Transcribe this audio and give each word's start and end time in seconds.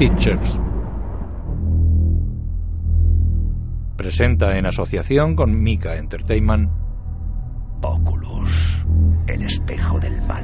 Pictures. 0.00 0.58
Presenta 3.98 4.56
en 4.56 4.64
asociación 4.64 5.36
con 5.36 5.62
Mika 5.62 5.98
Entertainment 5.98 6.70
Oculus, 7.82 8.86
el 9.28 9.42
espejo 9.42 10.00
del 10.00 10.22
mal. 10.22 10.42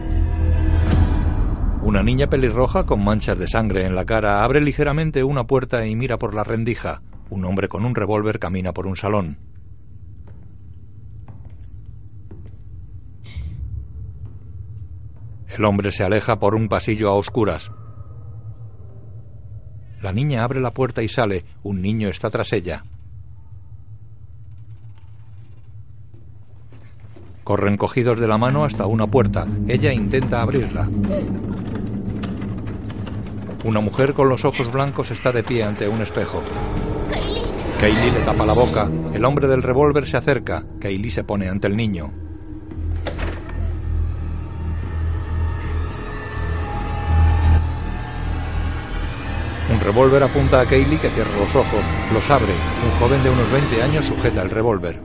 Una 1.81 2.03
niña 2.03 2.27
pelirroja 2.27 2.85
con 2.85 3.03
manchas 3.03 3.39
de 3.39 3.49
sangre 3.49 3.87
en 3.87 3.95
la 3.95 4.05
cara 4.05 4.45
abre 4.45 4.61
ligeramente 4.61 5.25
una 5.25 5.47
puerta 5.47 5.87
y 5.87 5.97
mira 5.97 6.19
por 6.19 6.35
la 6.35 6.45
rendija. 6.45 7.01
Un 7.31 7.47
hombre 7.47 7.71
con 7.71 7.87
un 7.87 7.95
revólver 7.95 8.39
camina 8.39 8.75
por 8.75 8.87
un 8.87 8.97
salón. 8.97 9.39
El 15.49 15.65
hombre 15.65 15.93
se 15.93 16.05
aleja 16.05 16.39
por 16.39 16.55
un 16.55 16.69
pasillo 16.69 17.09
a 17.09 17.15
oscuras. 17.15 17.71
La 20.07 20.13
niña 20.13 20.45
abre 20.45 20.61
la 20.61 20.71
puerta 20.71 21.03
y 21.03 21.09
sale. 21.09 21.45
Un 21.65 21.83
niño 21.83 22.09
está 22.09 22.31
tras 22.31 22.53
ella. 22.53 22.85
Corren 27.43 27.77
cogidos 27.77 28.21
de 28.21 28.29
la 28.29 28.39
mano 28.39 28.65
hasta 28.65 28.87
una 28.87 29.09
puerta. 29.09 29.49
Ella 29.67 29.93
intenta 29.93 30.43
abrirla. 30.43 30.89
Una 33.65 33.81
mujer 33.81 34.15
con 34.15 34.29
los 34.29 34.45
ojos 34.45 34.71
blancos 34.71 35.11
está 35.11 35.33
de 35.33 35.43
pie 35.43 35.65
ante 35.65 35.89
un 35.89 36.01
espejo. 36.01 36.41
Kaylee 37.81 38.13
le 38.13 38.25
tapa 38.25 38.47
la 38.47 38.53
boca. 38.53 38.89
El 39.13 39.25
hombre 39.25 39.49
del 39.49 39.65
revólver 39.65 40.07
se 40.07 40.19
acerca. 40.19 40.65
Kaylee 40.79 41.11
se 41.11 41.25
pone 41.25 41.49
ante 41.49 41.67
el 41.67 41.77
niño. 41.77 42.13
Revólver 49.87 50.21
apunta 50.25 50.61
a 50.61 50.67
Kaylee 50.67 50.99
que 50.99 51.09
cierra 51.11 51.39
los 51.39 51.55
ojos. 51.55 51.85
Los 52.13 52.29
abre. 52.29 52.53
Un 52.85 52.91
joven 52.99 53.23
de 53.23 53.31
unos 53.31 53.53
20 53.53 53.83
años 53.85 54.05
sujeta 54.05 54.43
el 54.43 54.51
revólver. 54.51 55.01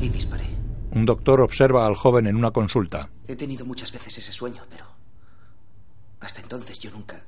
Y 0.00 0.08
disparé. 0.08 0.46
Un 0.92 1.04
doctor 1.04 1.42
observa 1.42 1.86
al 1.86 1.96
joven 1.96 2.28
en 2.28 2.36
una 2.36 2.50
consulta. 2.50 3.10
He 3.28 3.36
tenido 3.36 3.66
muchas 3.66 3.92
veces 3.92 4.16
ese 4.16 4.32
sueño, 4.32 4.62
pero 4.70 4.86
hasta 6.20 6.40
entonces 6.40 6.78
yo 6.78 6.90
nunca 6.90 7.22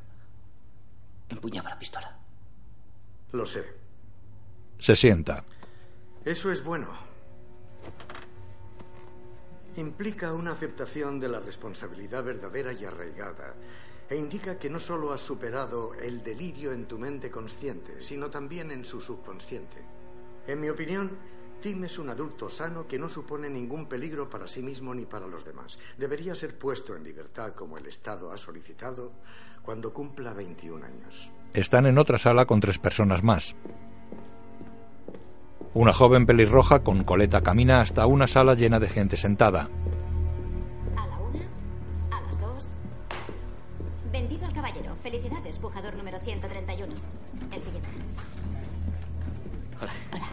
empuñaba 1.29 1.69
la 1.69 1.79
pistola. 1.79 2.19
Lo 3.33 3.45
sé. 3.45 3.67
Se 4.79 4.97
sienta. 4.97 5.45
Eso 6.25 6.51
es 6.51 6.65
bueno. 6.65 6.89
Implica 9.77 10.33
una 10.33 10.53
aceptación 10.53 11.21
de 11.21 11.29
la 11.29 11.41
responsabilidad 11.41 12.25
verdadera 12.25 12.73
y 12.73 12.83
arraigada. 12.87 13.53
E 14.09 14.17
indica 14.17 14.59
que 14.59 14.71
no 14.71 14.79
solo 14.79 15.13
has 15.13 15.21
superado 15.21 15.95
el 15.95 16.23
delirio 16.23 16.73
en 16.73 16.87
tu 16.87 16.99
mente 16.99 17.31
consciente, 17.31 18.01
sino 18.01 18.31
también 18.31 18.71
en 18.71 18.85
su 18.85 19.01
subconsciente. 19.01 19.85
En 20.47 20.61
mi 20.61 20.69
opinión, 20.69 21.11
Tim 21.61 21.85
es 21.85 21.99
un 21.99 22.11
adulto 22.11 22.49
sano 22.49 22.87
que 22.87 22.99
no 22.99 23.09
supone 23.09 23.49
ningún 23.49 23.87
peligro 23.87 24.31
para 24.31 24.47
sí 24.47 24.63
mismo 24.63 24.95
ni 24.95 25.07
para 25.07 25.27
los 25.27 25.45
demás. 25.45 25.79
Debería 25.99 26.35
ser 26.35 26.57
puesto 26.57 26.95
en 26.95 27.03
libertad 27.03 27.55
como 27.55 27.79
el 27.79 27.87
Estado 27.87 28.31
ha 28.31 28.37
solicitado 28.37 29.13
cuando 29.63 29.93
cumpla 29.93 30.33
21 30.33 30.85
años. 30.87 31.33
Están 31.53 31.87
en 31.87 31.99
otra 31.99 32.19
sala 32.19 32.45
con 32.45 32.61
tres 32.61 32.79
personas 32.79 33.25
más. 33.25 33.57
Una 35.75 35.93
joven 35.93 36.25
pelirroja 36.25 36.83
con 36.83 37.05
coleta 37.05 37.43
camina 37.43 37.81
hasta 37.81 38.07
una 38.07 38.27
sala 38.29 38.55
llena 38.55 38.79
de 38.79 38.89
gente 38.89 39.17
sentada. 39.17 39.69
Felicidades, 45.17 45.59
pujador 45.59 45.97
número 45.97 46.21
131. 46.21 46.93
El 47.51 47.63
siguiente. 47.63 47.89
Hola. 49.81 49.93
Hola. 50.13 50.27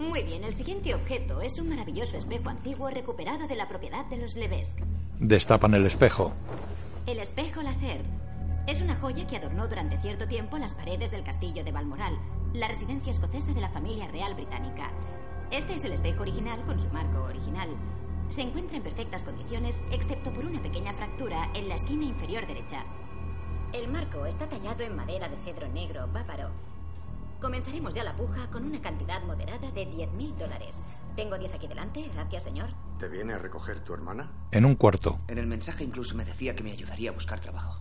Muy 0.00 0.24
bien, 0.24 0.42
el 0.42 0.54
siguiente 0.54 0.92
objeto 0.92 1.40
es 1.40 1.56
un 1.60 1.68
maravilloso 1.68 2.16
espejo 2.16 2.48
antiguo 2.48 2.90
recuperado 2.90 3.46
de 3.46 3.54
la 3.54 3.68
propiedad 3.68 4.04
de 4.06 4.16
los 4.16 4.34
Levesque. 4.34 4.82
Destapan 5.20 5.74
el 5.74 5.86
espejo. 5.86 6.32
El 7.06 7.20
espejo 7.20 7.62
láser. 7.62 8.00
Es 8.66 8.80
una 8.80 8.96
joya 8.96 9.24
que 9.28 9.36
adornó 9.36 9.68
durante 9.68 10.00
cierto 10.00 10.26
tiempo 10.26 10.58
las 10.58 10.74
paredes 10.74 11.12
del 11.12 11.22
castillo 11.22 11.62
de 11.62 11.70
Balmoral, 11.70 12.18
la 12.54 12.66
residencia 12.66 13.12
escocesa 13.12 13.52
de 13.52 13.60
la 13.60 13.70
familia 13.70 14.08
real 14.08 14.34
británica. 14.34 14.90
Este 15.52 15.76
es 15.76 15.84
el 15.84 15.92
espejo 15.92 16.22
original 16.22 16.64
con 16.64 16.80
su 16.80 16.88
marco 16.88 17.22
original. 17.22 17.68
Se 18.30 18.42
encuentra 18.42 18.78
en 18.78 18.82
perfectas 18.82 19.22
condiciones, 19.22 19.80
excepto 19.92 20.32
por 20.32 20.44
una 20.44 20.60
pequeña 20.60 20.92
fractura 20.92 21.52
en 21.54 21.68
la 21.68 21.76
esquina 21.76 22.04
inferior 22.04 22.48
derecha. 22.48 22.84
El 23.72 23.88
marco 23.88 24.26
está 24.26 24.46
tallado 24.46 24.82
en 24.82 24.94
madera 24.94 25.28
de 25.28 25.36
cedro 25.38 25.66
negro 25.66 26.06
bávaro. 26.12 26.50
Comenzaremos 27.40 27.94
ya 27.94 28.04
la 28.04 28.14
puja 28.14 28.50
con 28.50 28.64
una 28.66 28.80
cantidad 28.82 29.22
moderada 29.24 29.70
de 29.70 29.88
10.000 29.88 30.36
dólares. 30.36 30.82
Tengo 31.16 31.38
10 31.38 31.54
aquí 31.54 31.66
delante, 31.66 32.08
gracias, 32.14 32.42
señor. 32.44 32.68
¿Te 32.98 33.08
viene 33.08 33.32
a 33.32 33.38
recoger 33.38 33.80
tu 33.80 33.94
hermana? 33.94 34.30
En 34.50 34.66
un 34.66 34.76
cuarto. 34.76 35.20
En 35.26 35.38
el 35.38 35.46
mensaje 35.46 35.84
incluso 35.84 36.14
me 36.14 36.24
decía 36.26 36.54
que 36.54 36.62
me 36.62 36.70
ayudaría 36.70 37.10
a 37.10 37.14
buscar 37.14 37.40
trabajo. 37.40 37.80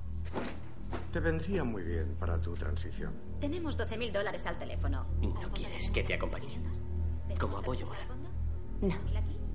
Te 1.11 1.19
vendría 1.19 1.65
muy 1.65 1.83
bien 1.83 2.15
para 2.17 2.39
tu 2.39 2.53
transición. 2.55 3.13
Tenemos 3.41 3.77
12.000 3.77 4.13
dólares 4.13 4.45
al 4.45 4.57
teléfono. 4.57 5.05
¿No 5.19 5.51
quieres 5.51 5.91
que 5.91 6.03
te 6.03 6.13
acompañe? 6.13 6.57
Como 7.37 7.57
apoyo 7.57 7.85
moral. 7.85 8.07
No, 8.81 8.95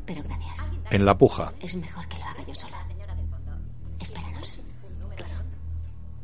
pero 0.04 0.22
gracias. 0.22 0.70
En 0.90 1.04
la 1.06 1.16
puja. 1.16 1.54
Es 1.60 1.74
mejor 1.76 2.06
que 2.08 2.18
lo 2.18 2.24
haga 2.26 2.44
yo 2.46 2.54
sola. 2.54 2.86
Espéranos. 3.98 4.60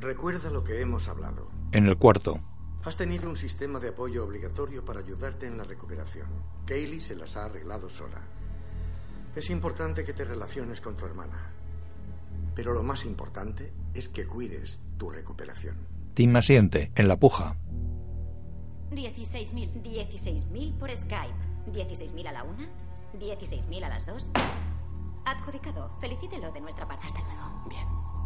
Recuerda 0.03 0.51
lo 0.51 0.65
que 0.65 0.81
hemos 0.81 1.07
hablado. 1.07 1.49
En 1.71 1.87
el 1.87 1.97
cuarto. 1.97 2.41
Has 2.83 2.97
tenido 2.97 3.31
un 3.31 3.37
sistema 3.37 3.79
de 3.79 3.91
apoyo 3.91 4.25
obligatorio 4.25 4.85
para 4.85 4.99
ayudarte 4.99 5.47
en 5.47 5.57
la 5.57 5.63
recuperación. 5.63 6.27
Kaylee 6.67 7.01
se 7.01 7.15
las 7.15 7.37
ha 7.37 7.45
arreglado 7.45 7.89
sola. 7.89 8.21
Es 9.37 9.49
importante 9.49 10.05
que 10.05 10.13
te 10.13 10.25
relaciones 10.25 10.81
con 10.81 10.97
tu 10.97 11.07
hermana. 11.07 11.53
Pero 12.53 12.73
lo 12.75 12.83
más 12.83 13.05
importante 13.05 13.73
es 13.95 14.09
que 14.09 14.27
cuides 14.27 14.81
tu 14.99 15.09
recuperación. 15.09 15.87
Tim 16.15 16.35
asiente. 16.35 16.91
En 16.97 17.07
la 17.07 17.17
puja. 17.17 17.55
16.000. 18.91 19.83
16.000 19.85 20.79
por 20.79 20.91
Skype. 20.91 21.35
16.000 21.73 22.27
a 22.27 22.33
la 22.33 22.43
una. 22.43 22.69
16.000 23.21 23.85
a 23.85 23.89
las 23.89 24.05
dos. 24.05 24.33
Adjudicado. 25.25 25.97
Felicítelo 26.01 26.51
de 26.51 26.61
nuestra 26.61 26.89
parte. 26.89 27.07
Hasta 27.07 27.21
luego. 27.21 27.69
Bien. 27.69 28.22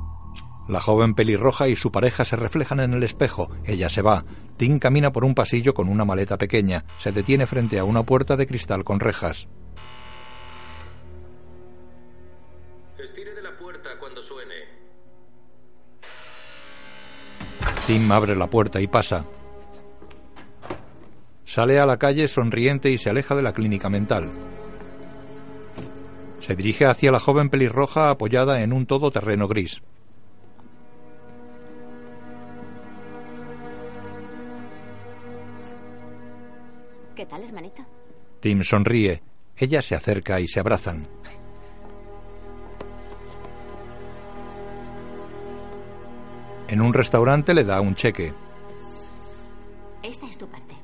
La 0.68 0.80
joven 0.80 1.14
pelirroja 1.14 1.68
y 1.68 1.76
su 1.76 1.92
pareja 1.92 2.24
se 2.24 2.36
reflejan 2.36 2.80
en 2.80 2.92
el 2.92 3.02
espejo. 3.04 3.50
Ella 3.64 3.88
se 3.88 4.02
va. 4.02 4.24
Tim 4.56 4.78
camina 4.78 5.12
por 5.12 5.24
un 5.24 5.34
pasillo 5.34 5.74
con 5.74 5.88
una 5.88 6.04
maleta 6.04 6.36
pequeña. 6.38 6.84
Se 6.98 7.12
detiene 7.12 7.46
frente 7.46 7.78
a 7.78 7.84
una 7.84 8.02
puerta 8.02 8.36
de 8.36 8.46
cristal 8.46 8.82
con 8.82 8.98
rejas. 8.98 9.48
Estire 12.98 13.34
de 13.34 13.42
la 13.42 13.56
puerta 13.56 13.90
cuando 14.00 14.22
suene. 14.22 14.54
Tim 17.86 18.10
abre 18.10 18.34
la 18.34 18.48
puerta 18.48 18.80
y 18.80 18.88
pasa. 18.88 19.24
Sale 21.44 21.78
a 21.78 21.86
la 21.86 21.96
calle 21.96 22.26
sonriente 22.26 22.90
y 22.90 22.98
se 22.98 23.08
aleja 23.08 23.36
de 23.36 23.42
la 23.42 23.52
clínica 23.52 23.88
mental. 23.88 24.30
Se 26.40 26.56
dirige 26.56 26.86
hacia 26.86 27.12
la 27.12 27.20
joven 27.20 27.50
pelirroja 27.50 28.10
apoyada 28.10 28.62
en 28.62 28.72
un 28.72 28.86
todoterreno 28.86 29.46
gris. 29.46 29.82
¿Qué 37.16 37.24
tal, 37.24 37.42
hermanito? 37.42 37.82
Tim 38.40 38.62
sonríe. 38.62 39.22
Ella 39.56 39.80
se 39.80 39.94
acerca 39.94 40.38
y 40.38 40.48
se 40.48 40.60
abrazan. 40.60 41.08
En 46.68 46.82
un 46.82 46.92
restaurante 46.92 47.54
le 47.54 47.64
da 47.64 47.80
un 47.80 47.94
cheque. 47.94 48.34
Esta 50.02 50.26
es 50.26 50.36
tu 50.36 50.46
parte. 50.46 50.74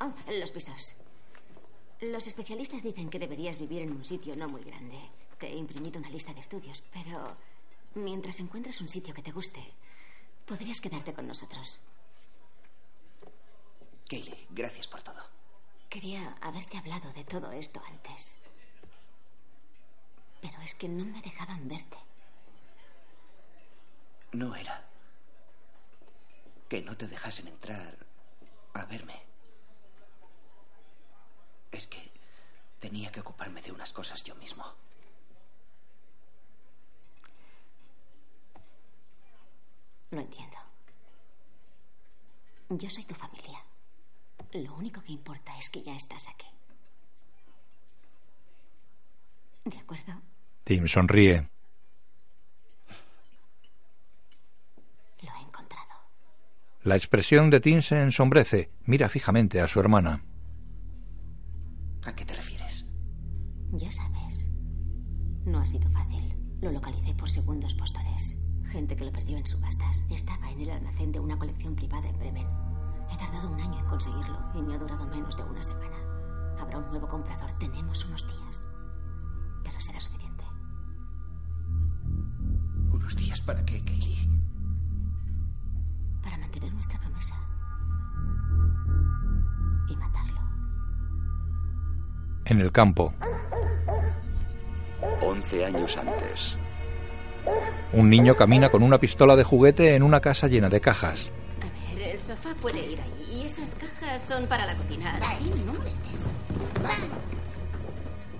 Oh, 0.00 0.14
los 0.40 0.50
pisos. 0.52 0.94
Los 2.00 2.26
especialistas 2.26 2.82
dicen 2.82 3.10
que 3.10 3.18
deberías 3.18 3.58
vivir 3.58 3.82
en 3.82 3.92
un 3.92 4.06
sitio 4.06 4.34
no 4.36 4.48
muy 4.48 4.64
grande. 4.64 4.98
Te 5.38 5.48
he 5.48 5.54
imprimido 5.54 5.98
una 5.98 6.08
lista 6.08 6.32
de 6.32 6.40
estudios, 6.40 6.82
pero 6.94 7.36
mientras 7.94 8.40
encuentres 8.40 8.80
un 8.80 8.88
sitio 8.88 9.12
que 9.12 9.22
te 9.22 9.32
guste, 9.32 9.60
podrías 10.46 10.80
quedarte 10.80 11.12
con 11.12 11.26
nosotros. 11.26 11.78
Kaylee, 14.12 14.46
gracias 14.50 14.86
por 14.88 15.02
todo. 15.02 15.24
Quería 15.88 16.36
haberte 16.42 16.76
hablado 16.76 17.10
de 17.14 17.24
todo 17.24 17.50
esto 17.50 17.82
antes. 17.88 18.36
Pero 20.42 20.60
es 20.60 20.74
que 20.74 20.86
no 20.86 21.02
me 21.06 21.22
dejaban 21.22 21.66
verte. 21.66 21.96
No 24.32 24.54
era. 24.54 24.86
Que 26.68 26.82
no 26.82 26.94
te 26.94 27.08
dejasen 27.08 27.48
entrar 27.48 27.96
a 28.74 28.84
verme. 28.84 29.18
Es 31.70 31.86
que 31.86 32.12
tenía 32.80 33.10
que 33.10 33.20
ocuparme 33.20 33.62
de 33.62 33.72
unas 33.72 33.94
cosas 33.94 34.22
yo 34.24 34.34
mismo. 34.34 34.74
No 40.10 40.20
entiendo. 40.20 40.58
Yo 42.68 42.90
soy 42.90 43.04
tu 43.04 43.14
familia. 43.14 43.71
Lo 44.52 44.74
único 44.74 45.02
que 45.02 45.12
importa 45.12 45.56
es 45.58 45.70
que 45.70 45.82
ya 45.82 45.96
estás 45.96 46.28
aquí. 46.28 46.46
¿De 49.64 49.78
acuerdo? 49.78 50.20
Tim 50.64 50.86
sonríe. 50.86 51.48
Lo 55.22 55.30
he 55.34 55.42
encontrado. 55.42 55.90
La 56.82 56.96
expresión 56.96 57.48
de 57.48 57.60
Tim 57.60 57.80
se 57.80 58.00
ensombrece. 58.00 58.70
Mira 58.84 59.08
fijamente 59.08 59.60
a 59.60 59.68
su 59.68 59.80
hermana. 59.80 60.22
¿A 62.04 62.14
qué 62.14 62.24
te 62.24 62.34
refieres? 62.34 62.84
Ya 63.72 63.90
sabes. 63.90 64.50
No 65.46 65.60
ha 65.60 65.66
sido 65.66 65.88
fácil. 65.90 66.36
Lo 66.60 66.72
localicé 66.72 67.14
por 67.14 67.30
segundos 67.30 67.74
postores. 67.74 68.36
Gente 68.70 68.96
que 68.96 69.04
lo 69.04 69.12
perdió 69.12 69.38
en 69.38 69.46
subastas. 69.46 70.06
Estaba 70.10 70.50
en 70.50 70.60
el 70.60 70.70
almacén 70.70 71.10
de 71.12 71.20
una 71.20 71.38
colección 71.38 71.74
privada 71.74 72.08
en 72.08 72.18
Bremen. 72.18 72.46
He 73.12 73.16
tardado 73.18 73.50
un 73.50 73.60
año 73.60 73.78
en 73.78 73.86
conseguirlo 73.86 74.38
y 74.54 74.62
me 74.62 74.74
ha 74.74 74.78
durado 74.78 75.06
menos 75.06 75.36
de 75.36 75.42
una 75.44 75.62
semana. 75.62 75.96
Habrá 76.58 76.78
un 76.78 76.88
nuevo 76.88 77.06
comprador. 77.06 77.52
Tenemos 77.58 78.04
unos 78.06 78.26
días. 78.26 78.66
Pero 79.62 79.78
será 79.80 80.00
suficiente. 80.00 80.44
¿Unos 82.90 83.14
días 83.14 83.40
para 83.42 83.62
qué, 83.66 83.84
Kaylee? 83.84 84.30
Para 86.22 86.38
mantener 86.38 86.72
nuestra 86.72 86.98
promesa. 87.00 87.34
Y 89.88 89.96
matarlo. 89.96 90.40
En 92.46 92.60
el 92.60 92.72
campo, 92.72 93.12
Once 95.20 95.64
años 95.64 95.98
antes. 95.98 96.56
Un 97.92 98.08
niño 98.08 98.36
camina 98.36 98.70
con 98.70 98.82
una 98.82 98.98
pistola 98.98 99.36
de 99.36 99.44
juguete 99.44 99.94
en 99.94 100.02
una 100.02 100.20
casa 100.20 100.48
llena 100.48 100.70
de 100.70 100.80
cajas. 100.80 101.30
El 102.22 102.36
sofá 102.36 102.54
puede 102.54 102.86
ir 102.86 103.00
ahí. 103.00 103.40
Y 103.40 103.46
esas 103.46 103.74
cajas 103.74 104.22
son 104.22 104.46
para 104.46 104.64
la 104.64 104.76
cocina. 104.76 105.18
Tim, 105.38 105.66
no 105.66 105.72
molestes. 105.72 106.20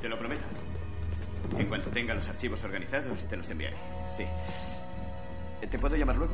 Te 0.01 0.09
lo 0.09 0.17
prometo. 0.17 0.43
En 1.59 1.67
cuanto 1.67 1.91
tenga 1.91 2.15
los 2.15 2.29
archivos 2.29 2.63
organizados, 2.63 3.27
te 3.29 3.37
los 3.37 3.51
enviaré. 3.51 3.77
Sí. 4.17 4.25
¿Te 5.69 5.79
puedo 5.81 5.97
llamar 5.97 6.15
luego? 6.15 6.33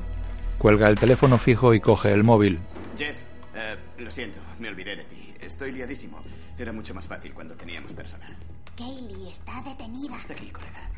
Cuelga 0.59 0.91
el 0.91 0.99
teléfono 0.99 1.39
fijo 1.39 1.73
y 1.73 1.81
coge 1.81 2.13
el 2.13 2.23
móvil. 2.23 2.59
Jeff, 2.99 3.17
eh, 3.55 3.77
lo 3.97 4.11
siento, 4.11 4.39
me 4.59 4.69
olvidé 4.69 4.97
de 4.97 5.05
ti. 5.05 5.33
Estoy 5.41 5.73
liadísimo. 5.73 6.21
Era 6.59 6.73
mucho 6.75 6.93
más 6.93 7.07
fácil 7.07 7.33
cuando 7.33 7.55
teníamos 7.55 7.95
personal. 7.95 8.37
Kaylee 8.77 9.31
está 9.31 9.63
detenida. 9.63 10.17
Hasta 10.17 10.35
aquí, 10.35 10.51
colega. 10.51 10.91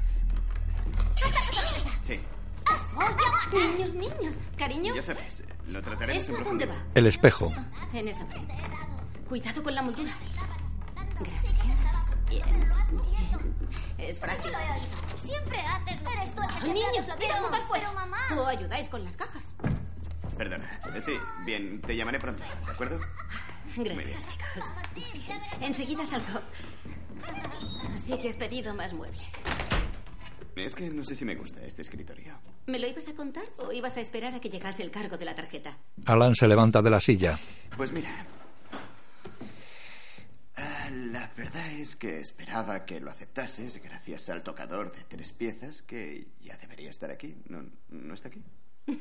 ¡Esa! 1.77 1.91
Sí, 2.03 2.19
Niños, 3.53 3.95
niños. 3.95 4.37
Cariño. 4.57 4.95
ya 4.95 5.03
sabes, 5.03 5.45
lo 5.67 5.83
trataremos 5.83 6.23
¿Eso 6.23 6.35
en 6.37 6.43
a 6.43 6.45
dónde 6.45 6.67
va? 6.67 6.77
El 6.95 7.07
espejo. 7.07 7.53
En 7.93 8.09
esa 8.09 8.27
pared. 8.27 8.43
Cuidado 9.29 9.63
con 9.63 9.75
la 9.75 9.83
moldura. 9.83 10.13
Gracias. 11.19 12.17
Bien, 12.29 12.45
bien. 12.45 13.57
Es 13.99 14.19
frágil. 14.19 14.53
Siempre 15.17 15.59
haces 15.59 16.01
Eres 16.01 16.35
tú 16.35 16.43
el 16.43 16.49
que 16.49 16.61
se 16.61 16.67
niños, 16.69 17.07
quiero 17.19 17.35
jugar 17.35 17.63
fuera. 17.67 17.91
Pero 17.91 17.93
mamá. 17.95 18.19
O 18.37 18.47
ayudáis 18.47 18.89
con 18.89 19.05
las 19.05 19.17
cajas. 19.17 19.55
Perdona. 20.37 20.81
Sí, 21.01 21.13
bien, 21.45 21.81
te 21.83 21.95
llamaré 21.97 22.19
pronto, 22.19 22.43
¿de 22.43 22.73
acuerdo? 22.73 23.01
Gracias, 23.77 24.27
chicos. 24.27 24.73
Bien. 24.95 25.41
Enseguida 25.61 26.05
salgo. 26.05 26.41
Así 27.95 28.17
que 28.19 28.29
has 28.29 28.37
pedido 28.37 28.75
más 28.75 28.93
muebles. 28.93 29.43
Es 30.57 30.75
que 30.75 30.91
no 30.91 31.05
sé 31.05 31.15
si 31.15 31.25
me 31.25 31.35
gusta 31.37 31.65
este 31.65 31.83
escritorio. 31.83 32.39
¿Me 32.67 32.79
lo 32.79 32.87
ibas 32.87 33.09
a 33.09 33.15
contar 33.15 33.45
o 33.59 33.73
ibas 33.73 33.97
a 33.97 34.01
esperar 34.01 34.35
a 34.35 34.41
que 34.41 34.51
llegase 34.51 34.83
el 34.83 34.91
cargo 34.91 35.17
de 35.17 35.25
la 35.25 35.35
tarjeta? 35.35 35.79
Alan 36.07 36.35
se 36.35 36.47
levanta 36.49 36.83
de 36.83 36.91
la 36.91 37.01
silla. 37.01 37.39
Pues 37.77 37.93
mira. 37.93 38.11
ah, 40.57 40.91
La 40.91 41.33
verdad 41.37 41.71
es 41.73 41.97
que 41.97 42.19
esperaba 42.21 42.85
que 42.85 43.01
lo 43.01 43.11
aceptases 43.11 43.83
gracias 43.83 44.29
al 44.29 44.43
tocador 44.43 44.93
de 44.93 45.03
tres 45.05 45.33
piezas 45.33 45.83
que 45.83 46.29
ya 46.41 46.57
debería 46.59 46.91
estar 46.91 47.11
aquí. 47.11 47.37
¿No, 47.49 47.65
no 47.89 48.15
está 48.15 48.29
aquí? 48.29 48.43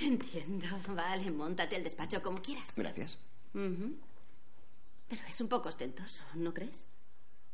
Entiendo. 0.00 0.66
Vale, 0.94 1.30
montate 1.30 1.76
el 1.76 1.82
despacho 1.82 2.22
como 2.22 2.40
quieras. 2.40 2.70
Gracias. 2.76 3.18
Pero 3.52 5.22
es 5.28 5.40
un 5.40 5.48
poco 5.48 5.68
ostentoso, 5.68 6.22
¿no 6.34 6.54
crees? 6.54 6.86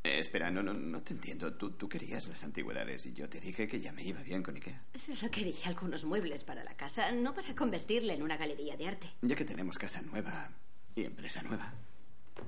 Eh, 0.04 0.18
espera, 0.18 0.50
no, 0.50 0.62
no, 0.62 0.74
no 0.74 1.02
te 1.02 1.14
entiendo. 1.14 1.54
Tú, 1.54 1.70
tú 1.70 1.88
querías 1.88 2.28
las 2.28 2.44
antigüedades 2.44 3.06
y 3.06 3.14
yo 3.14 3.28
te 3.28 3.40
dije 3.40 3.66
que 3.66 3.80
ya 3.80 3.90
me 3.92 4.02
iba 4.02 4.20
bien 4.20 4.42
con 4.42 4.54
Ikea. 4.54 4.82
Solo 4.92 5.30
quería 5.30 5.66
algunos 5.66 6.04
muebles 6.04 6.44
para 6.44 6.62
la 6.62 6.74
casa, 6.76 7.10
no 7.12 7.32
para 7.32 7.54
convertirla 7.54 8.12
en 8.12 8.22
una 8.22 8.36
galería 8.36 8.76
de 8.76 8.86
arte. 8.86 9.10
Ya 9.22 9.34
que 9.34 9.46
tenemos 9.46 9.78
casa 9.78 10.02
nueva 10.02 10.50
y 10.94 11.04
empresa 11.04 11.42
nueva, 11.42 11.72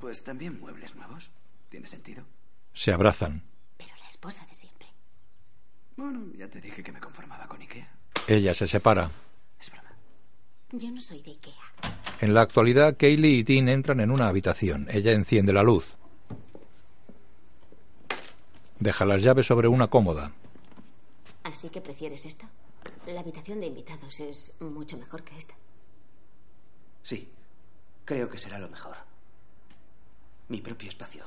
pues 0.01 0.23
también 0.23 0.61
muebles 0.61 0.95
nuevos. 0.97 1.31
¿Tiene 1.71 1.87
sentido? 1.87 2.25
Se 2.75 2.93
abrazan. 2.93 3.43
Pero 3.79 3.93
la 4.01 4.09
esposa 4.09 4.45
de 4.47 4.55
siempre. 4.55 4.87
Bueno, 5.97 6.31
ya 6.37 6.49
te 6.49 6.61
dije 6.61 6.83
que 6.83 6.93
me 6.93 7.01
conformaba 7.01 7.49
con 7.49 7.61
Ikea. 7.63 7.89
Ella 8.29 8.53
se 8.53 8.67
separa. 8.67 9.11
Yo 10.73 10.91
no 10.91 11.01
soy 11.01 11.23
de 11.23 11.31
Ikea. 11.31 11.55
En 12.21 12.35
la 12.35 12.43
actualidad, 12.43 12.97
Kaylee 12.99 13.39
y 13.39 13.45
Tim 13.45 13.69
entran 13.69 14.01
en 14.01 14.11
una 14.11 14.29
habitación. 14.29 14.89
Ella 14.91 15.13
enciende 15.13 15.53
la 15.53 15.63
luz. 15.63 15.97
Deja 18.79 19.05
las 19.05 19.23
llaves 19.23 19.47
sobre 19.47 19.69
una 19.69 19.89
cómoda. 19.89 20.33
Así 21.45 21.69
que 21.71 21.81
prefieres 21.81 22.27
esto. 22.27 22.47
La 23.07 23.21
habitación 23.21 23.61
de 23.61 23.67
invitados 23.67 24.21
es 24.21 24.53
mucho 24.61 24.97
mejor 24.97 25.23
que 25.23 25.37
esta. 25.39 25.55
Sí, 27.03 27.29
creo 28.05 28.29
que 28.29 28.39
será 28.39 28.59
lo 28.59 28.69
mejor. 28.69 28.97
Mi 30.49 30.61
propio 30.61 30.89
espacio. 30.89 31.25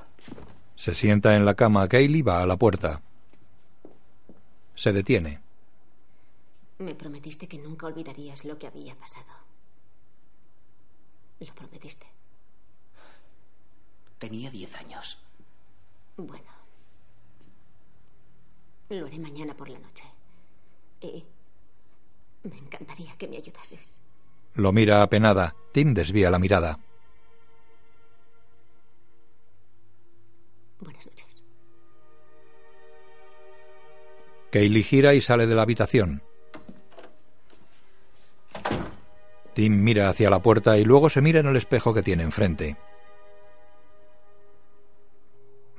Se 0.76 0.94
sienta 0.94 1.36
en 1.36 1.46
la 1.46 1.56
cama. 1.56 1.88
Kaylee 1.88 2.22
va 2.22 2.42
a 2.42 2.46
la 2.46 2.58
puerta. 2.58 3.02
Se 4.76 4.94
detiene. 4.94 5.42
Me 6.78 6.96
prometiste 6.96 7.48
que 7.48 7.58
nunca 7.58 7.88
olvidarías 7.88 8.46
lo 8.46 8.58
que 8.58 8.68
había 8.68 8.96
pasado. 8.96 9.34
Lo 11.40 11.54
prometiste. 11.54 12.08
Tenía 14.18 14.50
diez 14.50 14.74
años. 14.78 15.18
Bueno. 16.16 16.59
Lo 18.90 19.06
haré 19.06 19.20
mañana 19.20 19.54
por 19.56 19.70
la 19.70 19.80
noche. 19.80 20.04
Y 21.02 21.24
me 22.44 22.58
encantaría 22.58 23.16
que 23.18 23.28
me 23.28 23.38
ayudases. 23.38 24.00
Lo 24.56 24.72
mira 24.72 25.04
apenada. 25.04 25.56
Tim 25.72 25.94
desvía 25.94 26.32
la 26.32 26.40
mirada. 26.40 26.80
Buenas 30.80 31.06
noches. 31.06 31.38
Kaylee 34.52 34.84
gira 34.84 35.14
y 35.14 35.22
sale 35.22 35.46
de 35.46 35.56
la 35.56 35.62
habitación. 35.62 36.24
Tim 39.54 39.84
mira 39.84 40.10
hacia 40.10 40.30
la 40.30 40.42
puerta 40.42 40.78
y 40.78 40.84
luego 40.84 41.10
se 41.10 41.22
mira 41.22 41.42
en 41.42 41.48
el 41.48 41.58
espejo 41.58 41.94
que 41.94 42.02
tiene 42.02 42.24
enfrente. 42.24 42.78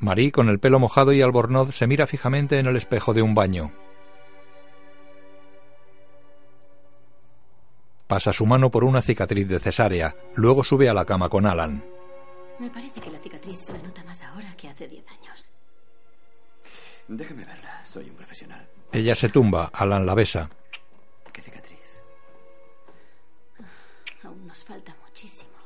Marie, 0.01 0.33
con 0.33 0.49
el 0.49 0.59
pelo 0.59 0.79
mojado 0.79 1.13
y 1.13 1.21
albornoz, 1.21 1.77
se 1.77 1.87
mira 1.87 2.07
fijamente 2.07 2.59
en 2.59 2.67
el 2.67 2.77
espejo 2.77 3.13
de 3.13 3.21
un 3.21 3.35
baño. 3.35 3.71
Pasa 8.07 8.33
su 8.33 8.47
mano 8.47 8.71
por 8.71 8.83
una 8.83 9.03
cicatriz 9.03 9.47
de 9.47 9.61
cesárea, 9.61 10.17
luego 10.35 10.65
sube 10.65 10.89
a 10.89 10.95
la 10.95 11.05
cama 11.05 11.29
con 11.29 11.47
Alan. 11.47 11.85
Me 12.59 12.71
parece 12.71 13.01
que 13.01 13.11
la 13.11 13.19
cicatriz 13.19 13.61
se 13.61 13.73
me 13.73 13.83
nota 13.83 14.03
más 14.05 14.23
ahora 14.23 14.53
que 14.57 14.69
hace 14.69 14.89
diez 14.89 15.05
años. 15.09 15.53
Déjame 17.07 17.45
verla, 17.45 17.85
soy 17.85 18.09
un 18.09 18.17
profesional. 18.17 18.69
Ella 18.93 19.15
se 19.15 19.29
tumba, 19.29 19.71
Alan 19.73 20.07
la 20.07 20.15
besa. 20.15 20.51
¿Qué 21.33 21.43
cicatriz? 21.43 21.79
Aún 24.25 24.47
nos 24.47 24.65
falta 24.65 24.97
muchísimo. 25.07 25.59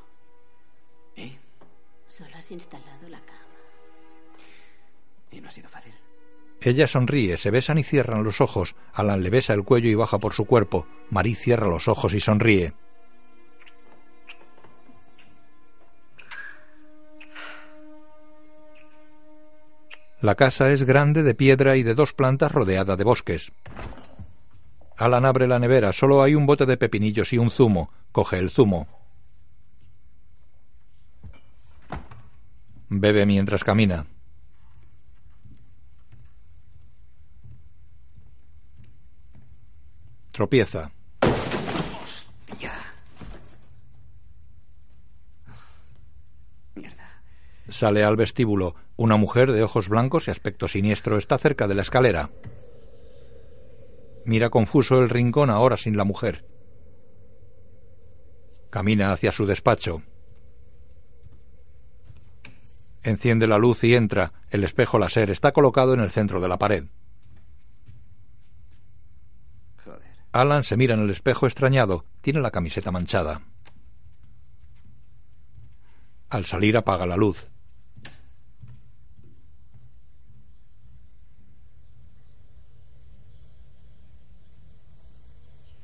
¿Y? 1.15 1.37
Solo 2.07 2.35
has 2.35 2.51
instalado 2.51 3.09
la 3.09 3.19
cama. 3.21 3.44
Y 5.31 5.41
no 5.41 5.49
ha 5.49 5.51
sido 5.51 5.69
fácil. 5.69 5.93
Ella 6.61 6.87
sonríe, 6.87 7.37
se 7.37 7.51
besan 7.51 7.77
y 7.77 7.83
cierran 7.83 8.23
los 8.23 8.41
ojos. 8.41 8.75
Alan 8.93 9.21
le 9.21 9.29
besa 9.29 9.53
el 9.53 9.63
cuello 9.63 9.89
y 9.89 9.95
baja 9.95 10.17
por 10.17 10.33
su 10.33 10.45
cuerpo. 10.45 10.87
Marie 11.11 11.35
cierra 11.35 11.67
los 11.67 11.87
ojos 11.87 12.13
y 12.13 12.19
sonríe. 12.19 12.73
La 20.21 20.33
casa 20.33 20.71
es 20.71 20.83
grande 20.83 21.21
de 21.21 21.35
piedra 21.35 21.77
y 21.77 21.83
de 21.83 21.93
dos 21.93 22.13
plantas 22.13 22.51
rodeada 22.51 22.95
de 22.95 23.03
bosques. 23.03 23.51
Alan 24.97 25.25
abre 25.25 25.45
la 25.45 25.59
nevera, 25.59 25.93
solo 25.93 26.23
hay 26.23 26.33
un 26.33 26.47
bote 26.47 26.65
de 26.65 26.77
pepinillos 26.77 27.31
y 27.33 27.37
un 27.37 27.51
zumo. 27.51 27.91
Coge 28.11 28.39
el 28.39 28.49
zumo. 28.49 28.87
Bebe 32.89 33.25
mientras 33.27 33.63
camina. 33.63 34.07
Tropieza. 40.35 40.91
Ya. 42.59 42.73
Sale 47.69 48.03
al 48.03 48.17
vestíbulo. 48.17 48.75
Una 48.97 49.15
mujer 49.15 49.53
de 49.53 49.63
ojos 49.63 49.87
blancos 49.87 50.27
y 50.27 50.31
aspecto 50.31 50.67
siniestro 50.67 51.17
está 51.17 51.37
cerca 51.37 51.69
de 51.69 51.75
la 51.75 51.83
escalera. 51.83 52.31
Mira 54.25 54.49
confuso 54.49 54.99
el 54.99 55.07
rincón 55.07 55.49
ahora 55.49 55.77
sin 55.77 55.95
la 55.95 56.03
mujer. 56.03 56.43
Camina 58.71 59.13
hacia 59.13 59.31
su 59.31 59.45
despacho. 59.45 60.01
Enciende 63.03 63.47
la 63.47 63.57
luz 63.57 63.85
y 63.85 63.95
entra. 63.95 64.33
El 64.49 64.65
espejo 64.65 64.99
láser 64.99 65.29
está 65.29 65.53
colocado 65.53 65.93
en 65.93 66.01
el 66.01 66.09
centro 66.09 66.41
de 66.41 66.49
la 66.49 66.59
pared. 66.59 66.87
Alan 70.35 70.65
se 70.65 70.75
mira 70.75 70.95
en 70.95 70.99
el 70.99 71.09
espejo 71.11 71.45
extrañado. 71.45 72.03
Tiene 72.19 72.41
la 72.41 72.51
camiseta 72.51 72.91
manchada. 72.91 73.39
Al 76.29 76.45
salir 76.45 76.75
apaga 76.75 77.05
la 77.05 77.15
luz. 77.15 77.47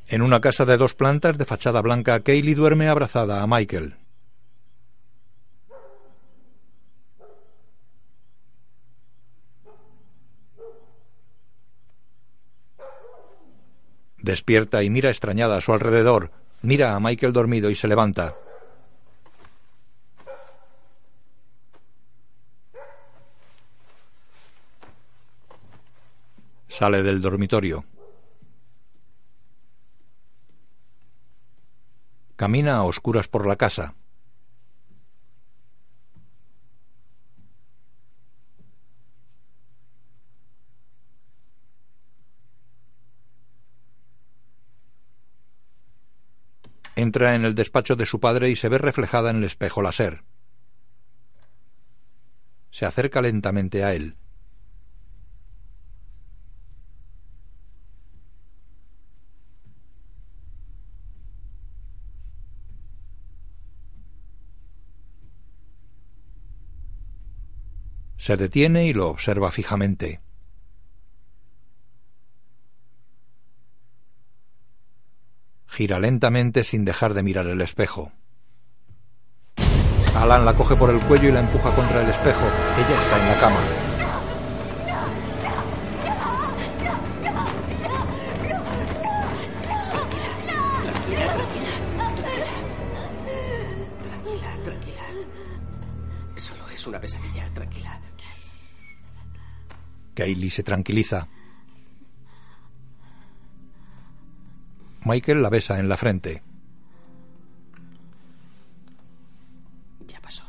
En 0.07 0.21
una 0.21 0.41
casa 0.41 0.65
de 0.65 0.75
dos 0.75 0.95
plantas 0.95 1.37
de 1.37 1.45
fachada 1.45 1.81
blanca, 1.81 2.19
Kaylee 2.19 2.53
duerme 2.53 2.89
abrazada 2.89 3.41
a 3.41 3.47
Michael. 3.47 4.00
Despierta 14.21 14.83
y 14.83 14.89
mira 14.89 15.09
extrañada 15.09 15.57
a 15.57 15.61
su 15.61 15.73
alrededor. 15.73 16.31
Mira 16.61 16.95
a 16.95 16.99
Michael 16.99 17.33
dormido 17.33 17.69
y 17.69 17.75
se 17.75 17.87
levanta. 17.87 18.35
Sale 26.67 27.01
del 27.01 27.21
dormitorio. 27.21 27.83
Camina 32.35 32.77
a 32.77 32.83
oscuras 32.83 33.27
por 33.27 33.45
la 33.45 33.55
casa. 33.55 33.93
Entra 47.01 47.33
en 47.33 47.45
el 47.45 47.55
despacho 47.55 47.95
de 47.95 48.05
su 48.05 48.19
padre 48.19 48.51
y 48.51 48.55
se 48.55 48.69
ve 48.69 48.77
reflejada 48.77 49.31
en 49.31 49.37
el 49.37 49.45
espejo 49.45 49.81
láser. 49.81 50.23
Se 52.69 52.85
acerca 52.85 53.23
lentamente 53.23 53.83
a 53.83 53.95
él. 53.95 54.17
Se 68.17 68.37
detiene 68.37 68.85
y 68.85 68.93
lo 68.93 69.09
observa 69.09 69.51
fijamente. 69.51 70.21
Gira 75.71 75.99
lentamente 75.99 76.65
sin 76.65 76.83
dejar 76.83 77.13
de 77.13 77.23
mirar 77.23 77.47
el 77.47 77.61
espejo. 77.61 78.11
Alan 80.13 80.43
la 80.43 80.53
coge 80.53 80.75
por 80.75 80.89
el 80.89 80.99
cuello 81.05 81.29
y 81.29 81.31
la 81.31 81.39
empuja 81.39 81.73
contra 81.73 82.01
el 82.03 82.09
espejo. 82.09 82.45
Ella 82.77 82.99
está 82.99 83.21
en 83.21 83.27
la 83.29 83.39
cama. 83.39 83.59
Tranquila, 90.83 91.33
tranquila. 91.33 91.71
Tranquila, 94.03 94.63
tranquila. 94.65 95.03
Solo 96.35 96.69
es 96.69 96.85
una 96.85 96.99
pesadilla, 96.99 97.49
tranquila. 97.53 98.01
Kaylee 100.13 100.49
se 100.49 100.63
tranquiliza. 100.63 101.29
Michael 105.03 105.41
la 105.41 105.49
besa 105.49 105.79
en 105.79 105.89
la 105.89 105.97
frente. 105.97 106.43
Ya 110.07 110.19
pasó. 110.21 110.43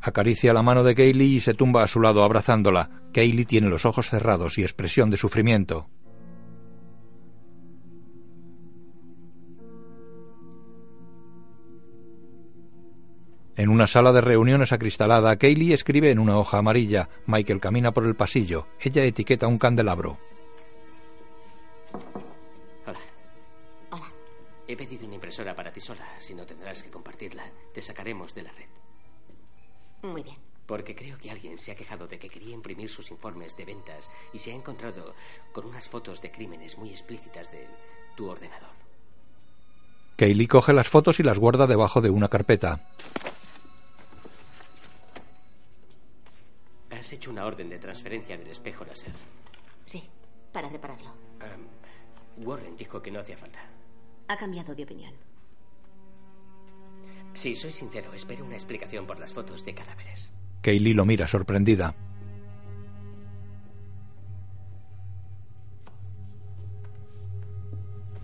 Acaricia 0.00 0.52
la 0.52 0.62
mano 0.62 0.84
de 0.84 0.94
Kaylee 0.94 1.36
y 1.36 1.40
se 1.40 1.54
tumba 1.54 1.82
a 1.82 1.88
su 1.88 2.00
lado 2.00 2.22
abrazándola. 2.22 3.02
Kaylee 3.12 3.44
tiene 3.44 3.68
los 3.68 3.84
ojos 3.84 4.08
cerrados 4.08 4.58
y 4.58 4.62
expresión 4.62 5.10
de 5.10 5.16
sufrimiento. 5.16 5.88
En 13.56 13.70
una 13.70 13.86
sala 13.86 14.12
de 14.12 14.20
reuniones 14.20 14.72
acristalada, 14.72 15.36
Kaylee 15.36 15.72
escribe 15.72 16.10
en 16.10 16.18
una 16.18 16.36
hoja 16.36 16.58
amarilla. 16.58 17.08
Michael 17.26 17.58
camina 17.58 17.92
por 17.92 18.04
el 18.04 18.14
pasillo. 18.14 18.66
Ella 18.78 19.02
etiqueta 19.04 19.46
un 19.46 19.58
candelabro. 19.58 20.18
He 24.68 24.76
pedido 24.76 25.06
una 25.06 25.14
impresora 25.14 25.54
para 25.54 25.70
ti 25.70 25.80
sola. 25.80 26.06
Si 26.18 26.34
no 26.34 26.44
tendrás 26.44 26.82
que 26.82 26.90
compartirla, 26.90 27.50
te 27.72 27.80
sacaremos 27.80 28.34
de 28.34 28.42
la 28.42 28.52
red. 28.52 28.68
Muy 30.02 30.22
bien. 30.22 30.36
Porque 30.66 30.96
creo 30.96 31.16
que 31.18 31.30
alguien 31.30 31.58
se 31.58 31.70
ha 31.70 31.76
quejado 31.76 32.08
de 32.08 32.18
que 32.18 32.28
quería 32.28 32.52
imprimir 32.52 32.88
sus 32.88 33.10
informes 33.12 33.56
de 33.56 33.64
ventas 33.64 34.10
y 34.32 34.38
se 34.38 34.50
ha 34.50 34.54
encontrado 34.54 35.14
con 35.52 35.66
unas 35.66 35.88
fotos 35.88 36.20
de 36.20 36.32
crímenes 36.32 36.76
muy 36.76 36.90
explícitas 36.90 37.52
de 37.52 37.68
tu 38.16 38.28
ordenador. 38.28 38.74
Kaylee 40.16 40.48
coge 40.48 40.72
las 40.72 40.88
fotos 40.88 41.20
y 41.20 41.22
las 41.22 41.38
guarda 41.38 41.66
debajo 41.66 42.00
de 42.00 42.10
una 42.10 42.28
carpeta. 42.28 42.88
Has 46.90 47.12
hecho 47.12 47.30
una 47.30 47.44
orden 47.44 47.68
de 47.68 47.78
transferencia 47.78 48.36
del 48.36 48.48
espejo 48.48 48.84
láser. 48.84 49.12
Sí, 49.84 50.08
para 50.52 50.68
repararlo. 50.68 51.10
Um, 51.10 52.44
Warren 52.44 52.76
dijo 52.76 53.00
que 53.00 53.10
no 53.10 53.20
hacía 53.20 53.36
falta. 53.36 53.60
Ha 54.28 54.36
cambiado 54.36 54.74
de 54.74 54.82
opinión. 54.82 55.14
Si 57.34 57.54
soy 57.54 57.70
sincero, 57.70 58.12
espero 58.14 58.44
una 58.44 58.54
explicación 58.54 59.06
por 59.06 59.20
las 59.20 59.32
fotos 59.32 59.64
de 59.64 59.74
cadáveres. 59.74 60.32
Kaylee 60.62 60.94
lo 60.94 61.04
mira 61.04 61.28
sorprendida. 61.28 61.94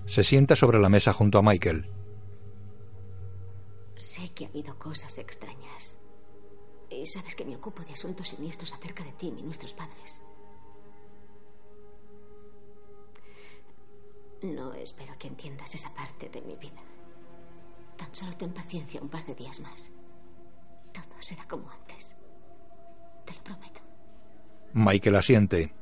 Se 0.07 0.23
sienta 0.23 0.57
sobre 0.57 0.79
la 0.79 0.89
mesa 0.89 1.13
junto 1.13 1.39
a 1.39 1.43
Michael. 1.43 1.89
Sé 3.97 4.31
que 4.35 4.47
ha 4.47 4.49
habido 4.49 4.79
cosas 4.79 5.17
extrañas. 5.19 5.99
Y 6.91 7.07
sabes 7.07 7.35
que 7.35 7.45
me 7.45 7.57
ocupo 7.57 7.83
de 7.83 7.93
asuntos 7.93 8.29
siniestros 8.29 8.73
acerca 8.73 9.05
de 9.05 9.13
ti 9.13 9.33
y 9.35 9.43
nuestros 9.43 9.73
padres. 9.73 10.23
No 14.43 14.75
espero 14.75 15.15
que 15.19 15.29
entiendas 15.29 15.75
esa 15.75 15.95
parte 15.95 16.29
de 16.29 16.43
mi 16.43 16.57
vida. 16.57 16.83
Tan 17.97 18.15
solo 18.15 18.33
ten 18.37 18.53
paciencia 18.53 19.01
un 19.01 19.09
par 19.09 19.25
de 19.25 19.35
días 19.35 19.61
más. 19.61 19.91
Todo 20.93 21.21
será 21.21 21.47
como 21.47 21.71
antes. 21.71 22.17
Te 23.25 23.35
lo 23.35 23.43
prometo. 23.45 23.81
Michael 24.73 25.17
asiente. 25.17 25.73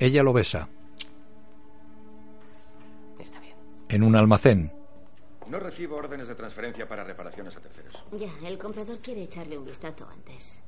Ella 0.00 0.22
lo 0.22 0.32
besa. 0.32 0.68
Está 3.18 3.38
bien. 3.38 3.56
En 3.88 4.02
un 4.02 4.16
almacén. 4.16 4.72
No 5.48 5.60
recibo 5.60 5.96
órdenes 5.96 6.26
de 6.28 6.34
transferencia 6.34 6.88
para 6.88 7.04
reparaciones 7.04 7.56
a 7.56 7.60
terceros. 7.60 7.92
Ya, 8.12 8.32
el 8.48 8.58
comprador 8.58 8.98
quiere 8.98 9.22
echarle 9.22 9.58
un 9.58 9.64
vistazo 9.64 10.08
antes. 10.08 10.60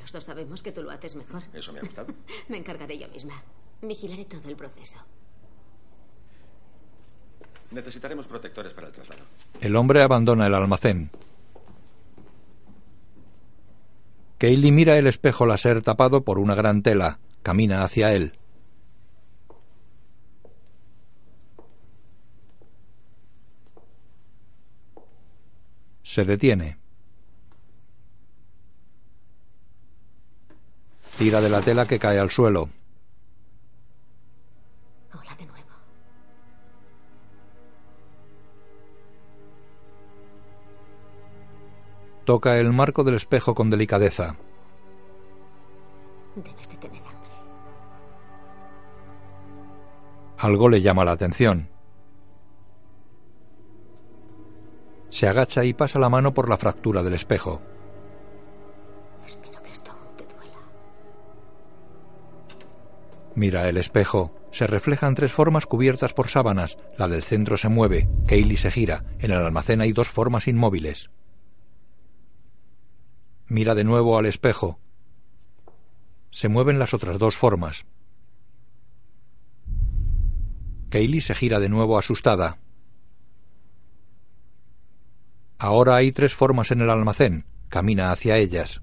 Los 0.00 0.12
dos 0.12 0.24
sabemos 0.24 0.62
que 0.62 0.72
tú 0.72 0.82
lo 0.82 0.90
haces 0.90 1.14
mejor. 1.14 1.42
Eso 1.52 1.72
me 1.72 1.78
ha 1.78 1.82
gustado. 1.82 2.12
me 2.48 2.58
encargaré 2.58 2.98
yo 2.98 3.08
misma. 3.08 3.42
Vigilaré 3.80 4.24
todo 4.24 4.48
el 4.48 4.56
proceso. 4.56 4.98
Necesitaremos 7.70 8.26
protectores 8.26 8.72
para 8.72 8.88
el 8.88 8.92
traslado. 8.92 9.22
El 9.60 9.76
hombre 9.76 10.02
abandona 10.02 10.46
el 10.46 10.54
almacén. 10.54 11.10
Kaylee 14.38 14.72
mira 14.72 14.98
el 14.98 15.06
espejo 15.06 15.46
láser 15.46 15.82
tapado 15.82 16.24
por 16.24 16.38
una 16.38 16.54
gran 16.54 16.82
tela. 16.82 17.18
Camina 17.42 17.82
hacia 17.82 18.12
él. 18.12 18.38
Se 26.02 26.24
detiene. 26.24 26.78
Tira 31.18 31.40
de 31.40 31.48
la 31.48 31.60
tela 31.60 31.86
que 31.86 31.98
cae 31.98 32.18
al 32.18 32.30
suelo. 32.30 32.68
Toca 42.24 42.58
el 42.58 42.72
marco 42.72 43.04
del 43.04 43.16
espejo 43.16 43.54
con 43.54 43.68
delicadeza. 43.68 44.36
Debes 46.34 46.68
de 46.68 46.76
tener 46.78 47.02
hambre. 47.02 47.30
Algo 50.38 50.68
le 50.70 50.80
llama 50.80 51.04
la 51.04 51.12
atención. 51.12 51.68
Se 55.10 55.28
agacha 55.28 55.64
y 55.64 55.74
pasa 55.74 55.98
la 55.98 56.08
mano 56.08 56.32
por 56.32 56.48
la 56.48 56.56
fractura 56.56 57.02
del 57.02 57.12
espejo. 57.14 57.60
Espero 59.26 59.62
que 59.62 59.70
esto 59.70 59.92
aún 59.92 60.16
te 60.16 60.24
duela. 60.24 60.58
Mira 63.34 63.68
el 63.68 63.76
espejo. 63.76 64.34
Se 64.50 64.66
reflejan 64.66 65.14
tres 65.14 65.32
formas 65.32 65.66
cubiertas 65.66 66.14
por 66.14 66.28
sábanas. 66.28 66.78
La 66.96 67.06
del 67.06 67.22
centro 67.22 67.56
se 67.58 67.68
mueve. 67.68 68.08
Kaylee 68.26 68.56
se 68.56 68.70
gira. 68.70 69.04
En 69.18 69.30
el 69.30 69.38
almacén 69.38 69.82
hay 69.82 69.92
dos 69.92 70.08
formas 70.08 70.48
inmóviles. 70.48 71.10
Mira 73.46 73.74
de 73.74 73.84
nuevo 73.84 74.16
al 74.16 74.26
espejo. 74.26 74.78
Se 76.30 76.48
mueven 76.48 76.78
las 76.78 76.94
otras 76.94 77.18
dos 77.18 77.36
formas. 77.36 77.84
Kaylee 80.88 81.20
se 81.20 81.34
gira 81.34 81.60
de 81.60 81.68
nuevo 81.68 81.98
asustada. 81.98 82.58
Ahora 85.58 85.96
hay 85.96 86.12
tres 86.12 86.34
formas 86.34 86.70
en 86.70 86.80
el 86.80 86.90
almacén. 86.90 87.46
Camina 87.68 88.12
hacia 88.12 88.36
ellas. 88.36 88.80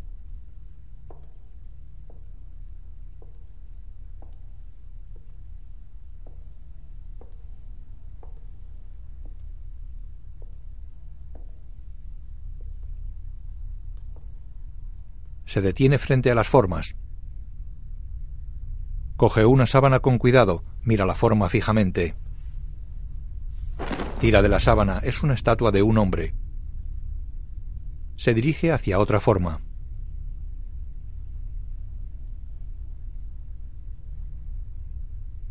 Se 15.52 15.60
detiene 15.60 15.98
frente 15.98 16.32
a 16.32 16.34
las 16.34 16.48
formas. 16.48 16.96
Coge 19.18 19.44
una 19.44 19.68
sábana 19.68 20.00
con 20.00 20.18
cuidado, 20.18 20.64
mira 20.82 21.06
la 21.06 21.14
forma 21.14 21.50
fijamente. 21.50 22.16
Tira 24.22 24.42
de 24.42 24.48
la 24.48 24.62
sábana, 24.62 25.02
es 25.04 25.24
una 25.24 25.34
estatua 25.34 25.72
de 25.72 25.84
un 25.84 25.98
hombre. 25.98 26.34
Se 28.16 28.34
dirige 28.34 28.72
hacia 28.72 28.98
otra 28.98 29.20
forma. 29.20 29.60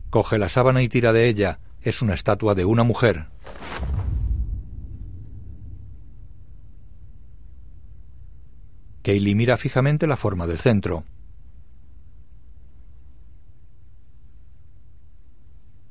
Coge 0.09 0.38
la 0.38 0.49
sábana 0.49 0.80
y 0.80 0.88
tira 0.88 1.12
de 1.12 1.28
ella, 1.28 1.61
es 1.83 2.00
una 2.00 2.14
estatua 2.14 2.54
de 2.54 2.64
una 2.64 2.85
mujer. 2.85 3.26
Kaylee 9.02 9.35
mira 9.35 9.57
fijamente 9.57 10.07
la 10.07 10.16
forma 10.16 10.47
del 10.47 10.59
centro. 10.59 11.04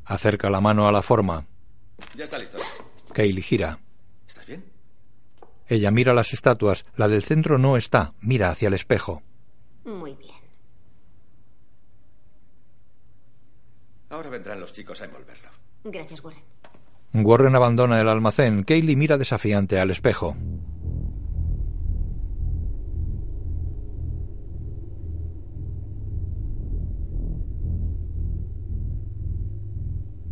Acerca 0.05 0.49
la 0.49 0.61
mano 0.61 0.87
a 0.87 0.91
la 0.91 1.01
forma. 1.01 1.45
Ya 2.15 2.25
está 2.25 2.37
listo. 2.37 2.57
Kaylee 3.13 3.41
gira. 3.41 3.79
¿Estás 4.27 4.45
bien? 4.47 4.63
Ella 5.67 5.91
mira 5.91 6.13
las 6.13 6.33
estatuas. 6.33 6.85
La 6.95 7.07
del 7.07 7.23
centro 7.23 7.57
no 7.57 7.77
está. 7.77 8.13
Mira 8.21 8.49
hacia 8.49 8.67
el 8.67 8.73
espejo. 8.73 9.21
Muy 9.85 10.15
bien. 10.15 10.35
Ahora 14.09 14.29
vendrán 14.29 14.59
los 14.59 14.73
chicos 14.73 15.01
a 15.01 15.05
envolverlo. 15.05 15.49
Gracias, 15.83 16.23
Warren. 16.23 16.43
Warren 17.13 17.55
abandona 17.55 18.01
el 18.01 18.09
almacén. 18.09 18.63
Kaylee 18.63 18.95
mira 18.95 19.17
desafiante 19.17 19.79
al 19.79 19.91
espejo. 19.91 20.35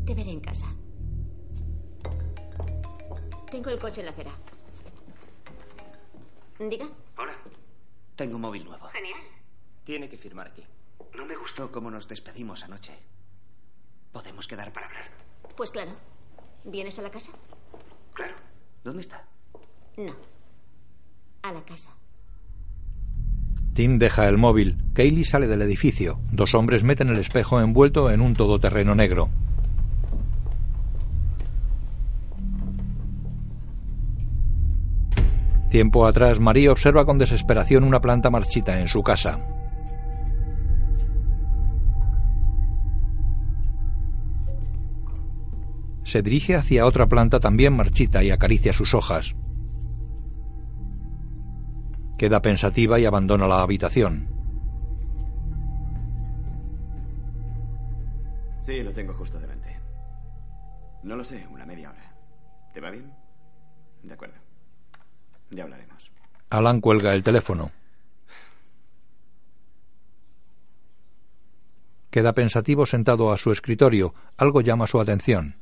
Te 0.08 0.16
veré 0.16 0.32
en 0.32 0.40
casa. 0.40 0.68
Tengo 3.52 3.70
el 3.72 3.78
coche 3.78 4.00
en 4.00 4.06
la 4.06 4.12
acera. 4.14 4.32
Diga. 6.60 6.88
Hola. 7.18 7.34
Tengo 8.16 8.36
un 8.36 8.42
móvil 8.42 8.64
nuevo. 8.64 8.88
Genial. 8.88 9.20
Tiene 9.84 10.08
que 10.08 10.18
firmar 10.18 10.48
aquí. 10.48 10.64
No 11.14 11.26
me 11.26 11.36
gustó 11.36 11.70
cómo 11.74 11.92
nos 11.92 12.08
despedimos 12.08 12.64
anoche. 12.64 12.94
Podemos 14.14 14.48
quedar 14.48 14.72
para 14.72 14.86
hablar. 14.86 15.10
Pues 15.58 15.72
claro. 15.72 15.92
¿Vienes 16.64 16.98
a 17.00 17.02
la 17.02 17.12
casa? 17.12 17.34
Claro. 18.14 18.36
¿Dónde 18.86 19.02
está? 19.02 19.26
No. 19.98 20.14
A 21.42 21.52
la 21.52 21.66
casa. 21.66 21.92
Tim 23.74 24.00
deja 24.00 24.26
el 24.30 24.38
móvil. 24.38 24.78
Kaylee 24.94 25.26
sale 25.26 25.48
del 25.48 25.64
edificio. 25.64 26.22
Dos 26.32 26.56
hombres 26.56 26.86
meten 26.86 27.10
el 27.10 27.18
espejo 27.18 27.60
envuelto 27.60 28.10
en 28.10 28.22
un 28.22 28.36
todoterreno 28.36 28.96
negro. 28.96 29.30
Tiempo 35.70 36.08
atrás, 36.08 36.40
María 36.40 36.72
observa 36.72 37.06
con 37.06 37.18
desesperación 37.18 37.84
una 37.84 38.00
planta 38.00 38.30
marchita 38.30 38.80
en 38.80 38.88
su 38.88 39.04
casa. 39.04 39.40
Se 46.04 46.22
dirige 46.22 46.56
hacia 46.56 46.86
otra 46.86 47.08
planta 47.08 47.42
también 47.42 47.76
marchita 47.76 48.24
y 48.24 48.32
acaricia 48.32 48.72
sus 48.72 48.94
hojas. 48.94 49.36
Queda 52.18 52.42
pensativa 52.42 52.98
y 52.98 53.06
abandona 53.06 53.46
la 53.46 53.62
habitación. 53.62 54.30
Sí, 58.62 58.82
lo 58.84 58.94
tengo 58.94 59.14
justo 59.14 59.38
delante. 59.38 59.80
No 61.04 61.18
lo 61.18 61.26
sé, 61.26 61.46
una 61.52 61.66
media 61.66 61.90
hora. 61.90 62.16
¿Te 62.74 62.80
va 62.80 62.90
bien? 62.90 63.12
De 64.04 64.14
acuerdo. 64.14 64.47
Ya 65.50 65.64
hablaremos. 65.64 66.12
Alan 66.50 66.82
cuelga 66.82 67.12
el 67.12 67.24
teléfono. 67.24 67.72
Queda 72.10 72.34
pensativo 72.34 72.86
sentado 72.86 73.32
a 73.32 73.38
su 73.38 73.52
escritorio. 73.52 74.14
Algo 74.38 74.62
llama 74.62 74.88
su 74.88 75.00
atención. 75.00 75.56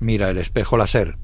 Mira 0.00 0.28
el 0.28 0.38
espejo 0.38 0.76
láser. 0.76 1.16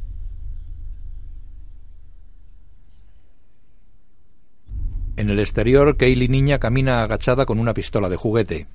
En 5.17 5.29
el 5.29 5.39
exterior, 5.39 5.99
Kaylee 5.99 6.29
niña 6.29 6.59
camina 6.59 7.03
agachada 7.03 7.45
con 7.45 7.59
una 7.59 7.75
pistola 7.75 8.09
de 8.09 8.17
juguete. 8.17 8.67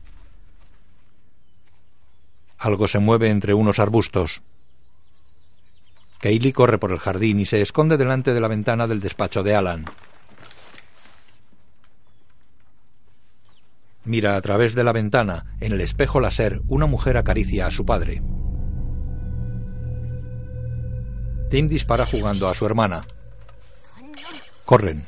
Algo 2.59 2.87
se 2.87 2.99
mueve 2.99 3.31
entre 3.31 3.55
unos 3.55 3.79
arbustos. 3.79 4.43
Kaylee 6.19 6.53
corre 6.53 6.77
por 6.77 6.91
el 6.91 6.99
jardín 6.99 7.39
y 7.39 7.45
se 7.45 7.61
esconde 7.61 7.97
delante 7.97 8.33
de 8.33 8.39
la 8.39 8.47
ventana 8.47 8.87
del 8.87 8.99
despacho 8.99 9.43
de 9.43 9.55
Alan. 9.55 9.85
Mira 14.05 14.35
a 14.35 14.41
través 14.41 14.75
de 14.75 14.83
la 14.83 14.91
ventana, 14.91 15.55
en 15.59 15.73
el 15.73 15.81
espejo 15.81 16.19
láser, 16.19 16.61
una 16.67 16.85
mujer 16.85 17.17
acaricia 17.17 17.65
a 17.65 17.71
su 17.71 17.85
padre. 17.85 18.21
Tim 21.49 21.67
dispara 21.67 22.05
jugando 22.05 22.47
a 22.47 22.53
su 22.53 22.65
hermana. 22.65 23.05
Corren. 24.63 25.07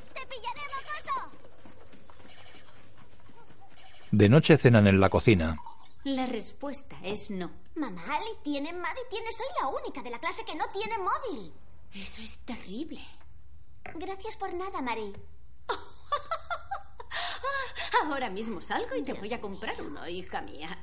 De 4.12 4.30
noche 4.30 4.58
cenan 4.58 4.88
en 4.88 5.00
la 5.00 5.10
cocina. 5.10 5.58
La 6.04 6.26
respuesta 6.26 6.96
es 7.04 7.30
no. 7.30 7.52
Mamá, 7.78 8.02
Ali 8.16 8.32
tiene 8.44 8.74
Maddie 8.74 9.06
tiene. 9.10 9.32
Soy 9.32 9.48
la 9.62 9.70
única 9.70 10.02
de 10.02 10.10
la 10.10 10.20
clase 10.20 10.44
que 10.44 10.56
no 10.56 10.66
tiene 10.70 10.98
móvil. 10.98 11.54
Eso 11.94 12.22
es 12.22 12.38
terrible. 12.40 13.02
Gracias 13.96 14.36
por 14.36 14.54
nada, 14.54 14.82
Marie. 14.82 15.14
Ahora 18.04 18.30
mismo 18.30 18.62
salgo 18.62 18.96
y 18.96 19.04
te 19.04 19.14
voy 19.14 19.34
a 19.34 19.42
comprar 19.42 19.82
uno, 19.82 20.08
hija 20.08 20.42
mía. 20.42 20.78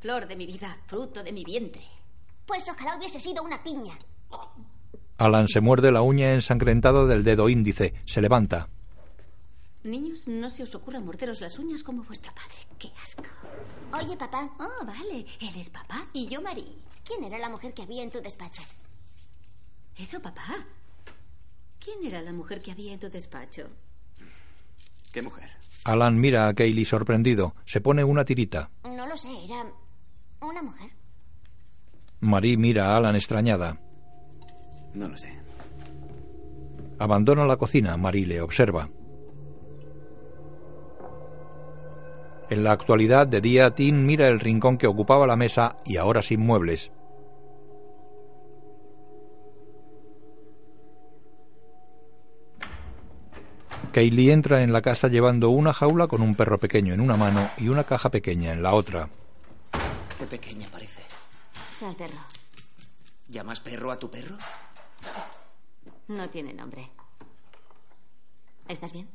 Flor 0.00 0.26
de 0.26 0.36
mi 0.36 0.46
vida, 0.46 0.76
fruto 0.86 1.22
de 1.22 1.32
mi 1.32 1.44
vientre. 1.44 1.84
Pues 2.46 2.68
ojalá 2.68 2.96
hubiese 2.96 3.20
sido 3.20 3.42
una 3.42 3.62
piña. 3.62 3.96
Alan 5.18 5.46
se 5.46 5.60
muerde 5.60 5.92
la 5.92 6.02
uña 6.02 6.32
ensangrentada 6.32 7.04
del 7.04 7.22
dedo 7.22 7.48
índice. 7.48 7.94
Se 8.06 8.20
levanta. 8.20 8.68
Niños, 9.84 10.26
no 10.26 10.48
se 10.48 10.62
os 10.62 10.74
ocurra 10.74 11.00
morderos 11.00 11.40
las 11.40 11.58
uñas 11.58 11.82
como 11.82 12.02
vuestro 12.04 12.32
padre. 12.34 12.66
¡Qué 12.78 12.90
asco! 13.02 13.22
Oye, 13.92 14.16
papá. 14.16 14.50
Oh, 14.58 14.84
vale. 14.84 15.26
Él 15.40 15.56
es 15.56 15.70
papá 15.70 16.06
y 16.12 16.26
yo 16.26 16.40
Marie. 16.40 16.76
¿Quién 17.04 17.24
era 17.24 17.38
la 17.38 17.48
mujer 17.48 17.74
que 17.74 17.82
había 17.82 18.02
en 18.02 18.10
tu 18.10 18.20
despacho? 18.20 18.62
¿Eso, 19.96 20.20
papá? 20.20 20.42
¿Quién 21.78 22.04
era 22.04 22.22
la 22.22 22.32
mujer 22.32 22.62
que 22.62 22.72
había 22.72 22.92
en 22.92 23.00
tu 23.00 23.10
despacho? 23.10 23.68
¿Qué 25.12 25.20
mujer? 25.20 25.50
Alan 25.84 26.18
mira 26.18 26.48
a 26.48 26.54
Kaylee 26.54 26.84
sorprendido. 26.84 27.54
Se 27.66 27.80
pone 27.80 28.04
una 28.04 28.24
tirita. 28.24 28.70
No 28.84 29.06
lo 29.06 29.16
sé, 29.16 29.28
era 29.44 29.66
una 30.40 30.62
mujer. 30.62 30.90
Marie 32.20 32.56
mira 32.56 32.92
a 32.92 32.96
Alan 32.96 33.16
extrañada. 33.16 33.78
No 34.94 35.08
lo 35.08 35.16
sé. 35.16 35.36
Abandona 36.98 37.44
la 37.46 37.56
cocina. 37.56 37.96
Marie 37.96 38.26
le 38.26 38.40
observa. 38.40 38.88
En 42.52 42.64
la 42.64 42.72
actualidad, 42.72 43.26
de 43.26 43.40
día, 43.40 43.70
Tim 43.70 44.04
mira 44.04 44.28
el 44.28 44.38
rincón 44.38 44.76
que 44.76 44.86
ocupaba 44.86 45.26
la 45.26 45.36
mesa 45.36 45.78
y 45.86 45.96
ahora 45.96 46.20
sin 46.20 46.40
muebles. 46.40 46.92
Kaylee 53.94 54.32
entra 54.32 54.62
en 54.62 54.70
la 54.70 54.82
casa 54.82 55.08
llevando 55.08 55.48
una 55.48 55.72
jaula 55.72 56.08
con 56.08 56.20
un 56.20 56.34
perro 56.34 56.58
pequeño 56.58 56.92
en 56.92 57.00
una 57.00 57.16
mano 57.16 57.48
y 57.56 57.68
una 57.68 57.84
caja 57.84 58.10
pequeña 58.10 58.52
en 58.52 58.62
la 58.62 58.74
otra. 58.74 59.08
Qué 60.18 60.26
pequeña 60.26 60.68
parece. 60.70 61.00
Sal, 61.72 61.96
perro. 61.96 62.18
¿Llamas 63.28 63.60
perro 63.60 63.90
a 63.90 63.98
tu 63.98 64.10
perro? 64.10 64.36
No 66.08 66.28
tiene 66.28 66.52
nombre. 66.52 66.90
¿Estás 68.68 68.92
bien? 68.92 69.08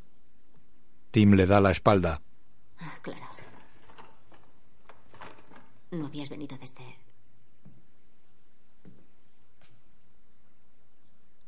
Tim 1.11 1.33
le 1.33 1.45
da 1.45 1.61
la 1.61 1.69
espalda. 1.69 2.19
Ah, 2.79 2.97
claro. 3.01 3.25
No 5.91 6.07
habías 6.07 6.29
venido 6.29 6.57
desde... 6.57 6.83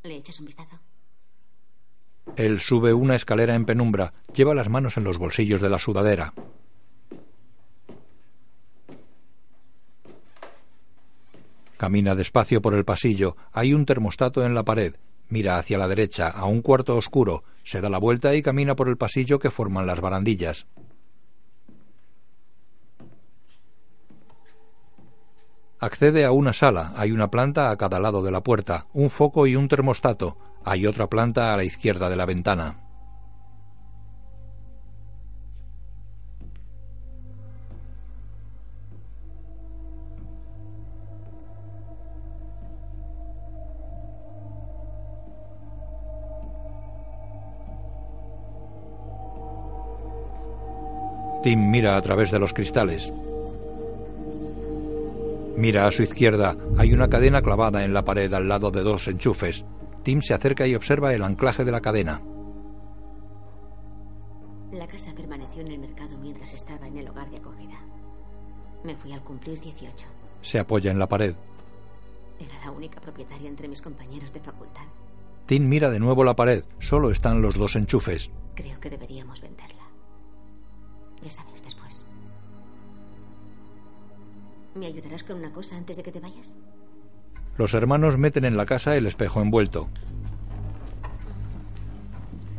¿Le 0.03 0.15
echas 0.15 0.39
un 0.39 0.45
vistazo? 0.45 0.79
Él 2.35 2.59
sube 2.59 2.93
una 2.93 3.15
escalera 3.15 3.55
en 3.55 3.65
penumbra, 3.65 4.13
lleva 4.33 4.55
las 4.55 4.69
manos 4.69 4.97
en 4.97 5.03
los 5.03 5.17
bolsillos 5.17 5.61
de 5.61 5.69
la 5.69 5.79
sudadera. 5.79 6.33
Camina 11.77 12.15
despacio 12.15 12.61
por 12.61 12.73
el 12.73 12.85
pasillo, 12.85 13.35
hay 13.51 13.73
un 13.73 13.85
termostato 13.85 14.45
en 14.45 14.53
la 14.53 14.63
pared, 14.63 14.95
mira 15.29 15.57
hacia 15.57 15.77
la 15.77 15.87
derecha, 15.87 16.27
a 16.27 16.45
un 16.45 16.61
cuarto 16.61 16.95
oscuro, 16.97 17.43
se 17.63 17.81
da 17.81 17.89
la 17.89 17.99
vuelta 17.99 18.35
y 18.35 18.41
camina 18.41 18.75
por 18.75 18.89
el 18.89 18.97
pasillo 18.97 19.39
que 19.39 19.51
forman 19.51 19.87
las 19.87 20.01
barandillas. 20.01 20.65
Accede 25.81 26.25
a 26.25 26.33
una 26.33 26.51
sala, 26.51 26.91
hay 26.97 27.13
una 27.13 27.31
planta 27.31 27.71
a 27.71 27.77
cada 27.77 28.01
lado 28.01 28.21
de 28.21 28.31
la 28.31 28.43
puerta, 28.43 28.87
un 28.91 29.09
foco 29.09 29.47
y 29.47 29.55
un 29.55 29.69
termostato, 29.69 30.37
hay 30.65 30.85
otra 30.85 31.07
planta 31.07 31.53
a 31.53 31.57
la 31.57 31.63
izquierda 31.63 32.09
de 32.09 32.17
la 32.17 32.25
ventana. 32.25 32.81
Tim 51.41 51.71
mira 51.71 51.95
a 51.95 52.01
través 52.01 52.31
de 52.31 52.39
los 52.39 52.51
cristales. 52.51 53.13
Mira 55.59 55.85
a 55.85 55.91
su 55.91 56.03
izquierda, 56.03 56.55
hay 56.77 56.93
una 56.93 57.09
cadena 57.09 57.41
clavada 57.41 57.83
en 57.83 57.93
la 57.93 58.05
pared 58.05 58.33
al 58.33 58.47
lado 58.47 58.71
de 58.71 58.81
dos 58.81 59.09
enchufes. 59.09 59.65
Tim 60.03 60.21
se 60.21 60.33
acerca 60.33 60.65
y 60.65 60.73
observa 60.73 61.13
el 61.13 61.21
anclaje 61.21 61.65
de 61.65 61.71
la 61.73 61.81
cadena. 61.81 62.21
La 64.71 64.87
casa 64.87 65.13
permaneció 65.13 65.61
en 65.61 65.71
el 65.71 65.79
mercado 65.79 66.17
mientras 66.17 66.53
estaba 66.53 66.87
en 66.87 66.99
el 66.99 67.09
hogar 67.09 67.29
de 67.29 67.39
acogida. 67.39 67.77
Me 68.85 68.95
fui 68.95 69.11
al 69.11 69.21
cumplir 69.21 69.59
18. 69.59 70.07
Se 70.41 70.59
apoya 70.59 70.91
en 70.91 70.99
la 70.99 71.09
pared. 71.09 71.35
Era 72.39 72.57
la 72.63 72.71
única 72.71 73.01
propietaria 73.01 73.49
entre 73.49 73.67
mis 73.67 73.81
compañeros 73.81 74.31
de 74.31 74.39
facultad. 74.39 74.85
Tim 75.45 75.67
mira 75.67 75.89
de 75.89 75.99
nuevo 75.99 76.23
la 76.23 76.37
pared. 76.37 76.63
Solo 76.79 77.11
están 77.11 77.41
los 77.41 77.55
dos 77.55 77.75
enchufes. 77.75 78.31
Creo 78.55 78.79
que 78.79 78.89
deberíamos 78.89 79.41
venderla. 79.41 79.83
Ya 81.21 81.29
sabes, 81.29 81.61
después. 81.61 81.78
¿Me 84.75 84.85
ayudarás 84.85 85.23
con 85.23 85.37
una 85.37 85.51
cosa 85.51 85.75
antes 85.75 85.97
de 85.97 86.03
que 86.03 86.11
te 86.11 86.19
vayas? 86.19 86.57
Los 87.57 87.73
hermanos 87.73 88.17
meten 88.17 88.45
en 88.45 88.55
la 88.55 88.65
casa 88.65 88.95
el 88.95 89.05
espejo 89.07 89.41
envuelto. 89.41 89.89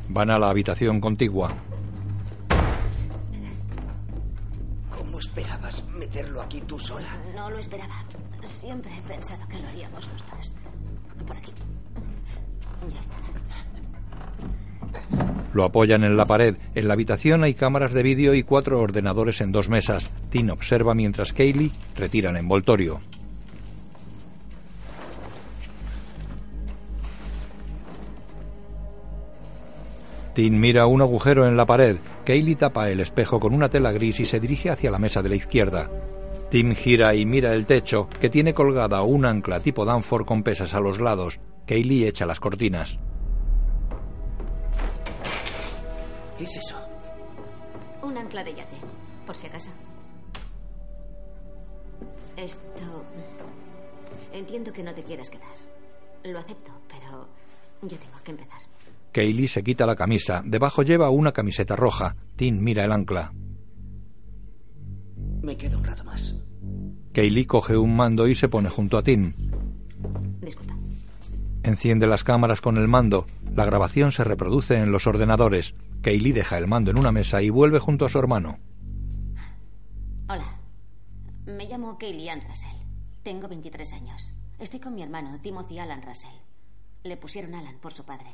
Van 0.09 0.31
a 0.31 0.39
la 0.39 0.51
habitación 0.51 1.01
contigua. 1.01 1.55
¿Cómo 4.91 5.19
esperabas 5.19 5.85
meterlo 5.89 6.43
aquí 6.43 6.61
tú 6.63 6.79
sola? 6.79 7.09
No 7.35 7.49
lo 7.49 7.59
esperaba. 7.59 7.95
Siempre 8.43 8.91
he 8.97 9.03
pensado 9.03 9.47
que 9.49 9.59
lo 9.61 9.69
haríamos 9.69 10.09
los 10.13 10.27
dos. 10.27 10.55
Por 11.27 11.37
aquí. 11.37 11.53
Ya 12.93 13.01
está. 13.01 13.17
Lo 15.53 15.65
apoyan 15.65 16.05
en 16.05 16.17
la 16.17 16.27
pared. 16.27 16.57
En 16.75 16.87
la 16.87 16.95
habitación 16.95 17.43
hay 17.43 17.55
cámaras 17.55 17.93
de 17.93 18.03
vídeo 18.03 18.35
y 18.35 18.43
cuatro 18.43 18.81
ordenadores 18.81 19.41
en 19.41 19.53
dos 19.53 19.69
mesas. 19.69 20.11
Tim 20.31 20.51
observa 20.51 20.95
mientras 20.95 21.33
Kaylee 21.33 21.73
retira 21.97 22.31
el 22.31 22.37
envoltorio. 22.37 23.01
Tim 30.35 30.61
mira 30.61 30.87
un 30.87 31.03
agujero 31.03 31.47
en 31.49 31.57
la 31.57 31.67
pared. 31.67 31.97
Kaylee 32.25 32.55
tapa 32.55 32.89
el 32.89 33.01
espejo 33.01 33.41
con 33.41 33.53
una 33.53 33.69
tela 33.69 33.91
gris 33.91 34.21
y 34.21 34.27
se 34.27 34.39
dirige 34.39 34.71
hacia 34.71 34.93
la 34.93 34.99
mesa 34.99 35.23
de 35.23 35.29
la 35.29 35.35
izquierda. 35.35 35.91
Tim 36.51 36.75
gira 36.75 37.15
y 37.15 37.27
mira 37.27 37.55
el 37.55 37.67
techo, 37.67 38.09
que 38.21 38.31
tiene 38.31 38.55
colgada 38.55 39.03
un 39.03 39.25
ancla 39.25 39.61
tipo 39.61 39.85
Danforth 39.85 40.27
con 40.27 40.43
pesas 40.43 40.75
a 40.75 40.81
los 40.81 41.01
lados. 41.01 41.41
Kaylee 41.67 42.07
echa 42.07 42.27
las 42.27 42.41
cortinas. 42.41 42.99
¿Qué 46.41 46.47
es 46.47 46.57
eso? 46.57 46.75
Un 48.03 48.17
ancla 48.17 48.43
de 48.43 48.55
yate, 48.55 48.79
por 49.27 49.37
si 49.37 49.47
acaso. 49.47 49.69
Esto... 52.35 53.05
Entiendo 54.33 54.73
que 54.73 54.83
no 54.83 54.95
te 54.95 55.03
quieras 55.03 55.29
quedar. 55.29 55.53
Lo 56.25 56.39
acepto, 56.39 56.73
pero 56.89 57.29
yo 57.83 57.99
tengo 57.99 58.17
que 58.25 58.31
empezar. 58.31 58.59
Kaylee 59.13 59.49
se 59.49 59.63
quita 59.63 59.85
la 59.85 59.97
camisa. 59.97 60.41
Debajo 60.43 60.83
lleva 60.83 61.11
una 61.11 61.33
camiseta 61.33 61.77
roja. 61.77 62.17
Tim 62.37 62.59
mira 62.59 62.87
el 62.87 62.93
ancla. 62.93 63.35
Me 65.43 65.59
quedo 65.59 65.77
un 65.77 65.85
rato 65.85 66.05
más. 66.05 66.37
Kaylee 67.13 67.47
coge 67.47 67.77
un 67.77 67.95
mando 67.95 68.27
y 68.27 68.35
se 68.35 68.49
pone 68.49 68.71
junto 68.71 68.97
a 68.97 69.03
Tim. 69.03 69.35
Disculpa. 70.41 70.75
Enciende 71.65 72.07
las 72.07 72.25
cámaras 72.25 72.63
con 72.63 72.79
el 72.79 72.89
mando. 72.89 73.27
La 73.55 73.67
grabación 73.67 74.11
se 74.11 74.25
reproduce 74.25 74.79
en 74.79 74.91
los 74.91 75.07
ordenadores. 75.07 75.75
Kaylee 76.03 76.33
deja 76.33 76.57
el 76.57 76.67
mando 76.67 76.91
en 76.91 76.99
una 76.99 77.13
mesa 77.13 77.43
y 77.43 77.51
vuelve 77.51 77.79
junto 77.79 78.07
a 78.07 78.09
su 78.09 78.19
hermano. 78.19 78.59
Hola. 80.29 80.59
Me 81.45 81.67
llamo 81.67 81.99
Kaylee 81.99 82.31
Ann 82.31 82.43
Russell. 82.49 82.77
Tengo 83.23 83.49
23 83.49 83.93
años. 83.93 84.35
Estoy 84.59 84.81
con 84.81 84.95
mi 84.95 85.03
hermano, 85.03 85.39
Timothy 85.43 85.79
Alan 85.79 86.03
Russell. 86.03 86.39
Le 87.03 87.17
pusieron 87.19 87.55
Alan 87.55 87.79
por 87.81 87.93
su 87.93 88.05
padre. 88.05 88.31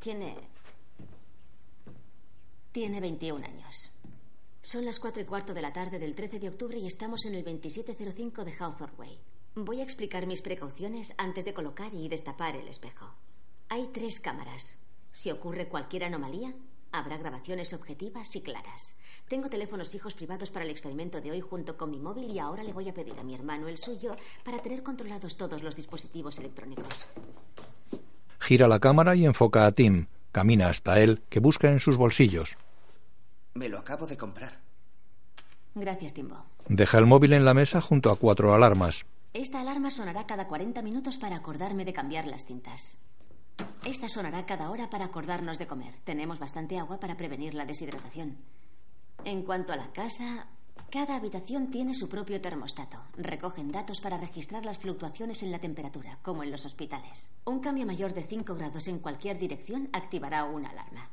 Tiene. 0.00 0.36
Tiene 2.72 3.00
21 3.00 3.44
años. 3.44 3.90
Son 4.62 4.84
las 4.86 4.98
cuatro 4.98 5.22
y 5.22 5.26
cuarto 5.26 5.52
de 5.52 5.62
la 5.62 5.74
tarde 5.74 5.98
del 5.98 6.14
13 6.14 6.40
de 6.40 6.48
octubre 6.48 6.78
y 6.78 6.86
estamos 6.86 7.26
en 7.26 7.34
el 7.34 7.44
2705 7.44 8.44
de 8.44 8.52
Hawthorne 8.58 8.96
Way. 8.96 9.18
Voy 9.56 9.80
a 9.80 9.84
explicar 9.84 10.26
mis 10.26 10.40
precauciones 10.40 11.14
antes 11.18 11.44
de 11.44 11.52
colocar 11.52 11.92
y 11.92 12.08
destapar 12.08 12.56
el 12.56 12.68
espejo. 12.68 13.14
Hay 13.68 13.90
tres 13.92 14.18
cámaras. 14.18 14.78
Si 15.12 15.30
ocurre 15.30 15.68
cualquier 15.68 16.04
anomalía, 16.04 16.54
habrá 16.92 17.16
grabaciones 17.16 17.72
objetivas 17.72 18.34
y 18.36 18.42
claras. 18.42 18.96
Tengo 19.28 19.48
teléfonos 19.48 19.90
fijos 19.90 20.14
privados 20.14 20.50
para 20.50 20.64
el 20.64 20.70
experimento 20.70 21.20
de 21.20 21.30
hoy 21.30 21.40
junto 21.40 21.76
con 21.76 21.90
mi 21.90 21.98
móvil 21.98 22.30
y 22.30 22.38
ahora 22.38 22.62
le 22.62 22.72
voy 22.72 22.88
a 22.88 22.94
pedir 22.94 23.18
a 23.18 23.24
mi 23.24 23.34
hermano 23.34 23.68
el 23.68 23.78
suyo 23.78 24.14
para 24.44 24.58
tener 24.58 24.82
controlados 24.82 25.36
todos 25.36 25.62
los 25.62 25.76
dispositivos 25.76 26.38
electrónicos. 26.38 27.08
Gira 28.38 28.68
la 28.68 28.78
cámara 28.78 29.16
y 29.16 29.24
enfoca 29.24 29.66
a 29.66 29.72
Tim. 29.72 30.06
Camina 30.30 30.68
hasta 30.68 31.00
él, 31.00 31.22
que 31.28 31.40
busca 31.40 31.70
en 31.70 31.80
sus 31.80 31.96
bolsillos. 31.96 32.56
Me 33.54 33.68
lo 33.68 33.78
acabo 33.78 34.06
de 34.06 34.16
comprar. 34.16 34.60
Gracias, 35.74 36.14
Timbo. 36.14 36.44
Deja 36.68 36.98
el 36.98 37.06
móvil 37.06 37.32
en 37.32 37.44
la 37.44 37.54
mesa 37.54 37.80
junto 37.80 38.10
a 38.10 38.16
cuatro 38.16 38.54
alarmas. 38.54 39.04
Esta 39.32 39.60
alarma 39.60 39.90
sonará 39.90 40.26
cada 40.26 40.46
40 40.46 40.80
minutos 40.82 41.18
para 41.18 41.36
acordarme 41.36 41.84
de 41.84 41.92
cambiar 41.92 42.26
las 42.26 42.46
cintas. 42.46 42.98
Esta 43.84 44.08
sonará 44.08 44.44
cada 44.46 44.70
hora 44.70 44.90
para 44.90 45.06
acordarnos 45.06 45.58
de 45.58 45.66
comer. 45.66 45.98
Tenemos 46.00 46.38
bastante 46.38 46.78
agua 46.78 46.98
para 46.98 47.16
prevenir 47.16 47.54
la 47.54 47.64
deshidratación. 47.64 48.36
En 49.24 49.42
cuanto 49.42 49.72
a 49.72 49.76
la 49.76 49.92
casa, 49.92 50.48
cada 50.90 51.16
habitación 51.16 51.70
tiene 51.70 51.94
su 51.94 52.08
propio 52.08 52.40
termostato. 52.40 52.98
Recogen 53.16 53.68
datos 53.68 54.00
para 54.00 54.18
registrar 54.18 54.64
las 54.64 54.78
fluctuaciones 54.78 55.42
en 55.42 55.50
la 55.50 55.58
temperatura, 55.58 56.18
como 56.22 56.42
en 56.42 56.50
los 56.50 56.64
hospitales. 56.64 57.30
Un 57.44 57.60
cambio 57.60 57.86
mayor 57.86 58.12
de 58.12 58.24
5 58.24 58.54
grados 58.54 58.88
en 58.88 58.98
cualquier 58.98 59.38
dirección 59.38 59.88
activará 59.92 60.44
una 60.44 60.70
alarma. 60.70 61.10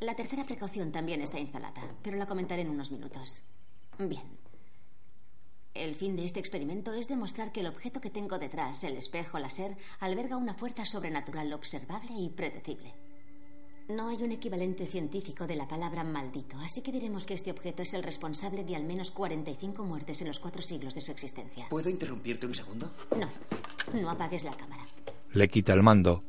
La 0.00 0.14
tercera 0.14 0.44
precaución 0.44 0.92
también 0.92 1.20
está 1.20 1.38
instalada, 1.38 1.82
pero 2.02 2.16
la 2.16 2.26
comentaré 2.26 2.62
en 2.62 2.70
unos 2.70 2.90
minutos. 2.90 3.42
Bien. 3.98 4.51
El 5.74 5.96
fin 5.96 6.16
de 6.16 6.24
este 6.26 6.38
experimento 6.38 6.92
es 6.92 7.08
demostrar 7.08 7.50
que 7.50 7.60
el 7.60 7.66
objeto 7.66 8.00
que 8.00 8.10
tengo 8.10 8.38
detrás, 8.38 8.84
el 8.84 8.96
espejo 8.98 9.38
láser, 9.38 9.76
alberga 10.00 10.36
una 10.36 10.52
fuerza 10.52 10.84
sobrenatural 10.84 11.50
observable 11.54 12.12
y 12.14 12.28
predecible. 12.28 12.92
No 13.88 14.08
hay 14.08 14.22
un 14.22 14.32
equivalente 14.32 14.86
científico 14.86 15.46
de 15.46 15.56
la 15.56 15.66
palabra 15.66 16.04
maldito, 16.04 16.58
así 16.58 16.82
que 16.82 16.92
diremos 16.92 17.24
que 17.26 17.34
este 17.34 17.50
objeto 17.50 17.82
es 17.82 17.94
el 17.94 18.02
responsable 18.02 18.64
de 18.64 18.76
al 18.76 18.84
menos 18.84 19.10
45 19.10 19.82
muertes 19.82 20.20
en 20.20 20.28
los 20.28 20.40
cuatro 20.40 20.60
siglos 20.60 20.94
de 20.94 21.00
su 21.00 21.10
existencia. 21.10 21.66
¿Puedo 21.70 21.88
interrumpirte 21.88 22.46
un 22.46 22.54
segundo? 22.54 22.90
No, 23.18 23.28
no 23.98 24.10
apagues 24.10 24.44
la 24.44 24.52
cámara. 24.52 24.84
Le 25.32 25.48
quita 25.48 25.72
el 25.72 25.82
mando. 25.82 26.22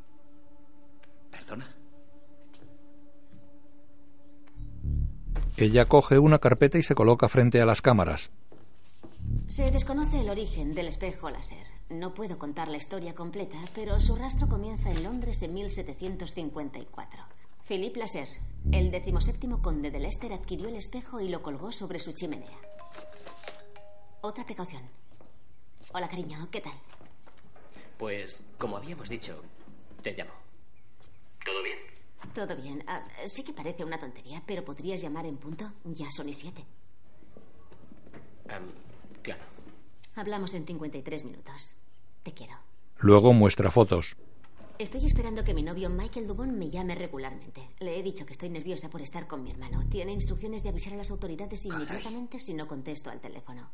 Perdona. 1.30 1.68
Ella 5.58 5.86
coge 5.86 6.18
una 6.18 6.40
carpeta 6.40 6.78
y 6.78 6.84
se 6.84 6.96
coloca 6.96 7.28
frente 7.28 7.62
a 7.62 7.66
las 7.66 7.82
cámaras. 7.82 8.32
Se 9.48 9.70
desconoce 9.70 10.20
el 10.22 10.30
origen 10.30 10.74
del 10.74 10.88
espejo 10.88 11.30
láser. 11.30 11.68
No 11.90 12.14
puedo 12.14 12.40
contar 12.40 12.70
la 12.70 12.78
historia 12.78 13.14
completa, 13.14 13.58
pero 13.76 14.02
su 14.02 14.16
rastro 14.16 14.48
comienza 14.48 14.90
en 14.90 15.04
Londres 15.04 15.44
en 15.44 15.54
1754. 15.54 17.20
Philippe 17.68 18.00
Lasser, 18.00 18.28
el 18.72 18.92
decimoséptimo 18.92 19.62
conde 19.62 19.92
de 19.92 20.00
Leicester, 20.00 20.34
adquirió 20.34 20.70
el 20.70 20.76
espejo 20.76 21.22
y 21.22 21.30
lo 21.30 21.42
colgó 21.42 21.72
sobre 21.72 22.00
su 22.00 22.14
chimenea. 22.14 22.58
Otra 24.22 24.46
precaución. 24.46 24.82
Hola, 25.94 26.10
cariño, 26.10 26.48
¿qué 26.50 26.62
tal? 26.62 26.74
Pues, 27.98 28.42
como 28.58 28.78
habíamos 28.78 29.08
dicho, 29.08 29.42
te 30.02 30.14
llamo. 30.14 30.32
¿Todo 31.46 31.62
bien? 31.62 31.78
Todo 32.34 32.56
bien. 32.56 32.84
Ah, 32.88 33.06
sí 33.26 33.44
que 33.44 33.54
parece 33.54 33.84
una 33.86 34.00
tontería, 34.00 34.42
pero 34.46 34.66
podrías 34.66 35.02
llamar 35.02 35.26
en 35.26 35.38
punto. 35.38 35.72
Ya 35.84 36.10
son 36.10 36.30
y 36.30 36.34
siete. 36.34 36.66
Am, 38.50 38.72
claro. 39.24 39.44
Hablamos 40.16 40.54
en 40.54 40.66
53 40.66 41.26
minutos. 41.26 41.78
Te 42.22 42.34
quiero. 42.34 42.54
Luego 42.98 43.34
muestra 43.34 43.72
fotos. 43.72 44.16
Estoy 44.80 45.06
esperando 45.06 45.44
que 45.44 45.54
mi 45.54 45.64
novio 45.64 45.90
Michael 45.90 46.28
Dubon 46.28 46.58
me 46.58 46.70
llame 46.70 46.96
regularmente. 46.96 47.62
Le 47.80 48.00
he 48.00 48.04
dicho 48.04 48.26
que 48.26 48.34
estoy 48.34 48.50
nerviosa 48.50 48.90
por 48.90 49.02
estar 49.02 49.28
con 49.28 49.44
mi 49.44 49.52
hermano. 49.52 49.84
Tiene 49.90 50.14
instrucciones 50.14 50.64
de 50.64 50.70
avisar 50.70 50.94
a 50.94 50.98
las 50.98 51.12
autoridades 51.12 51.66
inmediatamente 51.66 52.40
si 52.40 52.54
no 52.54 52.68
contesto 52.68 53.10
al 53.10 53.22
teléfono. 53.22 53.70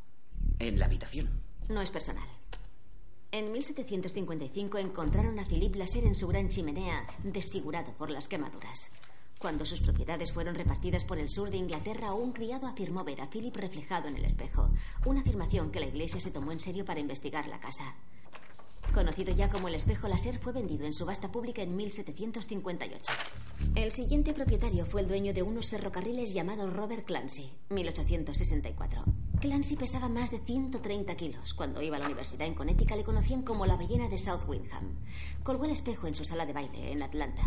En 0.59 0.77
la 0.77 0.85
habitación. 0.85 1.29
No 1.69 1.81
es 1.81 1.91
personal. 1.91 2.27
En 3.31 3.51
1755 3.51 4.77
encontraron 4.77 5.39
a 5.39 5.45
Philippe 5.45 5.77
Lasser 5.77 6.03
en 6.03 6.15
su 6.15 6.27
gran 6.27 6.49
chimenea, 6.49 7.05
desfigurado 7.23 7.93
por 7.93 8.09
las 8.09 8.27
quemaduras. 8.27 8.91
Cuando 9.39 9.65
sus 9.65 9.79
propiedades 9.79 10.33
fueron 10.33 10.55
repartidas 10.55 11.05
por 11.05 11.17
el 11.17 11.29
sur 11.29 11.49
de 11.49 11.55
Inglaterra, 11.55 12.13
un 12.13 12.33
criado 12.33 12.67
afirmó 12.67 13.05
ver 13.05 13.21
a 13.21 13.29
Philip 13.29 13.55
reflejado 13.55 14.09
en 14.09 14.17
el 14.17 14.25
espejo, 14.25 14.69
una 15.05 15.21
afirmación 15.21 15.71
que 15.71 15.79
la 15.79 15.85
iglesia 15.85 16.19
se 16.19 16.29
tomó 16.29 16.51
en 16.51 16.59
serio 16.59 16.83
para 16.83 16.99
investigar 16.99 17.47
la 17.47 17.61
casa. 17.61 17.95
Conocido 18.93 19.33
ya 19.33 19.49
como 19.49 19.69
el 19.69 19.75
espejo 19.75 20.09
láser, 20.09 20.39
fue 20.39 20.51
vendido 20.51 20.85
en 20.85 20.91
subasta 20.91 21.31
pública 21.31 21.61
en 21.61 21.73
1758. 21.73 23.13
El 23.75 23.93
siguiente 23.93 24.33
propietario 24.33 24.85
fue 24.85 25.01
el 25.01 25.07
dueño 25.07 25.33
de 25.33 25.43
unos 25.43 25.69
ferrocarriles 25.69 26.33
llamado 26.33 26.69
Robert 26.69 27.05
Clancy, 27.05 27.53
1864. 27.69 29.05
Clancy 29.39 29.77
pesaba 29.77 30.09
más 30.09 30.31
de 30.31 30.39
130 30.39 31.15
kilos. 31.15 31.53
Cuando 31.53 31.81
iba 31.81 31.95
a 31.95 31.99
la 31.99 32.07
universidad 32.07 32.45
en 32.45 32.55
Connecticut 32.55 32.97
le 32.97 33.03
conocían 33.05 33.43
como 33.43 33.65
la 33.65 33.77
ballena 33.77 34.09
de 34.09 34.17
South 34.17 34.41
Windham. 34.47 34.97
Colgó 35.43 35.63
el 35.63 35.71
espejo 35.71 36.07
en 36.07 36.15
su 36.15 36.25
sala 36.25 36.45
de 36.45 36.51
baile 36.51 36.91
en 36.91 37.03
Atlanta. 37.03 37.43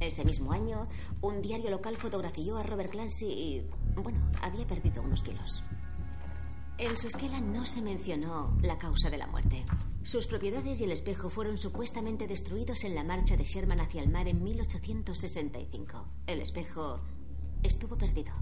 Ese 0.00 0.24
mismo 0.24 0.52
año, 0.52 0.88
un 1.22 1.40
diario 1.40 1.70
local 1.70 1.96
fotografió 1.96 2.58
a 2.58 2.62
Robert 2.62 2.90
Clancy 2.90 3.26
y, 3.26 3.66
bueno, 3.96 4.30
había 4.42 4.66
perdido 4.66 5.02
unos 5.02 5.22
kilos. 5.22 5.62
En 6.78 6.94
su 6.96 7.06
esquela 7.06 7.40
no 7.40 7.64
se 7.64 7.80
mencionó 7.80 8.54
la 8.60 8.76
causa 8.76 9.08
de 9.08 9.16
la 9.16 9.26
muerte. 9.26 9.64
Sus 10.02 10.26
propiedades 10.26 10.80
y 10.80 10.84
el 10.84 10.92
espejo 10.92 11.30
fueron 11.30 11.56
supuestamente 11.56 12.26
destruidos 12.26 12.84
en 12.84 12.94
la 12.94 13.02
marcha 13.02 13.36
de 13.36 13.44
Sherman 13.44 13.80
hacia 13.80 14.02
el 14.02 14.10
mar 14.10 14.28
en 14.28 14.44
1865. 14.44 16.08
El 16.26 16.42
espejo 16.42 17.00
estuvo 17.62 17.96
perdido. 17.96 18.32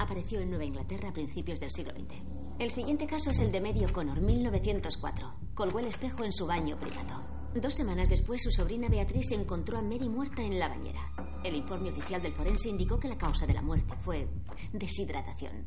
Apareció 0.00 0.40
en 0.40 0.50
Nueva 0.50 0.64
Inglaterra 0.64 1.10
a 1.10 1.12
principios 1.12 1.60
del 1.60 1.70
siglo 1.70 1.92
XX. 1.92 2.20
El 2.58 2.72
siguiente 2.72 3.06
caso 3.06 3.30
es 3.30 3.40
el 3.40 3.52
de 3.52 3.60
Mary 3.60 3.84
O'Connor, 3.84 4.20
1904. 4.20 5.34
Colgó 5.54 5.78
el 5.78 5.86
espejo 5.86 6.24
en 6.24 6.32
su 6.32 6.46
baño 6.46 6.76
privado. 6.76 7.37
Dos 7.54 7.74
semanas 7.74 8.10
después, 8.10 8.42
su 8.42 8.50
sobrina 8.50 8.88
Beatriz 8.88 9.32
encontró 9.32 9.78
a 9.78 9.82
Mary 9.82 10.08
muerta 10.08 10.42
en 10.42 10.58
la 10.58 10.68
bañera. 10.68 11.12
El 11.42 11.56
informe 11.56 11.90
oficial 11.90 12.20
del 12.20 12.34
forense 12.34 12.68
indicó 12.68 13.00
que 13.00 13.08
la 13.08 13.16
causa 13.16 13.46
de 13.46 13.54
la 13.54 13.62
muerte 13.62 13.94
fue 14.04 14.28
deshidratación. 14.72 15.64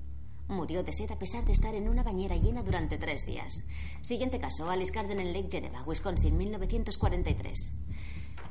Murió 0.48 0.84
de 0.84 0.94
sed 0.94 1.10
a 1.12 1.18
pesar 1.18 1.44
de 1.44 1.54
estar 1.54 1.74
en 1.74 1.90
una 1.90 2.04
bañera 2.04 2.36
llena 2.36 2.62
durante 2.62 2.98
tres 2.98 3.26
días. 3.26 3.66
Siguiente 4.02 4.40
caso, 4.40 4.70
Alice 4.70 4.94
Garden 4.94 5.20
en 5.20 5.34
Lake 5.34 5.50
Geneva, 5.52 5.84
Wisconsin, 5.84 6.38
1943. 6.38 7.74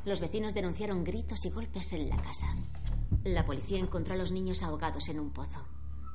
Los 0.05 0.21
vecinos 0.21 0.53
denunciaron 0.53 1.05
gritos 1.05 1.45
y 1.45 1.51
golpes 1.51 1.93
en 1.93 2.09
la 2.09 2.21
casa. 2.21 2.49
La 3.23 3.45
policía 3.45 3.79
encontró 3.79 4.15
a 4.15 4.19
los 4.19 4.33
niños 4.33 4.63
ahogados 4.63 5.09
en 5.09 5.21
un 5.21 5.31
pozo. 5.31 5.65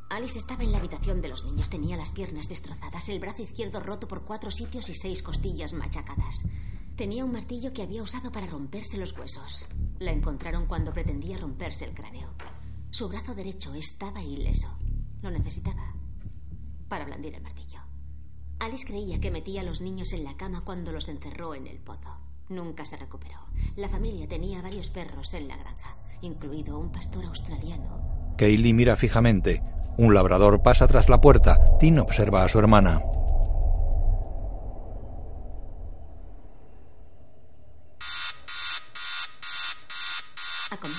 Alice 0.10 0.38
estaba 0.38 0.64
en 0.64 0.72
la 0.72 0.80
habitación 0.80 1.22
de 1.22 1.30
los 1.30 1.46
niños. 1.46 1.70
Tenía 1.70 1.98
las 1.98 2.12
piernas 2.12 2.50
destrozadas, 2.50 3.08
el 3.10 3.20
brazo 3.20 3.44
izquierdo 3.44 3.80
roto 3.80 4.08
por 4.08 4.26
cuatro 4.26 4.52
sitios 4.52 4.90
y 4.90 4.96
seis 4.96 5.24
costillas 5.24 5.74
machacadas. 5.74 6.46
Tenía 6.96 7.26
un 7.26 7.34
martillo 7.34 7.74
que 7.74 7.82
había 7.82 8.02
usado 8.02 8.32
para 8.32 8.48
romperse 8.48 8.98
los 8.98 9.18
huesos. 9.18 9.68
La 10.00 10.12
encontraron 10.12 10.66
cuando 10.66 10.94
pretendía 10.94 11.38
romperse 11.38 11.84
el 11.84 11.94
cráneo. 11.94 12.30
Su 12.90 13.10
brazo 13.10 13.36
derecho 13.36 13.74
estaba 13.74 14.24
ileso. 14.24 14.70
Lo 15.22 15.30
necesitaba 15.30 15.94
para 16.88 17.04
blandir 17.04 17.36
el 17.36 17.42
martillo. 17.42 17.80
Alice 18.60 18.86
creía 18.86 19.20
que 19.20 19.32
metía 19.32 19.60
a 19.62 19.64
los 19.66 19.82
niños 19.82 20.14
en 20.14 20.24
la 20.24 20.38
cama 20.38 20.62
cuando 20.64 20.94
los 20.94 21.10
encerró 21.10 21.54
en 21.54 21.68
el 21.68 21.80
pozo. 21.80 22.18
Nunca 22.48 22.86
se 22.86 22.96
recuperó. 22.96 23.40
La 23.76 23.90
familia 23.90 24.28
tenía 24.28 24.62
varios 24.62 24.90
perros 24.90 25.34
en 25.34 25.50
la 25.50 25.58
granja, 25.58 25.98
incluido 26.22 26.80
un 26.80 26.92
pastor 26.92 27.26
australiano. 27.26 28.34
Kaylee 28.38 28.74
mira 28.74 28.96
fijamente. 28.96 29.62
Un 29.98 30.14
labrador 30.14 30.62
pasa 30.62 30.88
tras 30.88 31.10
la 31.10 31.20
puerta. 31.20 31.78
Tin 31.78 32.00
observa 32.00 32.46
a 32.46 32.48
su 32.48 32.58
hermana. 32.60 33.02
A 40.72 40.78
comer. 40.78 40.98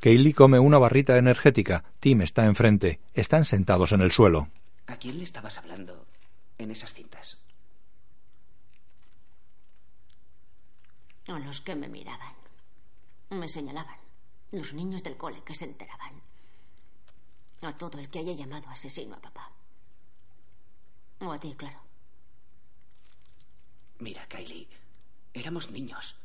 Kaylee 0.00 0.34
come 0.34 0.58
una 0.58 0.78
barrita 0.78 1.18
energética. 1.18 1.84
Tim 1.98 2.22
está 2.22 2.44
enfrente. 2.46 3.00
Están 3.14 3.44
sentados 3.44 3.92
en 3.92 4.00
el 4.00 4.12
suelo. 4.12 4.48
¿A 4.86 4.96
quién 4.96 5.18
le 5.18 5.24
estabas 5.24 5.58
hablando 5.58 6.06
en 6.58 6.70
esas 6.70 6.94
cintas? 6.94 7.38
A 11.26 11.38
los 11.38 11.60
que 11.60 11.74
me 11.74 11.88
miraban. 11.88 12.34
Me 13.30 13.48
señalaban. 13.48 13.98
Los 14.52 14.72
niños 14.72 15.02
del 15.02 15.16
cole 15.16 15.42
que 15.44 15.54
se 15.54 15.64
enteraban. 15.66 16.22
A 17.60 17.76
todo 17.76 17.98
el 17.98 18.08
que 18.08 18.20
haya 18.20 18.32
llamado 18.32 18.68
asesino 18.70 19.16
a 19.16 19.20
papá. 19.20 19.50
O 21.20 21.32
a 21.32 21.40
ti, 21.40 21.54
claro. 21.56 21.80
Mira, 23.98 24.26
Kylie, 24.28 24.68
éramos 25.34 25.70
niños. 25.72 26.17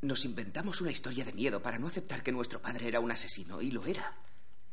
Nos 0.00 0.24
inventamos 0.24 0.80
una 0.80 0.92
historia 0.92 1.24
de 1.24 1.32
miedo 1.32 1.60
para 1.60 1.78
no 1.78 1.88
aceptar 1.88 2.22
que 2.22 2.30
nuestro 2.30 2.62
padre 2.62 2.86
era 2.86 3.00
un 3.00 3.10
asesino, 3.10 3.60
y 3.60 3.72
lo 3.72 3.84
era. 3.84 4.14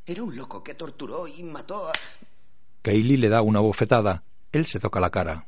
Era 0.05 0.21
un 0.21 0.35
loco 0.35 0.63
que 0.63 0.75
torturó 0.75 1.27
y 1.27 1.41
mató 1.41 1.89
a... 1.89 1.93
Kaylee 2.83 3.17
le 3.17 3.29
da 3.29 3.41
una 3.41 3.59
bofetada. 3.59 4.23
Él 4.51 4.67
se 4.67 4.79
toca 4.79 4.99
la 4.99 5.09
cara. 5.09 5.47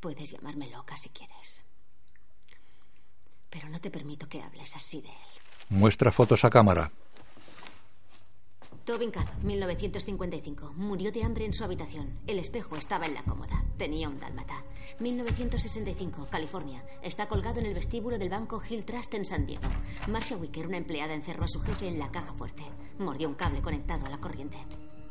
Puedes 0.00 0.32
llamarme 0.32 0.68
loca 0.68 0.96
si 0.96 1.10
quieres. 1.10 1.64
Pero 3.48 3.68
no 3.68 3.80
te 3.80 3.90
permito 3.90 4.28
que 4.28 4.42
hables 4.42 4.74
así 4.74 5.00
de 5.00 5.08
él. 5.08 5.40
Muestra 5.68 6.10
fotos 6.10 6.44
a 6.44 6.50
cámara. 6.50 6.90
Tobin 8.86 9.10
Cobb, 9.10 9.26
1955. 9.42 10.74
Murió 10.76 11.10
de 11.10 11.24
hambre 11.24 11.44
en 11.44 11.52
su 11.52 11.64
habitación. 11.64 12.20
El 12.28 12.38
espejo 12.38 12.76
estaba 12.76 13.06
en 13.06 13.14
la 13.14 13.24
cómoda. 13.24 13.64
Tenía 13.76 14.08
un 14.08 14.20
dálmata. 14.20 14.62
1965, 15.00 16.28
California. 16.30 16.84
Está 17.02 17.26
colgado 17.26 17.58
en 17.58 17.66
el 17.66 17.74
vestíbulo 17.74 18.16
del 18.16 18.28
banco 18.28 18.62
Hill 18.62 18.84
Trust 18.84 19.12
en 19.14 19.24
San 19.24 19.44
Diego. 19.44 19.64
Marcia 20.06 20.36
Wicker, 20.36 20.68
una 20.68 20.76
empleada, 20.76 21.14
encerró 21.14 21.46
a 21.46 21.48
su 21.48 21.60
jefe 21.62 21.88
en 21.88 21.98
la 21.98 22.12
caja 22.12 22.32
fuerte. 22.34 22.62
Mordió 23.00 23.28
un 23.28 23.34
cable 23.34 23.60
conectado 23.60 24.06
a 24.06 24.08
la 24.08 24.18
corriente. 24.18 24.58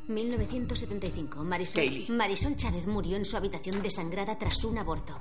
1975, 0.08 1.44
Marisol, 1.44 1.84
Kaylee. 1.84 2.10
Marisol 2.12 2.56
Chávez 2.56 2.88
murió 2.88 3.18
en 3.18 3.26
su 3.26 3.36
habitación 3.36 3.82
desangrada 3.82 4.38
tras 4.38 4.64
un 4.64 4.78
aborto. 4.78 5.20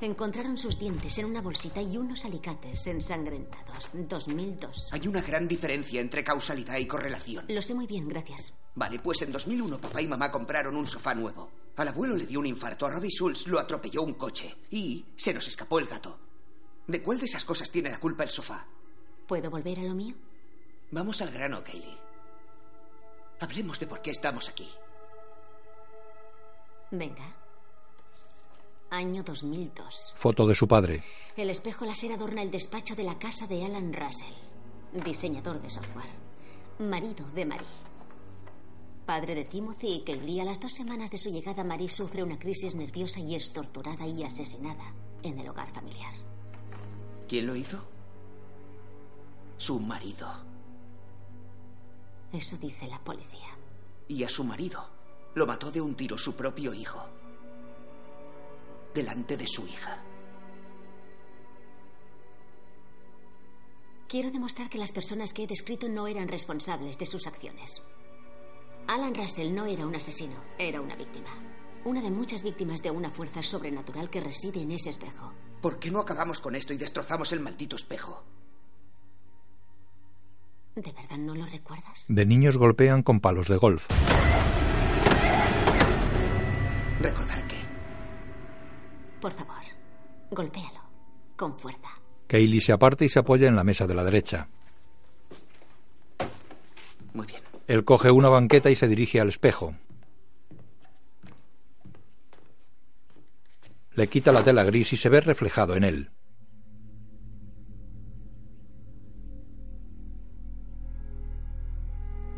Encontraron 0.00 0.58
sus 0.58 0.78
dientes 0.78 1.16
en 1.18 1.24
una 1.26 1.40
bolsita 1.40 1.80
y 1.80 1.96
unos 1.96 2.24
alicates 2.24 2.86
ensangrentados. 2.86 3.90
2002. 3.94 4.90
Hay 4.92 5.08
una 5.08 5.22
gran 5.22 5.48
diferencia 5.48 6.00
entre 6.00 6.22
causalidad 6.22 6.76
y 6.78 6.86
correlación. 6.86 7.46
Lo 7.48 7.62
sé 7.62 7.74
muy 7.74 7.86
bien, 7.86 8.06
gracias. 8.06 8.54
Vale, 8.74 8.98
pues 8.98 9.22
en 9.22 9.32
2001 9.32 9.78
papá 9.80 10.02
y 10.02 10.06
mamá 10.06 10.30
compraron 10.30 10.76
un 10.76 10.86
sofá 10.86 11.14
nuevo. 11.14 11.50
Al 11.76 11.88
abuelo 11.88 12.16
le 12.16 12.26
dio 12.26 12.40
un 12.40 12.46
infarto, 12.46 12.86
a 12.86 12.90
Robbie 12.90 13.10
Schultz 13.10 13.46
lo 13.46 13.58
atropelló 13.58 14.02
un 14.02 14.14
coche 14.14 14.54
y 14.70 15.04
se 15.16 15.32
nos 15.32 15.48
escapó 15.48 15.78
el 15.78 15.86
gato. 15.86 16.18
¿De 16.86 17.02
cuál 17.02 17.18
de 17.18 17.26
esas 17.26 17.44
cosas 17.44 17.70
tiene 17.70 17.90
la 17.90 17.98
culpa 17.98 18.22
el 18.22 18.30
sofá? 18.30 18.66
¿Puedo 19.26 19.50
volver 19.50 19.80
a 19.80 19.84
lo 19.84 19.94
mío? 19.94 20.14
Vamos 20.90 21.20
al 21.20 21.30
grano, 21.30 21.64
Kaylee. 21.64 21.98
Hablemos 23.40 23.80
de 23.80 23.86
por 23.86 24.00
qué 24.00 24.10
estamos 24.10 24.48
aquí. 24.48 24.68
Venga. 26.90 27.45
Año 28.90 29.22
2002. 29.24 30.14
Foto 30.16 30.46
de 30.46 30.54
su 30.54 30.68
padre. 30.68 31.02
El 31.36 31.50
espejo 31.50 31.84
láser 31.84 32.12
adorna 32.12 32.42
el 32.42 32.50
despacho 32.50 32.94
de 32.94 33.02
la 33.02 33.18
casa 33.18 33.46
de 33.46 33.64
Alan 33.64 33.92
Russell, 33.92 34.32
diseñador 35.04 35.60
de 35.60 35.68
software, 35.68 36.10
marido 36.78 37.26
de 37.34 37.46
Marie. 37.46 37.66
Padre 39.04 39.34
de 39.34 39.44
Timothy 39.44 39.88
y 39.88 40.04
Kaylee, 40.04 40.40
a 40.40 40.44
las 40.44 40.60
dos 40.60 40.72
semanas 40.72 41.10
de 41.10 41.16
su 41.16 41.30
llegada, 41.30 41.64
Marie 41.64 41.88
sufre 41.88 42.22
una 42.22 42.38
crisis 42.38 42.74
nerviosa 42.74 43.20
y 43.20 43.34
es 43.34 43.52
torturada 43.52 44.06
y 44.06 44.22
asesinada 44.22 44.94
en 45.22 45.38
el 45.38 45.48
hogar 45.48 45.72
familiar. 45.72 46.14
¿Quién 47.28 47.46
lo 47.46 47.56
hizo? 47.56 47.80
Su 49.56 49.80
marido. 49.80 50.28
Eso 52.32 52.56
dice 52.56 52.86
la 52.86 52.98
policía. 53.00 53.48
Y 54.08 54.22
a 54.22 54.28
su 54.28 54.44
marido. 54.44 54.88
Lo 55.34 55.46
mató 55.46 55.70
de 55.70 55.80
un 55.80 55.94
tiro 55.94 56.16
su 56.18 56.34
propio 56.34 56.72
hijo. 56.72 57.04
Delante 58.96 59.36
de 59.36 59.46
su 59.46 59.66
hija. 59.66 60.02
Quiero 64.08 64.30
demostrar 64.30 64.70
que 64.70 64.78
las 64.78 64.90
personas 64.90 65.34
que 65.34 65.44
he 65.44 65.46
descrito 65.46 65.86
no 65.90 66.06
eran 66.06 66.28
responsables 66.28 66.96
de 66.96 67.04
sus 67.04 67.26
acciones. 67.26 67.82
Alan 68.88 69.14
Russell 69.14 69.54
no 69.54 69.66
era 69.66 69.86
un 69.86 69.94
asesino, 69.94 70.42
era 70.58 70.80
una 70.80 70.96
víctima. 70.96 71.28
Una 71.84 72.00
de 72.00 72.10
muchas 72.10 72.42
víctimas 72.42 72.82
de 72.82 72.90
una 72.90 73.10
fuerza 73.10 73.42
sobrenatural 73.42 74.08
que 74.08 74.22
reside 74.22 74.62
en 74.62 74.70
ese 74.70 74.88
espejo. 74.88 75.30
¿Por 75.60 75.78
qué 75.78 75.90
no 75.90 76.00
acabamos 76.00 76.40
con 76.40 76.56
esto 76.56 76.72
y 76.72 76.78
destrozamos 76.78 77.34
el 77.34 77.40
maldito 77.40 77.76
espejo? 77.76 78.24
¿De 80.74 80.92
verdad 80.92 81.18
no 81.18 81.34
lo 81.34 81.44
recuerdas? 81.44 82.06
De 82.08 82.24
niños 82.24 82.56
golpean 82.56 83.02
con 83.02 83.20
palos 83.20 83.46
de 83.46 83.58
golf. 83.58 83.88
¿Recordar 86.98 87.46
qué? 87.46 87.75
Por 89.20 89.32
favor, 89.32 89.62
golpéalo. 90.30 90.80
Con 91.36 91.56
fuerza. 91.56 91.88
Kaylee 92.26 92.60
se 92.60 92.72
aparta 92.72 93.04
y 93.04 93.08
se 93.08 93.18
apoya 93.18 93.48
en 93.48 93.56
la 93.56 93.64
mesa 93.64 93.86
de 93.86 93.94
la 93.94 94.04
derecha. 94.04 94.48
Muy 97.12 97.26
bien. 97.26 97.42
Él 97.66 97.84
coge 97.84 98.10
una 98.10 98.28
banqueta 98.28 98.70
y 98.70 98.76
se 98.76 98.88
dirige 98.88 99.20
al 99.20 99.28
espejo. 99.28 99.74
Le 103.94 104.08
quita 104.08 104.30
la 104.30 104.44
tela 104.44 104.62
gris 104.62 104.92
y 104.92 104.96
se 104.96 105.08
ve 105.08 105.20
reflejado 105.20 105.74
en 105.74 105.84
él. 105.84 106.10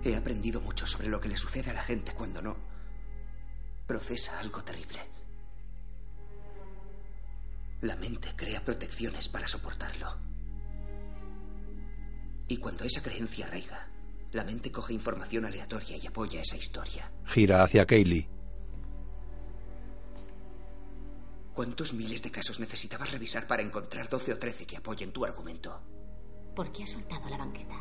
He 0.05 0.15
aprendido 0.15 0.61
mucho 0.61 0.87
sobre 0.87 1.09
lo 1.09 1.21
que 1.21 1.29
le 1.29 1.37
sucede 1.37 1.71
a 1.71 1.75
la 1.75 1.83
gente 1.83 2.13
cuando 2.15 2.41
no 2.41 2.57
procesa 3.87 4.39
algo 4.39 4.63
terrible. 4.63 5.18
La 7.81 7.97
mente 7.97 8.35
crea 8.35 8.65
protecciones 8.65 9.29
para 9.29 9.47
soportarlo. 9.47 10.17
Y 12.49 12.57
cuando 12.57 12.85
esa 12.85 13.03
creencia 13.03 13.47
arraiga, 13.47 13.89
la 14.33 14.43
mente 14.43 14.73
coge 14.73 14.95
información 14.95 15.45
aleatoria 15.45 15.97
y 15.97 16.07
apoya 16.07 16.41
esa 16.41 16.57
historia. 16.57 17.13
Gira 17.25 17.63
hacia 17.63 17.87
Kaylee. 17.87 18.29
¿Cuántos 21.55 21.93
miles 21.93 22.23
de 22.23 22.31
casos 22.31 22.61
necesitabas 22.61 23.11
revisar 23.13 23.47
para 23.47 23.63
encontrar 23.63 24.09
12 24.09 24.33
o 24.33 24.39
13 24.39 24.67
que 24.67 24.77
apoyen 24.77 25.13
tu 25.13 25.25
argumento? 25.25 25.81
¿Por 26.55 26.73
qué 26.73 26.85
has 26.85 26.91
soltado 26.91 27.29
la 27.29 27.37
banqueta? 27.37 27.75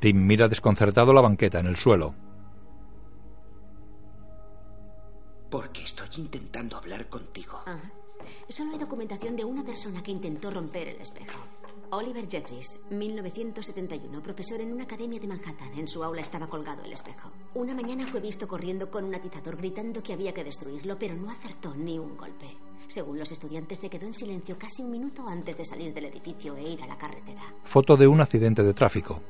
Tim 0.00 0.26
mira 0.26 0.48
desconcertado 0.48 1.12
la 1.12 1.22
banqueta 1.22 1.58
en 1.58 1.66
el 1.66 1.76
suelo. 1.76 2.14
Porque 5.50 5.82
estoy 5.82 6.08
intentando 6.18 6.76
hablar 6.76 7.08
contigo. 7.08 7.62
Ah, 7.66 7.80
solo 8.48 8.72
hay 8.72 8.78
documentación 8.78 9.36
de 9.36 9.44
una 9.44 9.64
persona 9.64 10.02
que 10.02 10.10
intentó 10.10 10.50
romper 10.50 10.88
el 10.88 11.00
espejo. 11.00 11.38
Oliver 11.90 12.28
Jeffries, 12.28 12.80
1971, 12.90 14.22
profesor 14.22 14.60
en 14.60 14.72
una 14.72 14.84
academia 14.84 15.20
de 15.20 15.28
Manhattan. 15.28 15.72
En 15.78 15.86
su 15.86 16.02
aula 16.02 16.20
estaba 16.20 16.48
colgado 16.48 16.82
el 16.84 16.92
espejo. 16.92 17.30
Una 17.54 17.74
mañana 17.74 18.06
fue 18.06 18.20
visto 18.20 18.48
corriendo 18.48 18.90
con 18.90 19.04
un 19.04 19.14
atizador 19.14 19.56
gritando 19.56 20.02
que 20.02 20.12
había 20.12 20.34
que 20.34 20.44
destruirlo, 20.44 20.98
pero 20.98 21.14
no 21.14 21.30
acertó 21.30 21.74
ni 21.74 21.98
un 21.98 22.16
golpe. 22.16 22.56
Según 22.88 23.18
los 23.18 23.32
estudiantes, 23.32 23.80
se 23.80 23.88
quedó 23.88 24.06
en 24.06 24.14
silencio 24.14 24.58
casi 24.58 24.82
un 24.82 24.90
minuto 24.90 25.26
antes 25.28 25.56
de 25.56 25.64
salir 25.64 25.92
del 25.92 26.06
edificio 26.06 26.56
e 26.56 26.70
ir 26.70 26.82
a 26.82 26.86
la 26.86 26.98
carretera. 26.98 27.54
Foto 27.64 27.96
de 27.96 28.06
un 28.06 28.20
accidente 28.20 28.62
de 28.62 28.74
tráfico. 28.74 29.22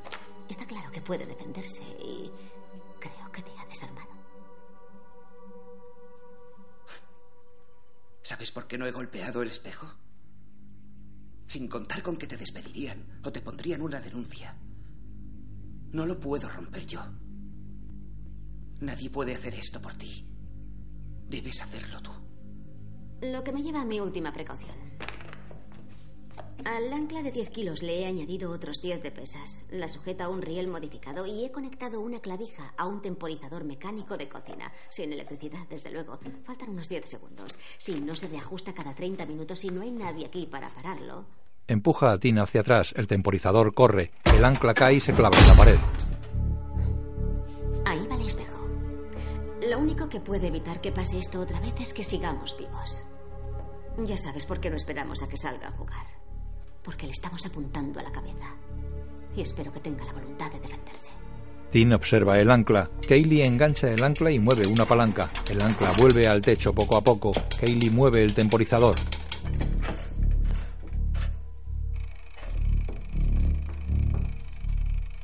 Está 0.49 0.65
claro 0.65 0.91
que 0.91 1.01
puede 1.01 1.25
defenderse 1.25 1.83
y 1.83 2.31
creo 2.99 3.31
que 3.31 3.41
te 3.41 3.51
ha 3.59 3.65
desarmado. 3.65 4.06
¿Sabes 8.27 8.51
por 8.51 8.67
qué 8.67 8.77
no 8.77 8.85
he 8.85 8.91
golpeado 8.91 9.41
el 9.41 9.47
espejo? 9.47 9.87
Sin 11.47 11.69
contar 11.69 12.03
con 12.03 12.17
que 12.17 12.27
te 12.27 12.35
despedirían 12.35 13.21
o 13.23 13.31
te 13.31 13.39
pondrían 13.39 13.81
una 13.81 14.01
denuncia. 14.01 14.53
No 15.93 16.05
lo 16.05 16.19
puedo 16.19 16.49
romper 16.49 16.85
yo. 16.85 16.99
Nadie 18.81 19.09
puede 19.09 19.33
hacer 19.33 19.55
esto 19.55 19.81
por 19.81 19.95
ti. 19.95 20.27
Debes 21.29 21.61
hacerlo 21.61 22.01
tú. 22.01 22.11
Lo 23.21 23.45
que 23.45 23.53
me 23.53 23.63
lleva 23.63 23.83
a 23.83 23.85
mi 23.85 24.01
última 24.01 24.33
precaución. 24.33 24.75
Al 26.65 26.91
ancla 26.91 27.23
de 27.23 27.31
10 27.31 27.49
kilos 27.49 27.81
le 27.81 28.01
he 28.01 28.05
añadido 28.05 28.51
otros 28.51 28.81
10 28.81 29.01
de 29.01 29.11
pesas. 29.11 29.63
La 29.69 29.87
sujeta 29.87 30.25
a 30.25 30.29
un 30.29 30.41
riel 30.41 30.67
modificado 30.67 31.25
y 31.25 31.45
he 31.45 31.51
conectado 31.51 32.01
una 32.01 32.19
clavija 32.19 32.73
a 32.77 32.85
un 32.85 33.01
temporizador 33.01 33.63
mecánico 33.63 34.17
de 34.17 34.27
cocina. 34.27 34.71
Sin 34.89 35.13
electricidad, 35.13 35.67
desde 35.69 35.91
luego. 35.91 36.19
Faltan 36.45 36.69
unos 36.69 36.89
10 36.89 37.05
segundos. 37.05 37.57
Si 37.77 37.99
no 37.99 38.15
se 38.15 38.27
reajusta 38.27 38.73
cada 38.73 38.93
30 38.93 39.25
minutos 39.25 39.63
y 39.63 39.69
no 39.69 39.81
hay 39.81 39.91
nadie 39.91 40.25
aquí 40.25 40.45
para 40.45 40.69
pararlo. 40.69 41.25
Empuja 41.67 42.11
a 42.11 42.19
Tina 42.19 42.43
hacia 42.43 42.61
atrás. 42.61 42.93
El 42.95 43.07
temporizador 43.07 43.73
corre. 43.73 44.11
El 44.25 44.43
ancla 44.43 44.73
cae 44.73 44.95
y 44.95 45.01
se 45.01 45.13
clava 45.13 45.37
en 45.37 45.47
la 45.47 45.55
pared. 45.55 45.79
Ahí 47.85 48.07
va 48.07 48.15
el 48.15 48.25
espejo. 48.25 48.67
Lo 49.69 49.79
único 49.79 50.09
que 50.09 50.19
puede 50.19 50.47
evitar 50.47 50.81
que 50.81 50.91
pase 50.91 51.19
esto 51.19 51.39
otra 51.39 51.59
vez 51.59 51.73
es 51.79 51.93
que 51.93 52.03
sigamos 52.03 52.57
vivos. 52.57 53.05
Ya 53.97 54.17
sabes 54.17 54.45
por 54.45 54.59
qué 54.59 54.69
no 54.69 54.75
esperamos 54.75 55.23
a 55.23 55.27
que 55.27 55.37
salga 55.37 55.69
a 55.69 55.71
jugar. 55.71 56.05
Porque 56.87 57.05
le 57.05 57.11
estamos 57.11 57.45
apuntando 57.45 57.99
a 57.99 58.03
la 58.03 58.11
cabeza. 58.13 58.55
Y 59.35 59.41
espero 59.41 59.73
que 59.73 59.81
tenga 59.81 60.05
la 60.05 60.13
voluntad 60.13 60.49
de 60.49 60.57
defenderse. 60.61 61.11
Tin 61.69 61.91
observa 61.91 62.39
el 62.39 62.49
ancla. 62.49 62.89
Kaylee 63.05 63.45
engancha 63.45 63.91
el 63.91 64.01
ancla 64.01 64.31
y 64.31 64.39
mueve 64.39 64.65
una 64.67 64.85
palanca. 64.85 65.29
El 65.49 65.61
ancla 65.61 65.91
vuelve 65.97 66.27
al 66.27 66.41
techo 66.41 66.73
poco 66.73 66.95
a 66.95 67.01
poco. 67.01 67.33
Kaylee 67.59 67.89
mueve 67.89 68.23
el 68.23 68.33
temporizador. 68.33 68.95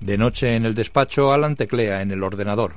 De 0.02 0.18
noche 0.18 0.58
en 0.58 0.66
el 0.66 0.76
despacho, 0.76 1.32
Alan 1.32 1.56
teclea 1.56 2.02
en 2.02 2.12
el 2.12 2.24
ordenador. 2.24 2.76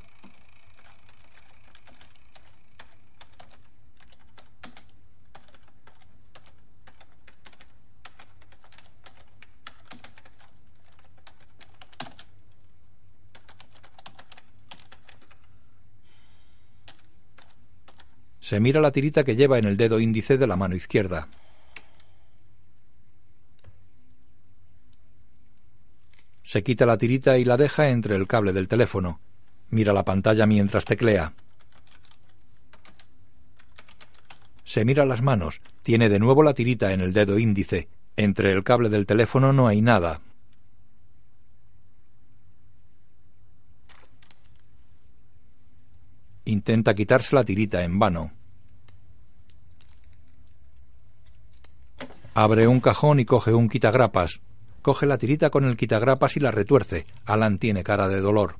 Se 18.47 18.61
mira 18.61 18.81
la 18.81 18.93
tirita 18.93 19.25
que 19.25 19.35
lleva 19.35 19.59
en 19.59 19.65
el 19.65 19.77
dedo 19.77 19.99
índice 19.99 20.39
de 20.39 20.47
la 20.47 20.55
mano 20.55 20.77
izquierda. 20.77 21.27
Se 26.45 26.63
quita 26.63 26.87
la 26.87 26.97
tirita 26.97 27.39
y 27.39 27.45
la 27.45 27.57
deja 27.57 27.89
entre 27.89 28.15
el 28.15 28.29
cable 28.29 28.53
del 28.53 28.69
teléfono. 28.69 29.19
Mira 29.71 29.93
la 29.93 30.05
pantalla 30.05 30.47
mientras 30.47 30.85
teclea. 30.85 31.35
Se 34.63 34.85
mira 34.85 35.05
las 35.05 35.23
manos. 35.23 35.61
Tiene 35.83 36.09
de 36.09 36.21
nuevo 36.21 36.45
la 36.45 36.55
tirita 36.55 36.93
en 36.93 37.01
el 37.01 37.13
dedo 37.13 37.41
índice. 37.41 37.89
Entre 38.15 38.53
el 38.53 38.63
cable 38.63 38.91
del 38.91 39.07
teléfono 39.07 39.53
no 39.53 39.67
hay 39.67 39.83
nada. 39.83 40.21
Intenta 46.47 46.95
quitarse 46.95 47.35
la 47.35 47.45
tirita 47.45 47.83
en 47.83 47.99
vano. 47.99 48.31
Abre 52.35 52.69
un 52.69 52.79
cajón 52.81 53.19
y 53.19 53.25
coge 53.25 53.53
un 53.53 53.69
quitagrapas. 53.69 54.41
Coge 54.81 55.07
la 55.07 55.19
tirita 55.19 55.51
con 55.51 55.65
el 55.65 55.77
quitagrapas 55.77 56.37
y 56.37 56.41
la 56.41 56.53
retuerce. 56.53 57.05
Alan 57.25 57.59
tiene 57.59 57.83
cara 57.83 58.07
de 58.07 58.21
dolor. 58.21 58.59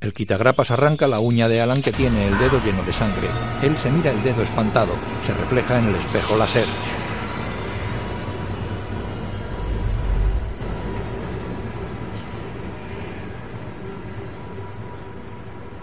El 0.00 0.12
quitagrapas 0.12 0.70
arranca 0.70 1.08
la 1.08 1.20
uña 1.20 1.48
de 1.48 1.62
Alan 1.62 1.80
que 1.80 1.92
tiene 1.92 2.28
el 2.28 2.38
dedo 2.38 2.62
lleno 2.62 2.84
de 2.84 2.92
sangre. 2.92 3.28
Él 3.62 3.78
se 3.78 3.90
mira 3.90 4.10
el 4.10 4.22
dedo 4.22 4.42
espantado. 4.42 4.92
Se 5.24 5.32
refleja 5.32 5.78
en 5.78 5.86
el 5.86 5.94
espejo 5.94 6.36
láser. 6.36 6.66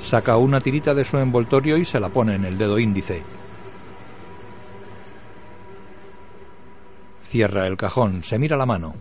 Saca 0.05 0.37
una 0.37 0.61
tirita 0.61 0.93
de 0.93 1.03
su 1.03 1.17
envoltorio 1.17 1.77
y 1.77 1.83
se 1.83 1.99
la 1.99 2.09
pone 2.09 2.35
en 2.35 2.45
el 2.45 2.59
dedo 2.59 2.77
índice. 2.77 3.23
Cierra 7.23 7.65
el 7.65 7.75
cajón, 7.75 8.23
se 8.23 8.37
mira 8.37 8.55
la 8.55 8.67
mano. 8.67 8.93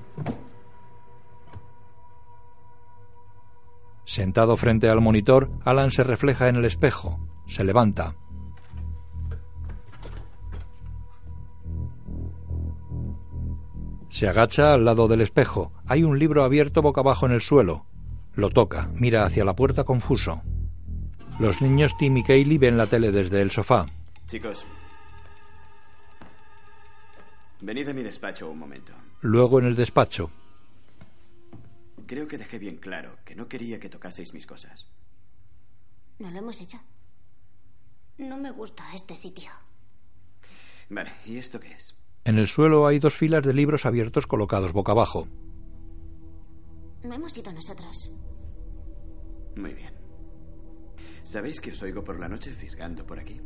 Sentado 4.07 4.57
frente 4.57 4.89
al 4.89 5.03
monitor, 5.03 5.51
Alan 5.63 5.91
se 5.91 6.05
refleja 6.05 6.49
en 6.49 6.57
el 6.57 6.65
espejo. 6.65 7.21
Se 7.47 7.65
levanta. 7.65 8.17
Se 14.09 14.27
agacha 14.27 14.73
al 14.73 14.87
lado 14.87 15.07
del 15.07 15.21
espejo. 15.21 15.71
Hay 15.87 16.03
un 16.03 16.19
libro 16.19 16.45
abierto 16.45 16.81
boca 16.81 17.03
abajo 17.03 17.27
en 17.27 17.33
el 17.33 17.43
suelo. 17.43 17.85
Lo 18.33 18.49
toca, 18.49 18.89
mira 18.95 19.27
hacia 19.27 19.45
la 19.45 19.55
puerta 19.55 19.85
confuso. 19.85 20.41
Los 21.39 21.61
niños 21.61 21.97
Tim 21.99 22.17
y 22.17 22.23
Kaylee 22.23 22.59
ven 22.59 22.77
la 22.77 22.87
tele 22.87 23.11
desde 23.11 23.41
el 23.43 23.51
sofá. 23.51 23.87
Chicos, 24.27 24.65
venid 27.61 27.89
a 27.89 27.93
mi 27.93 28.03
despacho 28.03 28.51
un 28.51 28.59
momento. 28.59 28.93
Luego 29.21 29.59
en 29.59 29.67
el 29.67 29.75
despacho. 29.75 30.31
Creo 32.07 32.29
que 32.29 32.39
dejé 32.39 32.59
bien 32.59 32.77
claro 32.77 33.19
que 33.25 33.35
no 33.35 33.49
quería 33.49 33.81
que 33.81 33.89
tocaseis 33.89 34.33
mis 34.33 34.47
cosas. 34.47 34.87
¿No 36.19 36.31
lo 36.31 36.39
hemos 36.39 36.61
hecho? 36.61 36.79
No 38.19 38.37
me 38.39 38.53
gusta 38.53 38.85
este 38.95 39.17
sitio. 39.17 39.51
Vale, 40.89 41.11
¿y 41.27 41.39
esto 41.39 41.59
qué 41.59 41.73
es? 41.73 41.97
En 42.25 42.39
el 42.39 42.47
suelo 42.47 42.87
hay 42.87 42.99
dos 42.99 43.15
filas 43.17 43.43
de 43.43 43.55
libros 43.55 43.87
abiertos 43.87 44.27
colocados 44.27 44.73
boca 44.73 44.93
abajo. 44.93 45.27
No 47.03 47.15
hemos 47.15 47.33
sido 47.33 47.53
nosotros. 47.53 48.13
Muy 49.57 49.75
bien. 49.75 49.94
¿Sabéis 51.25 51.61
que 51.61 51.73
os 51.73 51.83
oigo 51.83 52.05
por 52.05 52.21
la 52.21 52.29
noche 52.29 52.53
fisgando 52.53 53.05
por 53.05 53.19
aquí? 53.19 53.41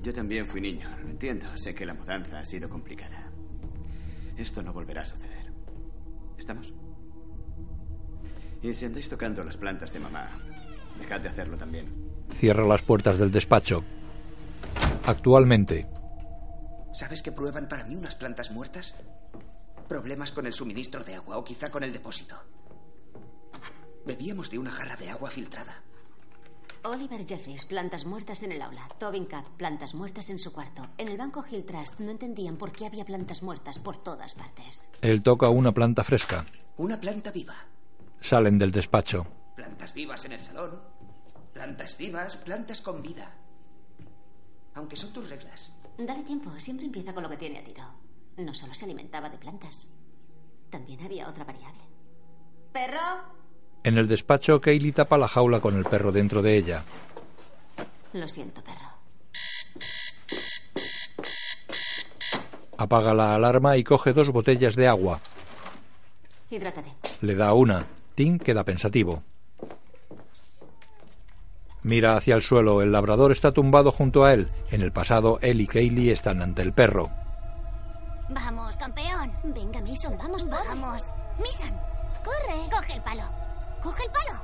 Yo 0.00 0.12
también 0.12 0.46
fui 0.46 0.60
niño, 0.60 0.88
lo 1.02 1.10
entiendo. 1.10 1.56
Sé 1.56 1.74
que 1.74 1.84
la 1.84 1.94
mudanza 1.94 2.38
ha 2.38 2.44
sido 2.44 2.68
complicada. 2.68 3.30
Esto 4.36 4.62
no 4.62 4.72
volverá 4.72 5.02
a 5.02 5.06
suceder. 5.06 5.52
¿Estamos? 6.38 6.72
Y 8.62 8.72
si 8.72 8.86
andáis 8.86 9.08
tocando 9.08 9.44
las 9.44 9.56
plantas 9.56 9.92
de 9.92 10.00
mamá, 10.00 10.28
dejad 10.98 11.20
de 11.20 11.28
hacerlo 11.28 11.56
también. 11.56 11.86
Cierra 12.38 12.66
las 12.66 12.82
puertas 12.82 13.18
del 13.18 13.30
despacho. 13.30 13.84
Actualmente, 15.04 15.86
¿Sabes 16.94 17.22
que 17.22 17.32
prueban 17.32 17.66
para 17.66 17.84
mí 17.84 17.96
unas 17.96 18.14
plantas 18.14 18.52
muertas? 18.52 18.94
Problemas 19.88 20.30
con 20.30 20.46
el 20.46 20.52
suministro 20.52 21.02
de 21.02 21.16
agua 21.16 21.38
o 21.38 21.42
quizá 21.42 21.68
con 21.68 21.82
el 21.82 21.92
depósito. 21.92 22.36
Bebíamos 24.06 24.50
de 24.50 24.58
una 24.58 24.70
jarra 24.70 24.96
de 24.96 25.10
agua 25.10 25.30
filtrada. 25.30 25.82
Oliver 26.84 27.26
Jeffries, 27.26 27.64
plantas 27.64 28.04
muertas 28.04 28.42
en 28.42 28.52
el 28.52 28.60
aula. 28.60 28.86
Tobin 28.98 29.24
Cat, 29.24 29.48
plantas 29.56 29.94
muertas 29.94 30.28
en 30.28 30.38
su 30.38 30.52
cuarto. 30.52 30.82
En 30.98 31.08
el 31.08 31.16
banco 31.16 31.42
Hill 31.50 31.64
Trust 31.64 31.98
no 31.98 32.10
entendían 32.10 32.56
por 32.58 32.72
qué 32.72 32.86
había 32.86 33.06
plantas 33.06 33.42
muertas 33.42 33.78
por 33.78 33.96
todas 34.02 34.34
partes. 34.34 34.90
él 35.00 35.22
toca 35.22 35.48
una 35.48 35.72
planta 35.72 36.04
fresca. 36.04 36.44
Una 36.76 37.00
planta 37.00 37.30
viva. 37.30 37.54
Salen 38.20 38.58
del 38.58 38.70
despacho. 38.70 39.26
Plantas 39.56 39.94
vivas 39.94 40.24
en 40.26 40.32
el 40.32 40.40
salón. 40.40 40.82
Plantas 41.54 41.96
vivas, 41.96 42.36
plantas 42.36 42.82
con 42.82 43.00
vida. 43.00 43.32
Aunque 44.74 44.96
son 44.96 45.12
tus 45.12 45.30
reglas. 45.30 45.72
Dale 45.96 46.24
tiempo, 46.24 46.50
siempre 46.58 46.84
empieza 46.84 47.14
con 47.14 47.22
lo 47.22 47.30
que 47.30 47.36
tiene 47.36 47.60
a 47.60 47.64
tiro. 47.64 47.84
No 48.36 48.52
solo 48.52 48.74
se 48.74 48.84
alimentaba 48.84 49.30
de 49.30 49.38
plantas. 49.38 49.88
También 50.68 51.02
había 51.02 51.28
otra 51.28 51.44
variable. 51.44 51.84
¿Perro? 52.72 53.43
En 53.84 53.98
el 53.98 54.08
despacho, 54.08 54.62
Kaylee 54.62 54.92
tapa 54.92 55.18
la 55.18 55.28
jaula 55.28 55.60
con 55.60 55.76
el 55.76 55.84
perro 55.84 56.10
dentro 56.10 56.40
de 56.40 56.56
ella. 56.56 56.84
Lo 58.14 58.26
siento, 58.26 58.62
perro. 58.64 58.80
Apaga 62.78 63.12
la 63.12 63.34
alarma 63.34 63.76
y 63.76 63.84
coge 63.84 64.14
dos 64.14 64.30
botellas 64.30 64.74
de 64.74 64.88
agua. 64.88 65.20
Hidrátate. 66.50 66.94
Le 67.20 67.34
da 67.34 67.52
una. 67.52 67.84
Tim 68.14 68.38
queda 68.38 68.64
pensativo. 68.64 69.22
Mira 71.82 72.16
hacia 72.16 72.36
el 72.36 72.42
suelo. 72.42 72.80
El 72.80 72.90
labrador 72.90 73.32
está 73.32 73.52
tumbado 73.52 73.92
junto 73.92 74.24
a 74.24 74.32
él. 74.32 74.50
En 74.70 74.80
el 74.80 74.92
pasado, 74.92 75.38
él 75.42 75.60
y 75.60 75.66
Kaylee 75.66 76.10
están 76.10 76.40
ante 76.40 76.62
el 76.62 76.72
perro. 76.72 77.10
Vamos, 78.30 78.76
campeón. 78.78 79.30
Venga, 79.44 79.82
Mason, 79.82 80.16
vamos, 80.16 80.48
vamos. 80.48 81.02
Mason, 81.38 81.70
corre. 82.24 82.70
Coge 82.70 82.94
el 82.94 83.02
palo. 83.02 83.43
Coge 83.84 84.02
el 84.04 84.10
palo. 84.10 84.42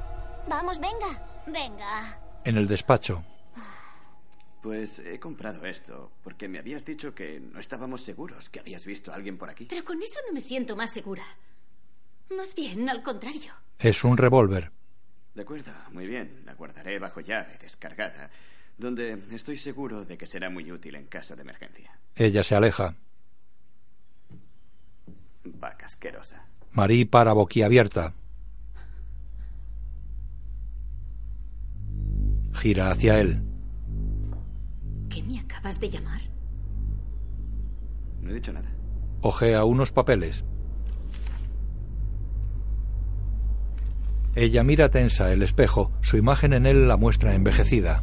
Vamos, 0.49 0.79
venga. 0.79 1.43
Venga. 1.47 2.21
En 2.45 2.57
el 2.59 2.69
despacho, 2.69 3.25
Pues 4.63 4.99
he 4.99 5.19
comprado 5.19 5.65
esto 5.65 6.13
porque 6.23 6.47
me 6.47 6.59
habías 6.59 6.85
dicho 6.85 7.15
que 7.15 7.41
no 7.41 7.59
estábamos 7.59 8.03
seguros 8.03 8.51
que 8.51 8.61
habías 8.61 8.85
visto 8.85 9.11
a 9.11 9.15
alguien 9.15 9.39
por 9.39 9.49
aquí. 9.49 9.65
Pero 9.71 9.83
con 9.85 10.01
eso 10.03 10.19
no 10.27 10.35
me 10.35 10.43
siento 10.43 10.77
más 10.77 10.93
segura. 10.93 11.25
Más 12.37 12.55
bien, 12.55 12.89
al 12.91 13.03
contrario. 13.03 13.53
es 13.79 14.05
un 14.05 14.19
revólver. 14.19 14.71
De 15.35 15.43
acuerdo, 15.43 15.73
muy 15.93 16.07
bien. 16.07 16.43
La 16.45 16.53
guardaré 16.55 16.99
bajo 16.99 17.21
llave, 17.21 17.57
descargada, 17.59 18.31
donde 18.77 19.19
estoy 19.33 19.57
seguro 19.57 20.05
de 20.05 20.19
que 20.19 20.27
será 20.27 20.51
muy 20.51 20.71
útil 20.71 20.95
en 20.97 21.07
caso 21.07 21.35
de 21.35 21.43
emergencia. 21.43 21.99
Ella 22.15 22.43
se 22.45 22.55
aleja. 22.55 22.95
Vaca 25.45 25.87
asquerosa. 25.87 26.45
Marie 26.73 27.07
para 27.07 27.33
boquiabierta. 27.33 28.13
Gira 32.53 32.91
hacia 32.91 33.21
él. 33.21 33.43
¿Qué 35.09 35.23
me 35.23 35.41
acabas 35.41 35.81
de 35.81 35.89
llamar? 35.89 36.21
No 38.21 38.31
he 38.31 38.35
dicho 38.35 38.53
nada. 38.53 38.71
Ojea 39.23 39.65
unos 39.65 39.93
papeles. 39.93 40.45
Ella 44.35 44.63
mira 44.63 44.91
tensa 44.91 45.33
el 45.33 45.43
espejo. 45.43 45.91
Su 46.03 46.17
imagen 46.17 46.53
en 46.53 46.67
él 46.67 46.87
la 46.87 46.97
muestra 46.97 47.35
envejecida. 47.35 48.03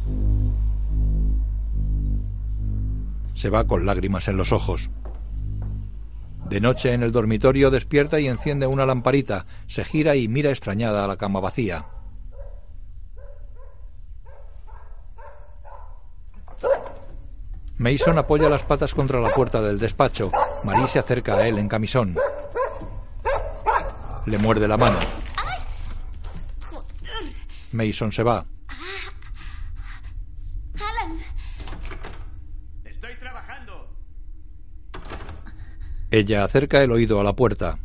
Se 3.34 3.48
va 3.50 3.66
con 3.66 3.86
lágrimas 3.86 4.28
en 4.28 4.36
los 4.36 4.52
ojos. 4.52 4.90
De 6.48 6.60
noche 6.60 6.92
en 6.92 7.02
el 7.02 7.12
dormitorio 7.12 7.70
despierta 7.70 8.20
y 8.20 8.26
enciende 8.26 8.66
una 8.66 8.86
lamparita. 8.86 9.46
Se 9.66 9.84
gira 9.84 10.16
y 10.16 10.28
mira 10.28 10.50
extrañada 10.50 11.04
a 11.04 11.08
la 11.08 11.16
cama 11.16 11.40
vacía. 11.40 11.86
Mason 17.78 18.18
apoya 18.18 18.48
las 18.48 18.64
patas 18.64 18.92
contra 18.92 19.20
la 19.20 19.30
puerta 19.30 19.62
del 19.62 19.78
despacho. 19.78 20.32
Marie 20.64 20.88
se 20.88 20.98
acerca 20.98 21.36
a 21.36 21.46
él 21.46 21.58
en 21.58 21.68
camisón. 21.68 22.16
Le 24.26 24.36
muerde 24.38 24.66
la 24.66 24.76
mano. 24.76 24.98
Mason 27.70 28.10
se 28.10 28.24
va. 28.24 28.44
Alan. 30.74 31.18
Estoy 32.84 33.14
trabajando. 33.14 33.96
Ella 36.10 36.44
acerca 36.44 36.82
el 36.82 36.90
oído 36.90 37.20
a 37.20 37.24
la 37.24 37.34
puerta. 37.34 37.78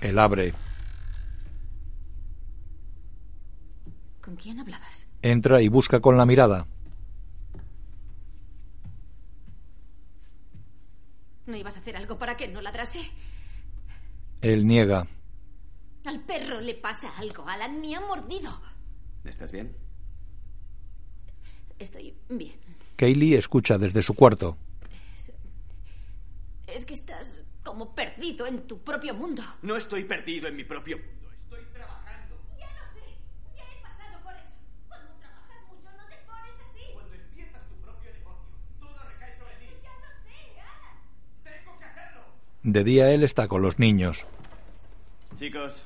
Él 0.00 0.18
abre. 0.18 0.54
¿Con 4.26 4.34
quién 4.34 4.58
hablabas? 4.58 5.08
Entra 5.22 5.62
y 5.62 5.68
busca 5.68 6.00
con 6.00 6.16
la 6.16 6.26
mirada. 6.26 6.66
¿No 11.46 11.56
ibas 11.56 11.76
a 11.76 11.78
hacer 11.78 11.96
algo 11.96 12.18
para 12.18 12.36
que 12.36 12.48
no 12.48 12.60
ladrase? 12.60 13.08
Él 14.40 14.66
niega. 14.66 15.06
Al 16.04 16.24
perro 16.24 16.60
le 16.60 16.74
pasa 16.74 17.16
algo. 17.18 17.48
Alan 17.48 17.80
me 17.80 17.94
ha 17.94 18.00
mordido. 18.00 18.60
¿Estás 19.24 19.52
bien? 19.52 19.76
Estoy 21.78 22.16
bien. 22.28 22.58
Kaylee 22.96 23.36
escucha 23.36 23.78
desde 23.78 24.02
su 24.02 24.14
cuarto. 24.14 24.58
Es 26.66 26.84
que 26.84 26.94
estás 26.94 27.42
como 27.62 27.94
perdido 27.94 28.44
en 28.46 28.66
tu 28.66 28.82
propio 28.82 29.14
mundo. 29.14 29.42
No 29.62 29.76
estoy 29.76 30.02
perdido 30.02 30.48
en 30.48 30.56
mi 30.56 30.64
propio 30.64 30.98
mundo. 30.98 31.30
Estoy 31.32 31.64
trabajando. 31.72 32.36
Ya 32.58 32.66
lo 32.66 32.92
sé. 32.92 33.06
Ya 33.56 33.62
he 33.62 33.82
pasado 33.82 34.22
por 34.22 34.34
eso. 34.34 34.46
Cuando 34.88 35.12
trabajas 35.18 35.62
mucho 35.68 35.90
no 35.96 36.06
te 36.08 36.16
pones 36.26 36.54
así. 36.70 36.92
Cuando 36.92 37.14
empiezas 37.14 37.68
tu 37.68 37.76
propio 37.82 38.12
negocio, 38.12 38.54
todo 38.80 38.98
recae 39.10 39.38
sobre 39.38 39.54
ti. 39.56 39.66
Ya 39.82 39.94
lo 40.02 40.10
sé, 40.24 40.60
Alan. 40.60 40.96
Tengo 41.44 41.78
que 41.78 41.84
hacerlo. 41.84 42.20
De 42.66 42.82
día 42.82 43.12
él 43.12 43.22
está 43.22 43.46
con 43.46 43.62
los 43.62 43.78
niños. 43.78 44.26
Chicos, 45.36 45.84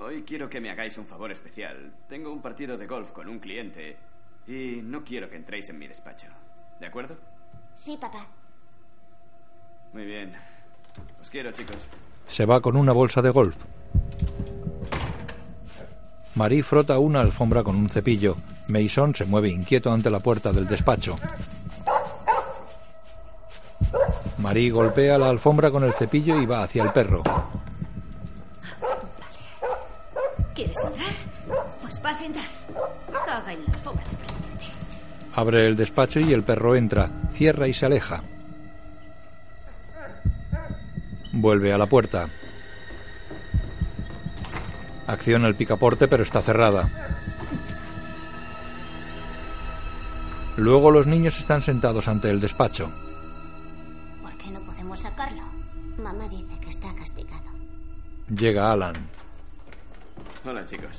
hoy 0.00 0.22
quiero 0.22 0.50
que 0.50 0.60
me 0.60 0.68
hagáis 0.68 0.98
un 0.98 1.06
favor 1.06 1.32
especial. 1.32 1.94
Tengo 2.10 2.30
un 2.30 2.42
partido 2.42 2.76
de 2.76 2.86
golf 2.86 3.12
con 3.12 3.26
un 3.26 3.38
cliente 3.38 3.96
y 4.46 4.82
no 4.82 5.02
quiero 5.02 5.30
que 5.30 5.36
entréis 5.36 5.70
en 5.70 5.78
mi 5.78 5.88
despacho. 5.88 6.26
¿De 6.78 6.86
acuerdo? 6.86 7.16
Sí, 7.74 7.96
papá. 7.98 8.26
Muy 9.94 10.04
bien. 10.04 10.34
Os 11.18 11.30
quiero, 11.30 11.52
chicos. 11.52 11.78
Se 12.26 12.44
va 12.44 12.60
con 12.60 12.76
una 12.76 12.92
bolsa 12.92 13.22
de 13.22 13.30
golf. 13.30 13.56
Marie 16.34 16.62
frota 16.62 16.98
una 16.98 17.22
alfombra 17.22 17.62
con 17.62 17.76
un 17.76 17.88
cepillo. 17.88 18.36
Mason 18.68 19.14
se 19.14 19.24
mueve 19.24 19.48
inquieto 19.48 19.90
ante 19.90 20.10
la 20.10 20.20
puerta 20.20 20.52
del 20.52 20.68
despacho. 20.68 21.16
Marie 24.42 24.72
golpea 24.72 25.18
la 25.18 25.28
alfombra 25.28 25.70
con 25.70 25.84
el 25.84 25.92
cepillo 25.92 26.40
y 26.40 26.46
va 26.46 26.64
hacia 26.64 26.82
el 26.82 26.90
perro. 26.90 27.22
¿Quieres 30.52 30.76
entrar? 30.84 31.12
Pues 31.80 32.02
vas 32.02 32.20
a 32.20 32.24
entrar. 32.24 32.44
Caga 33.24 33.52
en 33.52 33.64
la 33.64 33.72
alfombra 33.72 34.04
del 34.04 34.16
presidente. 34.16 34.64
Abre 35.36 35.68
el 35.68 35.76
despacho 35.76 36.18
y 36.18 36.32
el 36.32 36.42
perro 36.42 36.74
entra, 36.74 37.08
cierra 37.30 37.68
y 37.68 37.72
se 37.72 37.86
aleja. 37.86 38.24
Vuelve 41.30 41.72
a 41.72 41.78
la 41.78 41.86
puerta. 41.86 42.28
Acciona 45.06 45.46
el 45.46 45.54
picaporte 45.54 46.08
pero 46.08 46.24
está 46.24 46.42
cerrada. 46.42 46.90
Luego 50.56 50.90
los 50.90 51.06
niños 51.06 51.38
están 51.38 51.62
sentados 51.62 52.08
ante 52.08 52.28
el 52.28 52.40
despacho. 52.40 52.90
¿Por 54.92 54.98
qué 54.98 55.08
no 55.08 55.14
podemos 55.14 55.38
sacarlo? 55.38 55.42
Mamá 55.96 56.28
dice 56.28 56.60
que 56.60 56.68
está 56.68 56.94
castigado. 56.94 57.50
Llega 58.28 58.72
Alan. 58.72 58.94
Hola, 60.44 60.66
chicos. 60.66 60.98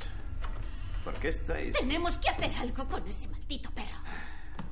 ¿Por 1.04 1.14
qué 1.14 1.28
estáis? 1.28 1.72
Tenemos 1.74 2.18
que 2.18 2.28
hacer 2.28 2.52
algo 2.56 2.88
con 2.88 3.06
ese 3.06 3.28
maldito 3.28 3.70
perro. 3.70 3.98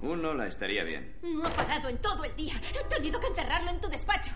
Uno 0.00 0.34
la 0.34 0.48
estaría 0.48 0.82
bien. 0.82 1.14
No 1.22 1.46
ha 1.46 1.50
parado 1.50 1.88
en 1.88 1.98
todo 1.98 2.24
el 2.24 2.34
día. 2.34 2.54
He 2.74 2.84
tenido 2.88 3.20
que 3.20 3.28
encerrarlo 3.28 3.70
en 3.70 3.80
tu 3.80 3.88
despacho. 3.88 4.32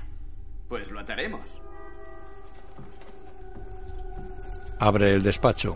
Pues 0.68 0.90
lo 0.90 1.00
ataremos. 1.00 1.60
Abre 4.78 5.14
el 5.14 5.22
despacho. 5.22 5.74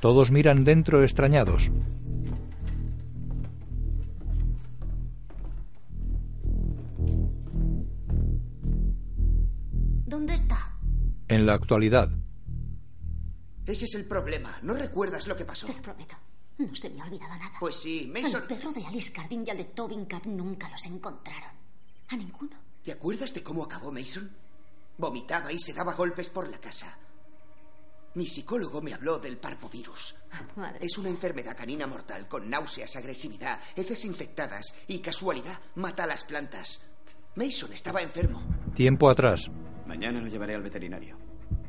Todos 0.00 0.32
miran 0.32 0.64
dentro 0.64 1.04
extrañados. 1.04 1.70
¿Dónde 10.12 10.34
está? 10.34 10.76
En 11.28 11.46
la 11.46 11.54
actualidad, 11.54 12.10
Ese 13.64 13.86
es 13.86 13.94
el 13.94 14.04
problema. 14.04 14.58
¿No 14.60 14.74
recuerdas 14.74 15.26
lo 15.26 15.34
que 15.34 15.46
pasó? 15.46 15.66
Te 15.66 15.72
lo 15.72 15.80
prometo. 15.80 16.14
No 16.58 16.74
se 16.74 16.90
me 16.90 17.00
ha 17.00 17.06
olvidado 17.06 17.34
nada. 17.34 17.52
Pues 17.58 17.76
sí, 17.76 18.12
Mason. 18.12 18.42
Al 18.42 18.46
perro 18.46 18.72
de 18.72 18.84
Alice 18.84 19.10
Cardin 19.10 19.42
y 19.46 19.48
al 19.48 19.56
de 19.56 19.64
Tobin 19.64 20.04
Cap 20.04 20.26
nunca 20.26 20.68
los 20.68 20.84
encontraron. 20.84 21.52
A 22.10 22.16
ninguno. 22.16 22.50
¿Te 22.84 22.92
acuerdas 22.92 23.32
de 23.32 23.42
cómo 23.42 23.64
acabó 23.64 23.90
Mason? 23.90 24.30
Vomitaba 24.98 25.50
y 25.50 25.58
se 25.58 25.72
daba 25.72 25.94
golpes 25.94 26.28
por 26.28 26.46
la 26.46 26.58
casa. 26.58 26.98
Mi 28.14 28.26
psicólogo 28.26 28.82
me 28.82 28.92
habló 28.92 29.18
del 29.18 29.38
parvovirus. 29.38 30.14
Madre 30.56 30.80
Es 30.84 30.98
una 30.98 31.08
enfermedad 31.08 31.56
canina 31.56 31.86
mortal 31.86 32.28
con 32.28 32.50
náuseas, 32.50 32.96
agresividad, 32.96 33.58
heces 33.76 34.04
infectadas 34.04 34.74
y 34.88 34.98
casualidad 34.98 35.58
mata 35.76 36.04
a 36.04 36.06
las 36.06 36.24
plantas. 36.24 36.82
Mason 37.34 37.72
estaba 37.72 38.02
enfermo. 38.02 38.42
tiempo 38.74 39.08
atrás, 39.08 39.50
Mañana 39.92 40.22
lo 40.22 40.26
llevaré 40.26 40.54
al 40.54 40.62
veterinario. 40.62 41.18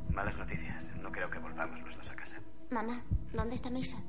Malas 0.09 0.37
noticias. 0.37 0.81
No 1.01 1.11
creo 1.11 1.29
que 1.29 1.39
volvamos 1.39 1.77
los 1.81 1.93
dos 1.97 2.09
a 2.09 2.15
casa. 2.15 2.37
Mamá, 2.69 3.03
¿dónde 3.33 3.55
está 3.55 3.69
Mason? 3.69 4.01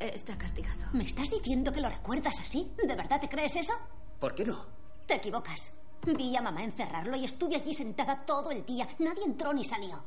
Eh, 0.00 0.12
está 0.14 0.38
castigado. 0.38 0.80
¿Me 0.94 1.04
estás 1.04 1.30
diciendo 1.30 1.70
que 1.70 1.82
lo 1.82 1.90
recuerdas 1.90 2.40
así? 2.40 2.72
¿De 2.82 2.96
verdad 2.96 3.20
te 3.20 3.28
crees 3.28 3.56
eso? 3.56 3.74
¿Por 4.18 4.34
qué 4.34 4.46
no? 4.46 4.64
Te 5.06 5.16
equivocas. 5.16 5.70
Vi 6.06 6.34
a 6.34 6.40
mamá 6.40 6.64
encerrarlo 6.64 7.14
y 7.18 7.26
estuve 7.26 7.56
allí 7.56 7.74
sentada 7.74 8.24
todo 8.24 8.50
el 8.50 8.64
día. 8.64 8.88
Nadie 9.00 9.24
entró 9.26 9.52
ni 9.52 9.64
salió. 9.64 10.02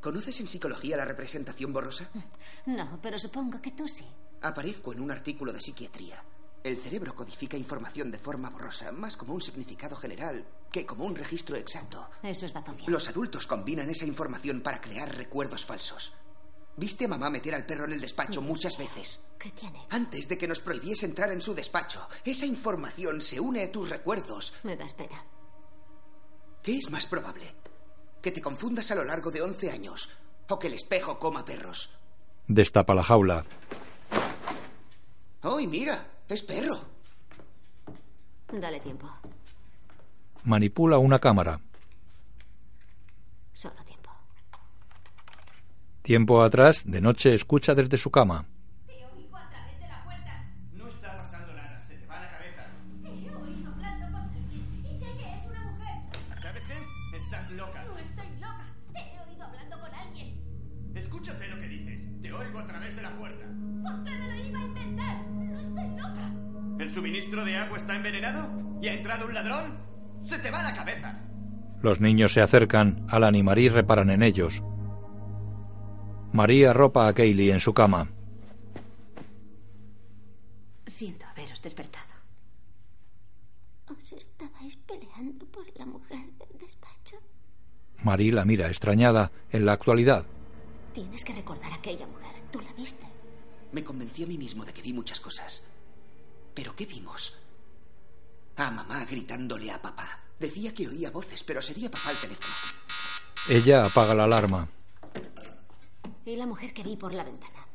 ¿Conoces 0.00 0.38
en 0.38 0.46
psicología 0.46 0.96
la 0.96 1.06
representación 1.06 1.72
borrosa? 1.72 2.08
No, 2.66 3.00
pero 3.02 3.18
supongo 3.18 3.60
que 3.60 3.72
tú 3.72 3.88
sí. 3.88 4.06
Aparezco 4.42 4.92
en 4.92 5.00
un 5.00 5.10
artículo 5.10 5.52
de 5.52 5.60
psiquiatría. 5.60 6.22
El 6.64 6.76
cerebro 6.76 7.14
codifica 7.14 7.56
información 7.56 8.10
de 8.12 8.18
forma 8.18 8.48
borrosa, 8.50 8.92
más 8.92 9.16
como 9.16 9.34
un 9.34 9.42
significado 9.42 9.96
general 9.96 10.46
que 10.70 10.86
como 10.86 11.04
un 11.04 11.16
registro 11.16 11.56
exacto. 11.56 12.08
Eso 12.22 12.46
es 12.46 12.52
batofia. 12.52 12.88
Los 12.88 13.08
adultos 13.08 13.46
combinan 13.48 13.90
esa 13.90 14.04
información 14.04 14.60
para 14.60 14.80
crear 14.80 15.14
recuerdos 15.14 15.64
falsos. 15.64 16.12
Viste 16.76 17.04
a 17.04 17.08
mamá 17.08 17.28
meter 17.30 17.54
al 17.54 17.66
perro 17.66 17.84
en 17.84 17.92
el 17.92 18.00
despacho 18.00 18.40
muchas 18.40 18.78
veces. 18.78 19.20
¿Qué 19.38 19.50
tiene? 19.50 19.80
Antes 19.90 20.28
de 20.28 20.38
que 20.38 20.48
nos 20.48 20.60
prohibiese 20.60 21.04
entrar 21.04 21.30
en 21.32 21.40
su 21.40 21.52
despacho, 21.52 22.08
esa 22.24 22.46
información 22.46 23.20
se 23.20 23.40
une 23.40 23.64
a 23.64 23.72
tus 23.72 23.90
recuerdos. 23.90 24.54
Me 24.62 24.76
das 24.76 24.94
pena. 24.94 25.24
¿Qué 26.62 26.78
es 26.78 26.88
más 26.90 27.06
probable? 27.06 27.54
¿Que 28.22 28.30
te 28.30 28.40
confundas 28.40 28.90
a 28.90 28.94
lo 28.94 29.04
largo 29.04 29.30
de 29.32 29.42
11 29.42 29.70
años? 29.70 30.08
¿O 30.48 30.58
que 30.58 30.68
el 30.68 30.74
espejo 30.74 31.18
coma 31.18 31.44
perros? 31.44 31.90
destapa 32.46 32.94
la 32.94 33.02
jaula. 33.02 33.44
¡Ay, 35.42 35.66
mira! 35.66 36.06
¡Es 36.28 36.42
perro! 36.42 36.80
Dale 38.52 38.80
tiempo. 38.80 39.08
Manipula 40.44 40.98
una 40.98 41.18
cámara. 41.18 41.60
Solo 43.52 43.82
tiempo. 43.84 44.10
Tiempo 46.02 46.42
atrás, 46.42 46.82
de 46.84 47.00
noche, 47.00 47.34
escucha 47.34 47.74
desde 47.74 47.96
su 47.96 48.10
cama. 48.10 48.44
¿Y 68.82 68.88
ha 68.88 68.94
entrado 68.94 69.26
un 69.26 69.34
ladrón? 69.34 69.78
¡Se 70.24 70.38
te 70.40 70.50
va 70.50 70.62
la 70.62 70.74
cabeza! 70.74 71.20
Los 71.80 72.00
niños 72.00 72.32
se 72.32 72.40
acercan. 72.40 73.06
Alan 73.08 73.34
y 73.36 73.42
Marie 73.42 73.70
reparan 73.70 74.10
en 74.10 74.22
ellos. 74.22 74.60
Marie 76.32 76.66
arropa 76.66 77.06
a 77.06 77.12
Kaylee 77.12 77.52
en 77.52 77.60
su 77.60 77.72
cama. 77.74 78.08
Siento 80.86 81.26
haberos 81.26 81.62
despertado. 81.62 82.12
¿Os 83.88 84.12
estabais 84.12 84.76
peleando 84.76 85.46
por 85.46 85.64
la 85.78 85.86
mujer 85.86 86.32
del 86.38 86.58
despacho? 86.58 87.16
Marie 88.02 88.32
la 88.32 88.44
mira 88.44 88.66
extrañada. 88.68 89.30
En 89.50 89.64
la 89.64 89.72
actualidad, 89.72 90.26
Tienes 90.92 91.24
que 91.24 91.32
recordar 91.32 91.72
a 91.72 91.76
aquella 91.76 92.06
mujer. 92.06 92.34
Tú 92.50 92.60
la 92.60 92.72
viste. 92.74 93.06
Me 93.72 93.82
convencí 93.82 94.24
a 94.24 94.26
mí 94.26 94.36
mismo 94.36 94.64
de 94.64 94.72
que 94.74 94.82
vi 94.82 94.92
muchas 94.92 95.20
cosas. 95.20 95.62
¿Pero 96.54 96.76
qué 96.76 96.84
vimos? 96.84 97.34
A 98.56 98.70
mamá 98.70 99.04
gritándole 99.04 99.70
a 99.70 99.80
papá. 99.80 100.20
Decía 100.38 100.74
que 100.74 100.88
oía 100.88 101.10
voces, 101.10 101.42
pero 101.44 101.62
sería 101.62 101.90
papá 101.90 102.10
al 102.10 102.20
teléfono. 102.20 102.54
ella 103.48 103.86
apaga 103.86 104.14
la 104.14 104.24
alarma. 104.24 104.68
Y 106.24 106.36
la 106.36 106.46
mujer 106.46 106.72
que 106.72 106.82
vi 106.82 106.96
por 106.96 107.12
la 107.12 107.24
ventana. 107.24 107.66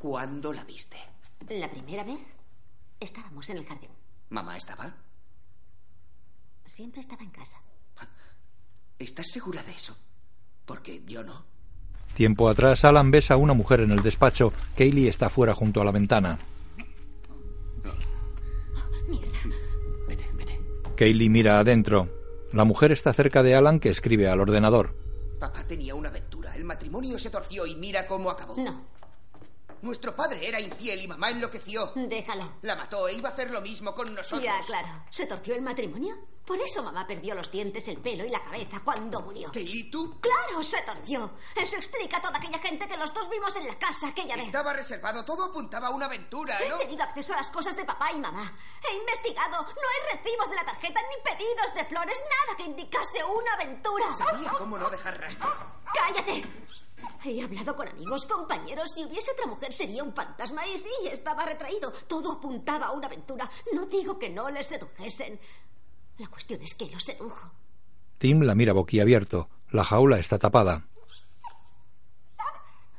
¿Cuándo 0.00 0.52
la 0.52 0.64
viste? 0.64 0.96
La 1.48 1.70
primera 1.70 2.04
vez 2.04 2.20
estábamos 3.00 3.48
en 3.50 3.58
el 3.58 3.66
jardín. 3.66 3.90
¿Mamá 4.30 4.56
estaba? 4.56 4.94
Siempre 6.64 7.00
estaba 7.00 7.22
en 7.22 7.30
casa. 7.30 7.60
¿Estás 8.98 9.26
segura 9.32 9.62
de 9.62 9.72
eso? 9.72 9.96
Porque 10.66 11.02
yo 11.06 11.24
no. 11.24 11.44
Tiempo 12.14 12.48
atrás, 12.48 12.84
Alan 12.84 13.10
besa 13.10 13.34
a 13.34 13.38
una 13.38 13.54
mujer 13.54 13.80
en 13.80 13.90
el 13.92 14.02
despacho. 14.02 14.52
Kaylee 14.76 15.08
está 15.08 15.30
fuera 15.30 15.54
junto 15.54 15.80
a 15.80 15.84
la 15.84 15.90
ventana. 15.92 16.38
Kaylee 21.00 21.30
mira 21.30 21.58
adentro. 21.58 22.10
La 22.52 22.66
mujer 22.66 22.92
está 22.92 23.14
cerca 23.14 23.42
de 23.42 23.54
Alan 23.54 23.80
que 23.80 23.88
escribe 23.88 24.28
al 24.28 24.38
ordenador. 24.38 24.94
Papá 25.38 25.64
tenía 25.66 25.94
una 25.94 26.10
aventura. 26.10 26.54
El 26.54 26.64
matrimonio 26.64 27.18
se 27.18 27.30
torció 27.30 27.64
y 27.64 27.74
mira 27.74 28.06
cómo 28.06 28.28
acabó. 28.28 28.54
No. 28.58 28.84
Nuestro 29.82 30.14
padre 30.14 30.46
era 30.46 30.60
infiel 30.60 31.00
y 31.02 31.08
mamá 31.08 31.30
enloqueció. 31.30 31.92
Déjalo. 31.94 32.58
La 32.62 32.76
mató 32.76 33.08
e 33.08 33.14
iba 33.14 33.28
a 33.28 33.32
hacer 33.32 33.50
lo 33.50 33.60
mismo 33.60 33.94
con 33.94 34.14
nosotros. 34.14 34.42
Ya, 34.42 34.60
claro. 34.66 34.88
¿Se 35.10 35.26
torció 35.26 35.54
el 35.54 35.62
matrimonio? 35.62 36.16
Por 36.44 36.60
eso 36.60 36.82
mamá 36.82 37.06
perdió 37.06 37.34
los 37.36 37.50
dientes, 37.50 37.86
el 37.88 37.98
pelo 37.98 38.24
y 38.24 38.28
la 38.30 38.42
cabeza 38.42 38.80
cuando 38.84 39.20
murió. 39.20 39.52
¿Kaylee, 39.52 39.90
tú? 39.90 40.18
¡Claro, 40.20 40.62
se 40.64 40.82
torció! 40.82 41.30
Eso 41.54 41.76
explica 41.76 42.16
a 42.16 42.20
toda 42.20 42.38
aquella 42.38 42.58
gente 42.58 42.88
que 42.88 42.96
los 42.96 43.14
dos 43.14 43.28
vimos 43.30 43.54
en 43.56 43.66
la 43.68 43.78
casa 43.78 44.08
aquella 44.08 44.34
vez. 44.36 44.46
Estaba 44.46 44.72
reservado. 44.72 45.24
Todo 45.24 45.44
apuntaba 45.44 45.88
a 45.88 45.90
una 45.90 46.06
aventura, 46.06 46.58
He 46.60 46.68
¿no? 46.68 46.76
tenido 46.78 47.04
acceso 47.04 47.34
a 47.34 47.36
las 47.36 47.50
cosas 47.50 47.76
de 47.76 47.84
papá 47.84 48.10
y 48.12 48.18
mamá. 48.18 48.52
He 48.90 48.96
investigado. 48.96 49.62
No 49.62 49.68
hay 49.68 50.16
recibos 50.16 50.50
de 50.50 50.56
la 50.56 50.64
tarjeta 50.64 51.00
ni 51.02 51.30
pedidos 51.30 51.74
de 51.74 51.84
flores. 51.84 52.20
Nada 52.46 52.56
que 52.56 52.64
indicase 52.64 53.22
una 53.22 53.52
aventura. 53.54 54.06
Sabía 54.16 54.50
cómo 54.58 54.76
no 54.76 54.90
dejar 54.90 55.20
rastro. 55.20 55.48
¡Cállate! 55.94 56.44
He 57.24 57.42
hablado 57.42 57.76
con 57.76 57.88
amigos, 57.88 58.26
compañeros. 58.26 58.92
Si 58.94 59.04
hubiese 59.04 59.32
otra 59.32 59.46
mujer 59.46 59.72
sería 59.72 60.02
un 60.02 60.14
fantasma. 60.14 60.66
Y 60.66 60.76
sí, 60.76 60.90
estaba 61.10 61.44
retraído. 61.44 61.92
Todo 62.08 62.32
apuntaba 62.32 62.86
a 62.86 62.92
una 62.92 63.06
aventura. 63.06 63.50
No 63.72 63.86
digo 63.86 64.18
que 64.18 64.30
no 64.30 64.50
le 64.50 64.62
sedujesen. 64.62 65.38
La 66.18 66.28
cuestión 66.28 66.60
es 66.62 66.74
que 66.74 66.86
lo 66.86 66.98
sedujo. 66.98 67.50
Tim 68.18 68.42
la 68.42 68.54
mira 68.54 68.72
boquiabierto. 68.72 69.48
La 69.70 69.84
jaula 69.84 70.18
está 70.18 70.38
tapada. 70.38 70.86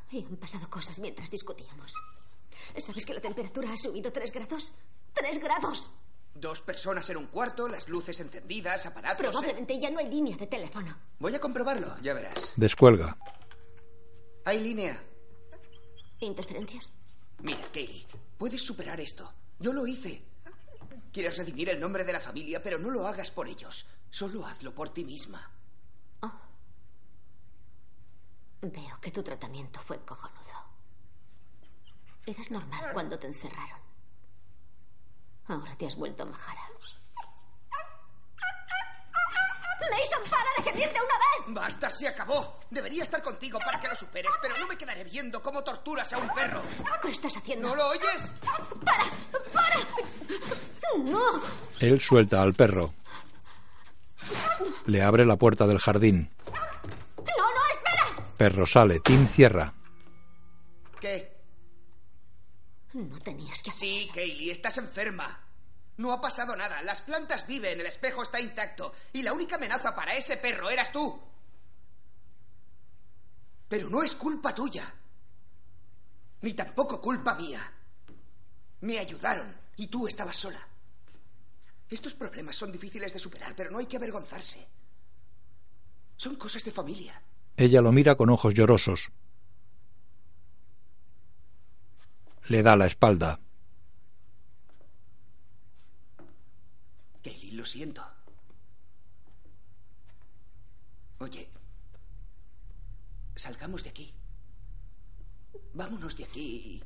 Y 0.09 0.25
han 0.25 0.37
pasado 0.37 0.69
cosas 0.69 0.99
mientras 0.99 1.29
discutíamos. 1.29 1.93
¿Sabes 2.77 3.05
que 3.05 3.13
la 3.13 3.21
temperatura 3.21 3.71
ha 3.71 3.77
subido 3.77 4.11
tres 4.11 4.31
grados? 4.31 4.73
¡Tres 5.13 5.39
grados! 5.39 5.91
Dos 6.33 6.61
personas 6.61 7.09
en 7.09 7.17
un 7.17 7.27
cuarto, 7.27 7.67
las 7.67 7.89
luces 7.89 8.19
encendidas, 8.19 8.85
aparatos. 8.85 9.27
Probablemente 9.27 9.79
ya 9.79 9.89
no 9.89 9.99
hay 9.99 10.09
línea 10.09 10.37
de 10.37 10.47
teléfono. 10.47 10.97
Voy 11.19 11.35
a 11.35 11.39
comprobarlo, 11.39 11.95
ya 12.01 12.13
verás. 12.13 12.53
Descuelga. 12.55 13.17
Hay 14.45 14.59
línea. 14.59 15.01
¿Interferencias? 16.19 16.91
Mira, 17.39 17.61
Kaylee, 17.71 18.05
puedes 18.37 18.61
superar 18.63 18.99
esto. 18.99 19.31
Yo 19.59 19.73
lo 19.73 19.85
hice. 19.85 20.23
Quieres 21.11 21.37
redimir 21.37 21.69
el 21.69 21.79
nombre 21.79 22.03
de 22.03 22.13
la 22.13 22.19
familia, 22.19 22.63
pero 22.63 22.79
no 22.79 22.89
lo 22.89 23.05
hagas 23.05 23.31
por 23.31 23.47
ellos. 23.47 23.85
Solo 24.09 24.45
hazlo 24.45 24.73
por 24.73 24.89
ti 24.89 25.03
misma. 25.03 25.51
Oh. 26.21 26.31
Veo 28.61 28.99
que 29.01 29.11
tu 29.11 29.21
tratamiento 29.21 29.79
fue 29.81 29.99
cojonudo. 30.05 30.41
Eras 32.25 32.51
normal 32.51 32.93
cuando 32.93 33.17
te 33.17 33.27
encerraron. 33.27 33.79
Ahora 35.47 35.75
te 35.75 35.87
has 35.87 35.95
vuelto 35.95 36.25
majara. 36.25 36.61
Mason, 39.89 40.21
para 40.29 40.49
de 40.57 40.63
gemir 40.71 40.87
de 40.93 40.99
una 40.99 41.15
vez. 41.15 41.55
Basta, 41.55 41.89
se 41.89 42.07
acabó. 42.07 42.59
Debería 42.69 43.03
estar 43.03 43.21
contigo 43.21 43.59
para 43.59 43.79
que 43.79 43.87
lo 43.87 43.95
superes, 43.95 44.31
pero 44.41 44.57
no 44.57 44.67
me 44.67 44.77
quedaré 44.77 45.03
viendo 45.03 45.41
cómo 45.41 45.63
torturas 45.63 46.11
a 46.13 46.17
un 46.17 46.29
perro. 46.33 46.61
¿Qué 47.01 47.09
estás 47.11 47.35
haciendo? 47.37 47.69
¿No 47.69 47.75
lo 47.75 47.87
oyes? 47.89 48.33
¡Para! 48.85 49.05
¡Para! 49.53 49.77
¡No! 51.05 51.41
Él 51.79 51.99
suelta 51.99 52.41
al 52.41 52.53
perro. 52.53 52.93
Le 54.85 55.01
abre 55.01 55.25
la 55.25 55.35
puerta 55.35 55.65
del 55.65 55.79
jardín. 55.79 56.29
¡No, 56.45 57.23
no, 57.25 57.61
espera! 57.71 58.27
Perro 58.37 58.67
sale. 58.67 58.99
Tim 58.99 59.27
cierra. 59.27 59.73
¿Qué? 60.99 61.31
No 62.93 63.17
tenías 63.19 63.61
que 63.63 63.69
hacer 63.71 63.79
Sí, 63.79 63.97
eso. 64.03 64.13
Kaylee, 64.13 64.51
estás 64.51 64.77
enferma. 64.77 65.39
No 65.97 66.11
ha 66.13 66.21
pasado 66.21 66.55
nada. 66.55 66.81
Las 66.81 67.01
plantas 67.01 67.45
viven, 67.45 67.79
el 67.79 67.85
espejo 67.85 68.23
está 68.23 68.39
intacto. 68.39 68.93
Y 69.13 69.21
la 69.23 69.33
única 69.33 69.55
amenaza 69.57 69.93
para 69.93 70.15
ese 70.15 70.37
perro 70.37 70.69
eras 70.69 70.91
tú. 70.91 71.19
Pero 73.67 73.89
no 73.89 74.03
es 74.03 74.15
culpa 74.15 74.53
tuya. 74.53 74.93
Ni 76.41 76.53
tampoco 76.53 76.99
culpa 76.99 77.35
mía. 77.35 77.71
Me 78.81 78.97
ayudaron 78.97 79.55
y 79.77 79.87
tú 79.87 80.07
estabas 80.07 80.37
sola. 80.37 80.67
Estos 81.89 82.15
problemas 82.15 82.55
son 82.55 82.71
difíciles 82.71 83.13
de 83.13 83.19
superar, 83.19 83.55
pero 83.55 83.69
no 83.69 83.77
hay 83.77 83.85
que 83.85 83.97
avergonzarse. 83.97 84.67
Son 86.17 86.35
cosas 86.35 86.63
de 86.63 86.71
familia. 86.71 87.21
Ella 87.57 87.81
lo 87.81 87.91
mira 87.91 88.15
con 88.15 88.29
ojos 88.29 88.53
llorosos. 88.53 89.11
Le 92.47 92.63
da 92.63 92.75
la 92.75 92.87
espalda. 92.87 93.39
Kaylee, 97.23 97.50
lo 97.61 97.65
siento. 97.65 98.01
Oye, 101.19 101.47
salgamos 103.35 103.83
de 103.83 103.91
aquí. 103.91 104.11
Vámonos 105.75 106.17
de 106.17 106.23
aquí 106.23 106.41
y 106.41 106.83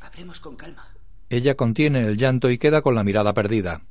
hablemos 0.00 0.38
con 0.38 0.54
calma. 0.54 0.94
Ella 1.28 1.56
contiene 1.56 2.06
el 2.06 2.16
llanto 2.16 2.50
y 2.50 2.58
queda 2.58 2.82
con 2.82 2.94
la 2.94 3.02
mirada 3.02 3.34
perdida. 3.34 3.82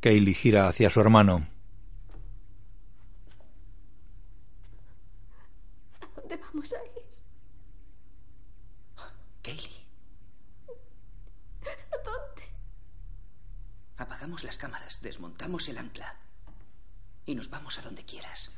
Kaylee 0.00 0.34
gira 0.34 0.66
hacia 0.66 0.90
su 0.90 1.00
hermano. 1.00 1.46
¿A 6.00 6.06
dónde 6.20 6.36
vamos 6.36 6.72
a 6.72 6.82
ir? 6.84 6.90
Kaylee, 9.42 9.86
¿A 11.98 12.04
dónde? 12.04 12.44
Las 14.38 14.56
cámaras, 14.56 15.00
desmontamos 15.02 15.68
el 15.68 15.78
ancla 15.78 16.16
y 17.26 17.34
nos 17.34 17.50
vamos 17.50 17.78
a 17.78 17.82
donde 17.82 18.04
quieras. 18.04 18.50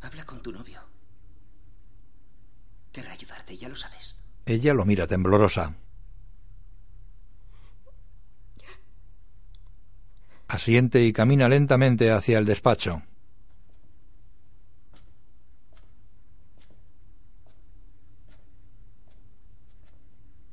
Habla 0.00 0.24
con 0.24 0.42
tu 0.42 0.52
novio. 0.52 0.80
Querrá 2.92 3.12
ayudarte, 3.12 3.56
ya 3.56 3.68
lo 3.68 3.76
sabes. 3.76 4.16
Ella 4.46 4.74
lo 4.74 4.84
mira 4.84 5.06
temblorosa. 5.06 5.76
Asiente 10.48 11.04
y 11.04 11.12
camina 11.12 11.48
lentamente 11.48 12.10
hacia 12.10 12.38
el 12.38 12.44
despacho. 12.44 13.02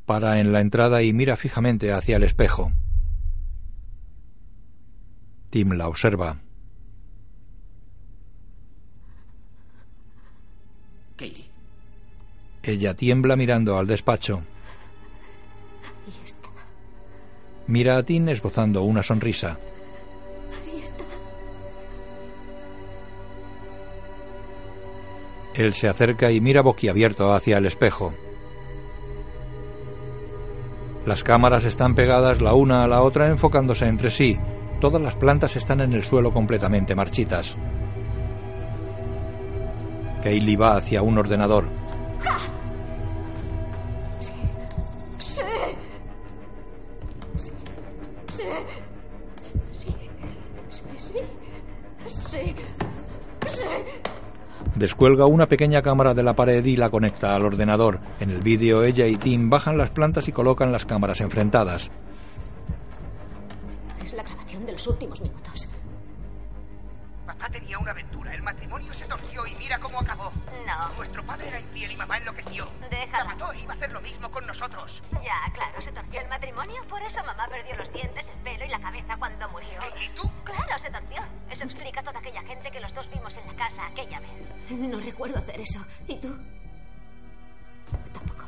Para 0.07 0.39
en 0.39 0.53
la 0.53 0.61
entrada 0.61 1.03
y 1.03 1.11
mira 1.11 1.35
fijamente 1.35 1.91
hacia 1.91 2.15
el 2.15 2.23
espejo. 2.23 2.71
Tim 5.49 5.73
la 5.73 5.89
observa. 5.89 6.37
Kaylee, 11.17 11.49
Ella 12.63 12.93
tiembla 12.93 13.35
mirando 13.35 13.77
al 13.77 13.85
despacho. 13.85 14.37
Ahí 16.05 16.21
está. 16.23 16.47
Mira 17.67 17.97
a 17.97 18.03
Tim 18.03 18.29
esbozando 18.29 18.83
una 18.83 19.03
sonrisa. 19.03 19.59
Ahí 20.63 20.83
está. 20.83 21.03
Él 25.53 25.73
se 25.73 25.89
acerca 25.89 26.31
y 26.31 26.39
mira 26.39 26.61
boquiabierto 26.61 27.33
hacia 27.33 27.57
el 27.57 27.65
espejo. 27.65 28.13
Las 31.07 31.23
cámaras 31.23 31.63
están 31.63 31.95
pegadas 31.95 32.41
la 32.41 32.53
una 32.53 32.83
a 32.83 32.87
la 32.89 33.01
otra 33.01 33.29
enfocándose 33.29 33.85
entre 33.85 34.11
sí. 34.11 34.37
Todas 34.81 35.01
las 35.01 35.15
plantas 35.15 35.55
están 35.55 35.79
en 35.79 35.93
el 35.93 36.03
suelo 36.03 36.33
completamente 36.33 36.95
marchitas. 36.95 37.55
Kaylee 40.21 40.57
va 40.57 40.75
hacia 40.75 41.01
un 41.01 41.17
ordenador. 41.17 41.63
Descuelga 54.77 55.25
una 55.25 55.47
pequeña 55.47 55.81
cámara 55.81 56.13
de 56.13 56.21
la 56.21 56.33
pared 56.33 56.63
y 56.63 56.77
la 56.77 56.91
conecta 56.91 57.33
al 57.33 57.43
ordenador. 57.43 57.99
En 58.19 58.29
el 58.29 58.41
vídeo 58.41 58.83
ella 58.83 59.07
y 59.07 59.17
Tim 59.17 59.49
bajan 59.49 59.75
las 59.75 59.89
plantas 59.89 60.27
y 60.27 60.31
colocan 60.31 60.71
las 60.71 60.85
cámaras 60.85 61.19
enfrentadas. 61.19 61.89
Es 64.05 64.13
la 64.13 64.21
grabación 64.21 64.67
de 64.67 64.73
los 64.73 64.85
últimos 64.85 65.19
minutos. 65.19 65.67
papá 67.25 67.49
tenía 67.49 67.79
una 67.79 67.89
aventura. 67.89 68.31
El 68.35 68.43
matrimonio 68.43 68.93
se 68.93 69.05
torció 69.05 69.47
y 69.47 69.55
mira 69.55 69.79
cómo 69.79 69.99
acabó. 69.99 70.31
No. 70.67 70.95
Nuestro 70.95 71.25
padre 71.25 71.47
era 71.47 71.59
infiel 71.59 71.91
y 71.93 71.97
mamá 71.97 72.17
enloqueció. 72.17 72.67
Déjala. 72.91 73.17
La 73.17 73.25
mató 73.25 73.51
e 73.53 73.61
iba 73.61 73.73
a 73.73 73.75
hacer 73.77 73.91
lo 73.91 74.01
mismo 74.01 74.29
con 74.29 74.45
nosotros. 74.45 75.01
Ya, 75.23 75.51
claro, 75.53 75.81
se 75.81 75.91
torció 75.91 76.21
el 76.21 76.27
matrimonio, 76.29 76.83
por 76.87 77.01
eso 77.01 77.23
mamá 77.25 77.47
perdió 77.49 77.75
los 77.77 77.91
dientes, 77.91 78.27
el 78.29 78.43
pelo 78.43 78.63
y 78.63 78.69
la 78.69 78.79
cabeza 78.79 79.17
cuando 79.17 79.26
murió. 79.57 79.81
¿Y 80.01 80.15
tú? 80.15 80.29
Claro, 80.43 80.79
se 80.79 80.89
torció. 80.89 81.21
Eso 81.49 81.63
explica 81.63 82.03
toda 82.03 82.19
aquella 82.19 82.41
gente 82.43 82.69
que 82.71 82.79
los 82.79 82.93
dos 82.93 83.09
vimos 83.09 83.35
en 83.37 83.47
la 83.47 83.55
casa 83.55 83.87
aquella 83.87 84.19
vez. 84.19 84.31
No 84.69 84.99
recuerdo 84.99 85.39
hacer 85.39 85.59
eso. 85.59 85.83
¿Y 86.07 86.17
tú? 86.17 86.35
Tampoco. 88.13 88.45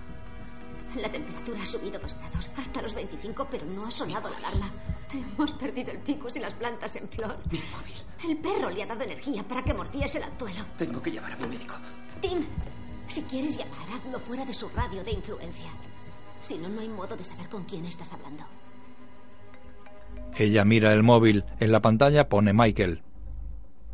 La 0.95 1.09
temperatura 1.09 1.61
ha 1.61 1.65
subido 1.65 1.99
dos 1.99 2.15
grados, 2.15 2.51
hasta 2.57 2.81
los 2.81 2.93
25, 2.93 3.47
pero 3.49 3.65
no 3.65 3.85
ha 3.85 3.91
sonado 3.91 4.29
la 4.29 4.37
alarma. 4.37 4.71
Hemos 5.13 5.53
perdido 5.53 5.91
el 5.91 5.99
picus 5.99 6.35
y 6.35 6.39
las 6.39 6.53
plantas 6.53 6.95
en 6.95 7.07
flor. 7.09 7.37
Mi 7.51 7.59
móvil. 7.59 7.95
El 8.27 8.37
perro 8.37 8.69
le 8.69 8.83
ha 8.83 8.87
dado 8.87 9.03
energía 9.03 9.43
para 9.47 9.63
que 9.63 9.73
mordiese 9.73 10.17
el 10.17 10.25
anzuelo. 10.25 10.65
Tengo 10.77 11.01
que 11.01 11.11
llamar 11.11 11.33
a 11.33 11.37
mi 11.37 11.47
médico. 11.47 11.75
Tim, 12.21 12.45
si 13.07 13.21
quieres 13.23 13.57
llamar, 13.57 13.87
hazlo 13.93 14.19
fuera 14.19 14.45
de 14.45 14.53
su 14.53 14.67
radio 14.69 15.03
de 15.03 15.11
influencia. 15.11 15.69
Si 16.39 16.57
no, 16.57 16.69
no 16.69 16.81
hay 16.81 16.89
modo 16.89 17.15
de 17.15 17.23
saber 17.23 17.49
con 17.49 17.65
quién 17.65 17.85
estás 17.85 18.13
hablando. 18.13 18.45
Ella 20.37 20.65
mira 20.65 20.93
el 20.93 21.03
móvil. 21.03 21.43
En 21.59 21.71
la 21.71 21.81
pantalla 21.81 22.29
pone 22.29 22.53
Michael. 22.53 23.03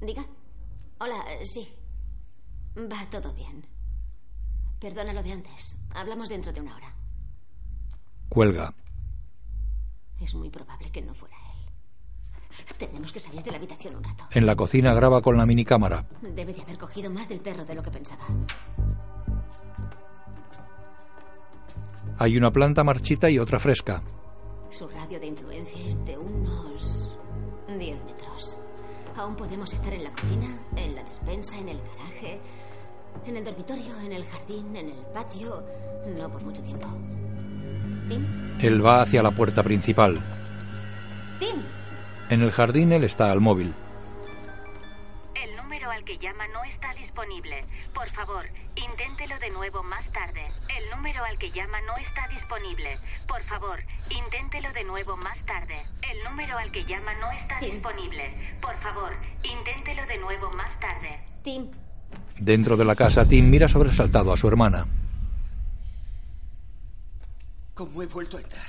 Diga. 0.01 0.25
Hola, 0.99 1.23
sí. 1.43 1.67
Va 2.77 3.09
todo 3.09 3.33
bien. 3.33 3.65
Perdona 4.79 5.13
lo 5.13 5.23
de 5.23 5.31
antes. 5.31 5.77
Hablamos 5.93 6.29
dentro 6.29 6.51
de 6.51 6.61
una 6.61 6.75
hora. 6.75 6.95
Cuelga. 8.29 8.73
Es 10.19 10.36
muy 10.36 10.49
probable 10.49 10.91
que 10.91 11.01
no 11.01 11.13
fuera 11.13 11.36
él. 11.36 12.75
Tenemos 12.77 13.11
que 13.11 13.19
salir 13.19 13.41
de 13.43 13.51
la 13.51 13.57
habitación 13.57 13.95
un 13.95 14.03
rato. 14.03 14.25
En 14.31 14.45
la 14.45 14.55
cocina 14.55 14.93
graba 14.93 15.21
con 15.21 15.38
la 15.38 15.45
minicámara. 15.45 16.05
Debe 16.21 16.53
de 16.53 16.61
haber 16.61 16.77
cogido 16.77 17.09
más 17.09 17.27
del 17.27 17.39
perro 17.39 17.65
de 17.65 17.75
lo 17.75 17.83
que 17.83 17.91
pensaba. 17.91 18.25
Hay 22.17 22.38
una 22.38 22.51
planta 22.51 22.83
marchita 22.83 23.29
y 23.29 23.39
otra 23.39 23.59
fresca. 23.59 24.01
Su 24.70 24.88
radio 24.88 25.20
de 25.20 25.28
influencia 25.28 25.86
es 25.86 26.03
de 26.05 26.18
unos 26.18 27.16
10 27.68 28.03
metros. 28.05 28.57
Aún 29.16 29.36
podemos 29.36 29.72
estar 29.74 29.93
en 29.93 30.03
la 30.03 30.11
cocina, 30.11 30.59
en 30.76 30.95
la 30.95 31.03
despensa, 31.03 31.57
en 31.57 31.70
el 31.70 31.80
garaje, 31.82 32.39
en 33.26 33.38
el 33.38 33.43
dormitorio, 33.45 33.97
en 34.01 34.11
el 34.11 34.26
jardín, 34.26 34.76
en 34.76 34.89
el 34.89 35.05
patio. 35.13 35.63
No 36.18 36.30
por 36.30 36.43
mucho 36.43 36.61
tiempo. 36.61 36.88
¿Tim? 38.09 38.57
Él 38.59 38.86
va 38.86 39.01
hacia 39.01 39.24
la 39.24 39.32
puerta 39.32 39.63
principal. 39.63 40.20
¡Tim! 41.39 41.63
En 42.30 42.41
el 42.41 42.51
jardín 42.51 42.91
él 42.91 43.03
está 43.03 43.32
al 43.32 43.39
móvil. 43.39 43.74
El 45.36 45.55
número 45.55 45.89
al 45.89 46.03
que 46.03 46.18
llama 46.18 46.47
no 46.49 46.63
está 46.66 46.93
disponible. 46.93 47.63
Por 47.96 48.10
favor, 48.10 48.46
inténtelo 48.76 49.39
de 49.39 49.50
nuevo 49.52 49.82
más 49.82 50.06
tarde. 50.12 50.46
El 50.78 50.89
número 50.91 51.24
al 51.24 51.38
que 51.38 51.50
llama 51.50 51.80
no 51.88 51.96
está 51.96 52.28
disponible. 52.28 52.98
Por 53.26 53.41
favor, 53.43 53.80
inténtelo 54.10 54.72
de 54.74 54.84
nuevo 54.84 55.16
más 55.16 55.38
tarde. 55.46 55.82
El 56.02 56.24
número 56.26 56.58
al 56.58 56.72
que 56.74 56.84
llama 56.84 57.14
no 57.16 57.32
está 57.32 57.58
disponible. 57.62 58.58
Por 58.62 58.78
favor, 58.82 59.14
inténtelo 59.43 60.06
de 60.08 60.18
nuevo 60.18 60.52
más 60.52 60.78
tarde. 60.80 61.20
Tim. 61.41 61.72
Dentro 62.38 62.76
de 62.76 62.84
la 62.84 62.96
casa, 62.98 63.26
Tim 63.26 63.50
mira 63.50 63.70
sobresaltado 63.70 64.34
a 64.34 64.38
su 64.38 64.48
hermana. 64.50 64.86
¿Cómo 67.74 68.04
he 68.04 68.08
vuelto 68.08 68.38
a 68.38 68.41
entrar? 68.41 68.68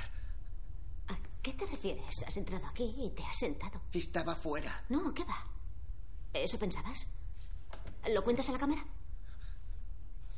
¿A 1.09 1.15
qué 1.41 1.51
te 1.51 1.65
refieres? 1.65 2.23
Has 2.25 2.37
entrado 2.37 2.65
aquí 2.65 2.95
y 2.97 3.09
te 3.09 3.23
has 3.23 3.37
sentado. 3.37 3.81
Estaba 3.91 4.35
fuera. 4.35 4.83
No, 4.87 5.13
¿qué 5.13 5.25
va? 5.25 5.43
¿Eso 6.33 6.57
pensabas? 6.57 7.09
¿Lo 8.13 8.23
cuentas 8.23 8.47
a 8.47 8.53
la 8.53 8.57
cámara? 8.57 8.85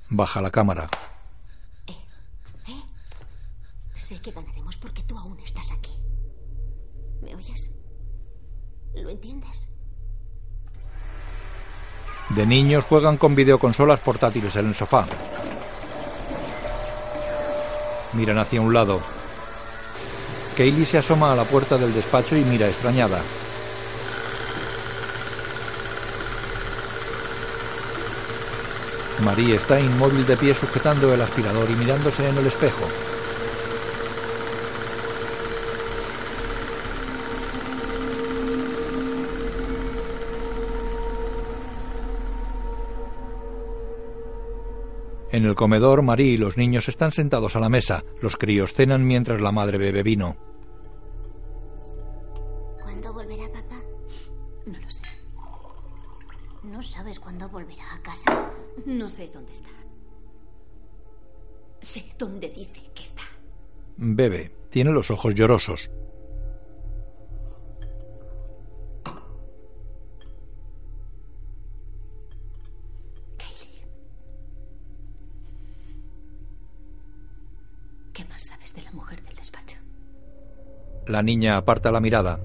Baja 0.10 0.41
la 0.41 0.49
cámara. 0.49 0.88
¿Eh? 1.88 1.93
Sé 3.95 4.20
que 4.22 4.32
ganaremos 4.32 4.76
porque 4.78 5.03
tú 5.03 5.18
aún 5.18 5.39
estás 5.39 5.72
aquí. 5.72 5.93
¿Me 7.22 7.36
oyes? 7.36 7.74
¿Lo 8.95 9.10
entiendes? 9.10 9.70
De 12.30 12.45
niños 12.45 12.86
juegan 12.86 13.18
con 13.18 13.36
videoconsolas 13.36 13.99
portátiles 13.99 14.55
en 14.55 14.70
el 14.70 14.76
sofá. 14.76 15.05
Miran 18.14 18.39
hacia 18.39 18.62
un 18.62 18.74
lado. 18.74 19.01
Kaylee 20.57 20.86
se 20.86 20.97
asoma 20.97 21.32
a 21.32 21.36
la 21.36 21.43
puerta 21.43 21.78
del 21.78 21.93
despacho 21.93 22.36
y 22.36 22.43
mira 22.43 22.68
extrañada. 22.68 23.22
Marie 29.24 29.55
está 29.55 29.80
inmóvil 29.80 30.26
de 30.26 30.38
pie 30.38 30.53
sujetando 30.53 31.13
el 31.13 31.22
aspirador 31.22 31.70
y 31.70 31.74
mirándose 31.74 32.28
en 32.28 32.38
el 32.38 32.47
espejo. 32.47 32.88
En 45.32 45.45
el 45.45 45.55
comedor, 45.55 46.01
Marie 46.01 46.34
y 46.34 46.38
los 46.38 46.57
niños 46.57 46.89
están 46.89 47.11
sentados 47.11 47.55
a 47.55 47.59
la 47.59 47.70
mesa. 47.70 48.03
Los 48.22 48.36
críos 48.36 48.74
cenan 48.74 49.05
mientras 49.05 49.39
la 49.39 49.51
madre 49.51 49.78
bebe 49.78 50.01
vino. 50.01 50.36
¿Cuándo 52.82 53.13
volverá 53.13 53.47
papá? 53.51 53.76
No 54.65 54.80
lo 54.80 54.89
sé. 54.89 55.03
¿No 56.63 56.82
sabes 56.82 57.20
cuándo 57.20 57.47
volverá 57.47 57.93
a 57.93 58.01
casa? 58.01 58.51
No 58.86 59.09
sé 59.09 59.30
dónde 59.34 59.51
está. 59.53 59.69
Sé 61.82 62.05
dónde 62.17 62.49
dice 62.49 62.82
que 62.93 63.03
está. 63.03 63.23
Bebe. 63.97 64.51
Tiene 64.69 64.91
los 64.91 65.09
ojos 65.09 65.34
llorosos. 65.34 65.89
¿Qué 78.13 78.25
más 78.25 78.43
sabes 78.43 78.73
de 78.75 78.82
la 78.82 78.91
mujer 78.91 79.23
del 79.23 79.36
despacho? 79.36 79.77
La 81.07 81.23
niña 81.23 81.55
aparta 81.57 81.91
la 81.91 82.01
mirada. 82.01 82.39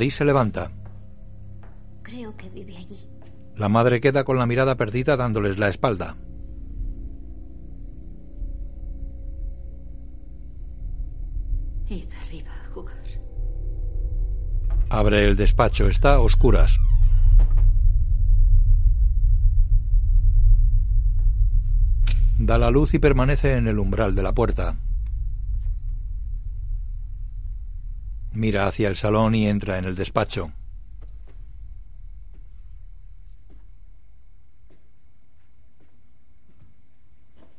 Marie 0.00 0.10
se 0.12 0.24
levanta. 0.24 0.70
Creo 2.00 2.34
que 2.34 2.48
vive 2.48 2.74
allí. 2.74 3.06
La 3.54 3.68
madre 3.68 4.00
queda 4.00 4.24
con 4.24 4.38
la 4.38 4.46
mirada 4.46 4.74
perdida 4.74 5.14
dándoles 5.14 5.58
la 5.58 5.68
espalda. 5.68 6.16
Id 11.86 12.08
arriba 12.24 12.50
a 12.50 12.70
jugar. 12.72 13.04
Abre 14.88 15.28
el 15.28 15.36
despacho. 15.36 15.86
Está 15.86 16.14
a 16.14 16.20
oscuras. 16.20 16.80
Da 22.38 22.56
la 22.56 22.70
luz 22.70 22.94
y 22.94 22.98
permanece 22.98 23.52
en 23.58 23.68
el 23.68 23.78
umbral 23.78 24.14
de 24.14 24.22
la 24.22 24.32
puerta. 24.32 24.76
Mira 28.40 28.66
hacia 28.66 28.88
el 28.88 28.96
salón 28.96 29.34
y 29.34 29.46
entra 29.46 29.76
en 29.76 29.84
el 29.84 29.94
despacho. 29.94 30.50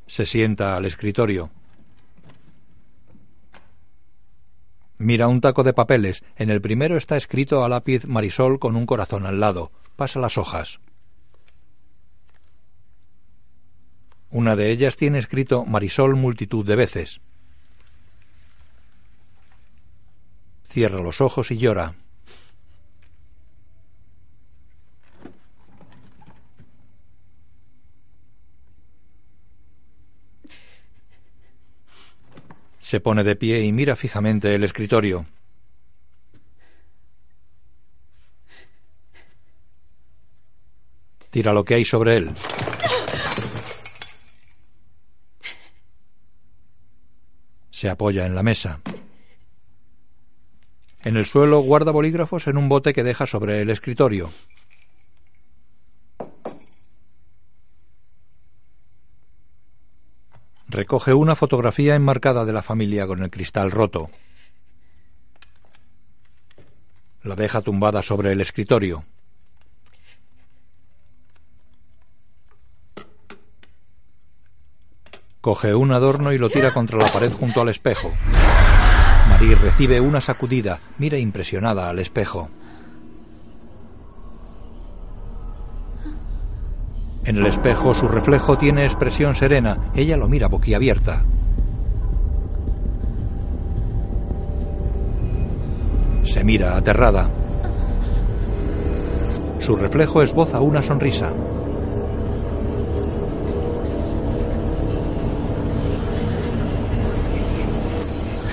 Se 0.08 0.26
sienta 0.26 0.76
al 0.76 0.86
escritorio. 0.86 1.52
Mira 4.98 5.28
un 5.28 5.40
taco 5.40 5.62
de 5.62 5.74
papeles. 5.74 6.24
En 6.36 6.50
el 6.50 6.62
primero 6.62 6.98
está 6.98 7.16
escrito 7.16 7.64
a 7.64 7.70
lápiz 7.70 8.06
Marisol 8.08 8.58
con 8.58 8.76
un 8.76 8.88
corazón 8.88 9.28
al 9.28 9.40
lado. 9.40 9.72
Pasa 9.96 10.20
las 10.20 10.40
hojas. 10.40 10.80
Una 14.32 14.56
de 14.56 14.72
ellas 14.72 14.98
tiene 14.98 15.20
escrito 15.20 15.64
Marisol 15.64 16.16
multitud 16.16 16.66
de 16.66 16.76
veces. 16.76 17.22
Cierra 20.72 21.02
los 21.02 21.20
ojos 21.20 21.52
y 21.52 21.58
llora. 21.58 21.94
Se 32.80 33.02
pone 33.02 33.22
de 33.24 33.36
pie 33.36 33.62
y 33.64 33.74
mira 33.74 33.98
fijamente 33.98 34.56
el 34.56 34.64
escritorio. 34.64 35.26
Tira 41.30 41.52
lo 41.52 41.66
que 41.66 41.76
hay 41.76 41.84
sobre 41.84 42.16
él. 42.16 42.32
Se 47.72 47.90
apoya 47.90 48.26
en 48.26 48.36
la 48.36 48.44
mesa. 48.44 48.80
En 51.04 51.18
el 51.18 51.26
suelo 51.26 51.60
guarda 51.62 51.92
bolígrafos 51.92 52.48
en 52.48 52.58
un 52.58 52.70
bote 52.70 52.94
que 52.94 53.04
deja 53.04 53.26
sobre 53.26 53.62
el 53.62 53.70
escritorio. 53.72 54.30
Recoge 60.68 61.14
una 61.14 61.36
fotografía 61.36 61.96
enmarcada 61.96 62.46
de 62.46 62.54
la 62.54 62.62
familia 62.62 63.08
con 63.08 63.24
el 63.24 63.30
cristal 63.30 63.72
roto. 63.72 64.10
La 67.24 67.36
deja 67.36 67.62
tumbada 67.62 68.02
sobre 68.02 68.32
el 68.32 68.40
escritorio. 68.40 69.04
Coge 75.42 75.74
un 75.74 75.92
adorno 75.92 76.32
y 76.32 76.38
lo 76.38 76.52
tira 76.52 76.72
contra 76.72 77.00
la 77.00 77.08
pared 77.08 77.34
junto 77.34 77.62
al 77.62 77.70
espejo. 77.70 78.14
Marie 79.42 79.56
recibe 79.56 80.00
una 80.00 80.22
sacudida, 80.22 80.78
mira 81.00 81.18
impresionada 81.18 81.90
al 81.90 81.98
espejo. 81.98 82.50
En 87.26 87.38
el 87.38 87.48
espejo 87.48 87.96
su 87.96 88.08
reflejo 88.08 88.56
tiene 88.60 88.86
expresión 88.86 89.34
serena, 89.34 89.90
ella 89.96 90.16
lo 90.16 90.30
mira 90.30 90.48
boquiabierta. 90.48 91.26
Se 96.24 96.44
mira 96.44 96.78
aterrada. 96.78 97.28
Su 99.58 99.76
reflejo 99.76 100.22
esboza 100.22 100.60
una 100.62 100.84
sonrisa. 100.84 101.34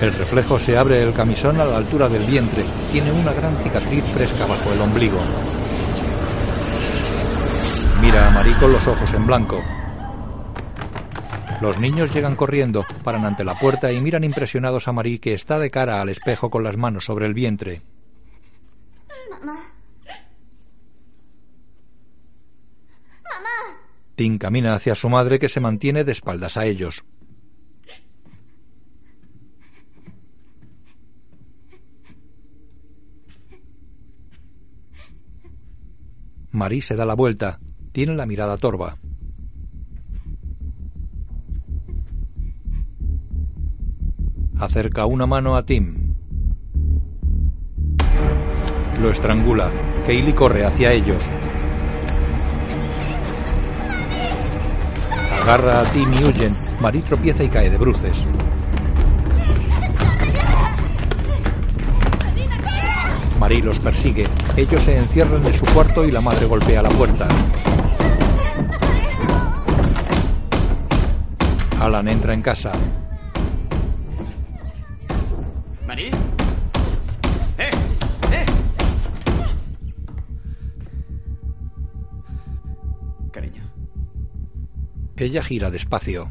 El 0.01 0.13
reflejo 0.13 0.57
se 0.59 0.77
abre 0.77 1.03
el 1.03 1.13
camisón 1.13 1.59
a 1.59 1.65
la 1.65 1.75
altura 1.75 2.07
del 2.07 2.25
vientre. 2.25 2.63
Tiene 2.89 3.11
una 3.11 3.33
gran 3.33 3.57
cicatriz 3.57 4.03
fresca 4.13 4.45
bajo 4.45 4.71
el 4.71 4.81
ombligo. 4.81 5.19
Mira 8.01 8.29
a 8.29 8.31
Marie 8.31 8.55
con 8.57 8.71
los 8.71 8.87
ojos 8.87 9.13
en 9.13 9.27
blanco. 9.27 9.61
Los 11.59 11.81
niños 11.81 12.13
llegan 12.13 12.37
corriendo, 12.37 12.85
paran 13.03 13.25
ante 13.25 13.43
la 13.43 13.59
puerta 13.59 13.91
y 13.91 13.99
miran 13.99 14.23
impresionados 14.23 14.87
a 14.87 14.93
Marie 14.93 15.19
que 15.19 15.33
está 15.33 15.59
de 15.59 15.69
cara 15.69 15.99
al 15.99 16.07
espejo 16.07 16.49
con 16.49 16.63
las 16.63 16.77
manos 16.77 17.03
sobre 17.03 17.25
el 17.25 17.33
vientre. 17.33 17.81
Mamá. 19.29 19.59
Mamá. 23.23 23.79
Tim 24.15 24.37
camina 24.37 24.75
hacia 24.75 24.95
su 24.95 25.09
madre 25.09 25.39
que 25.39 25.49
se 25.49 25.59
mantiene 25.59 26.05
de 26.05 26.13
espaldas 26.13 26.55
a 26.55 26.63
ellos. 26.63 27.03
Marie 36.51 36.81
se 36.81 36.95
da 36.95 37.05
la 37.05 37.13
vuelta. 37.13 37.59
Tiene 37.91 38.15
la 38.15 38.25
mirada 38.25 38.57
torva. 38.57 38.97
Acerca 44.57 45.05
una 45.05 45.25
mano 45.25 45.55
a 45.55 45.63
Tim. 45.63 46.15
Lo 48.99 49.11
estrangula. 49.11 49.71
Kaylee 50.05 50.33
corre 50.33 50.65
hacia 50.65 50.91
ellos. 50.91 51.23
Agarra 55.41 55.79
a 55.79 55.91
Tim 55.91 56.11
y 56.13 56.23
huyen. 56.23 56.55
Marie 56.81 57.03
tropieza 57.03 57.43
y 57.43 57.49
cae 57.49 57.69
de 57.69 57.77
bruces. 57.77 58.25
Marie 63.39 63.63
los 63.63 63.79
persigue. 63.79 64.27
Ellos 64.57 64.83
se 64.83 64.97
encierran 64.97 65.45
en 65.45 65.53
su 65.53 65.65
cuarto 65.67 66.03
y 66.03 66.11
la 66.11 66.19
madre 66.19 66.45
golpea 66.45 66.81
la 66.81 66.89
puerta. 66.89 67.27
Alan 71.79 72.09
entra 72.09 72.33
en 72.33 72.41
casa. 72.41 72.73
¿Marie? 75.87 76.11
¡Eh! 77.57 77.71
¡Eh! 78.33 78.45
Cariño. 83.31 83.63
Ella 85.15 85.41
gira 85.43 85.71
despacio. 85.71 86.29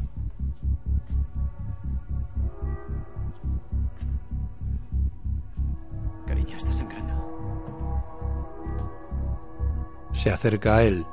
Se 10.21 10.29
acerca 10.29 10.75
a 10.75 10.83
él. 10.83 11.05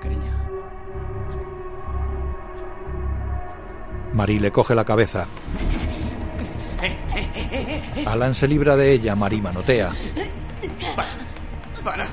Cariño. 0.00 0.32
Marie 4.14 4.40
le 4.40 4.50
coge 4.50 4.74
la 4.74 4.86
cabeza. 4.86 5.26
Alan 8.06 8.34
se 8.34 8.48
libra 8.48 8.76
de 8.76 8.92
ella. 8.92 9.14
Marie 9.14 9.42
manotea. 9.42 9.92
¡Para! 11.84 12.08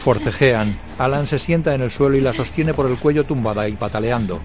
Forcejean. 0.00 0.76
Alan 0.98 1.28
se 1.28 1.38
sienta 1.38 1.72
en 1.72 1.82
el 1.82 1.92
suelo 1.92 2.16
y 2.16 2.20
la 2.20 2.32
sostiene 2.32 2.74
por 2.74 2.90
el 2.90 2.98
cuello 2.98 3.22
tumbada 3.22 3.68
y 3.68 3.74
pataleando. 3.74 4.40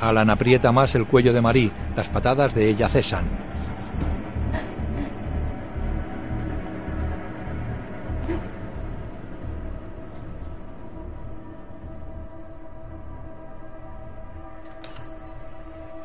Alan 0.00 0.30
aprieta 0.30 0.70
más 0.70 0.94
el 0.94 1.06
cuello 1.06 1.32
de 1.32 1.40
Marie. 1.40 1.72
Las 1.96 2.08
patadas 2.08 2.54
de 2.54 2.68
ella 2.68 2.88
cesan. 2.88 3.49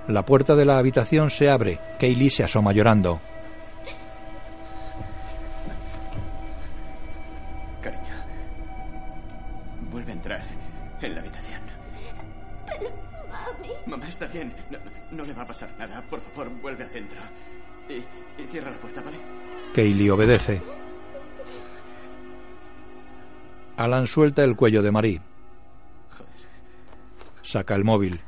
La 0.08 0.24
puerta 0.24 0.56
de 0.56 0.66
la 0.66 0.78
habitación 0.78 1.30
se 1.30 1.49
abre. 1.49 1.80
Kaylee 1.99 2.30
se 2.30 2.43
asoma 2.43 2.72
llorando. 2.74 3.20
Cariño. 7.82 8.16
Vuelve 9.91 10.12
a 10.12 10.16
entrar 10.16 10.41
en 11.01 11.16
la 11.16 11.22
habitación. 11.22 11.62
Mami. 13.30 13.70
Mamá 13.88 14.08
está 14.08 14.28
bien. 14.28 14.53
No, 14.70 14.78
no- 15.12 15.24
le 15.26 15.34
va 15.34 15.41
a 15.41 15.47
pasar 15.47 15.70
nada. 15.78 16.01
Por 16.10 16.22
favor, 16.22 16.49
vuelve 16.62 16.84
a 16.84 16.88
centro. 16.88 17.20
Y, 17.89 17.93
y 18.41 18.45
cierra 18.51 18.72
la 18.72 18.78
puerta, 18.78 19.01
¿vale? 19.01 19.18
Kaylee 19.74 20.10
obedece. 20.12 20.62
Alan 23.78 24.08
suelta 24.08 24.43
el 24.43 24.56
cuello 24.56 24.82
de 24.82 24.91
Marie. 24.91 25.22
Saca 27.43 27.76
el 27.76 27.84
móvil. 27.84 28.20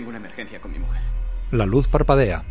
Tengo 0.00 0.08
una 0.08 0.18
emergencia 0.18 0.58
con 0.62 0.72
mi 0.72 0.78
mujer. 0.78 1.02
La 1.50 1.66
luz 1.66 1.86
parpadea. 1.86 2.42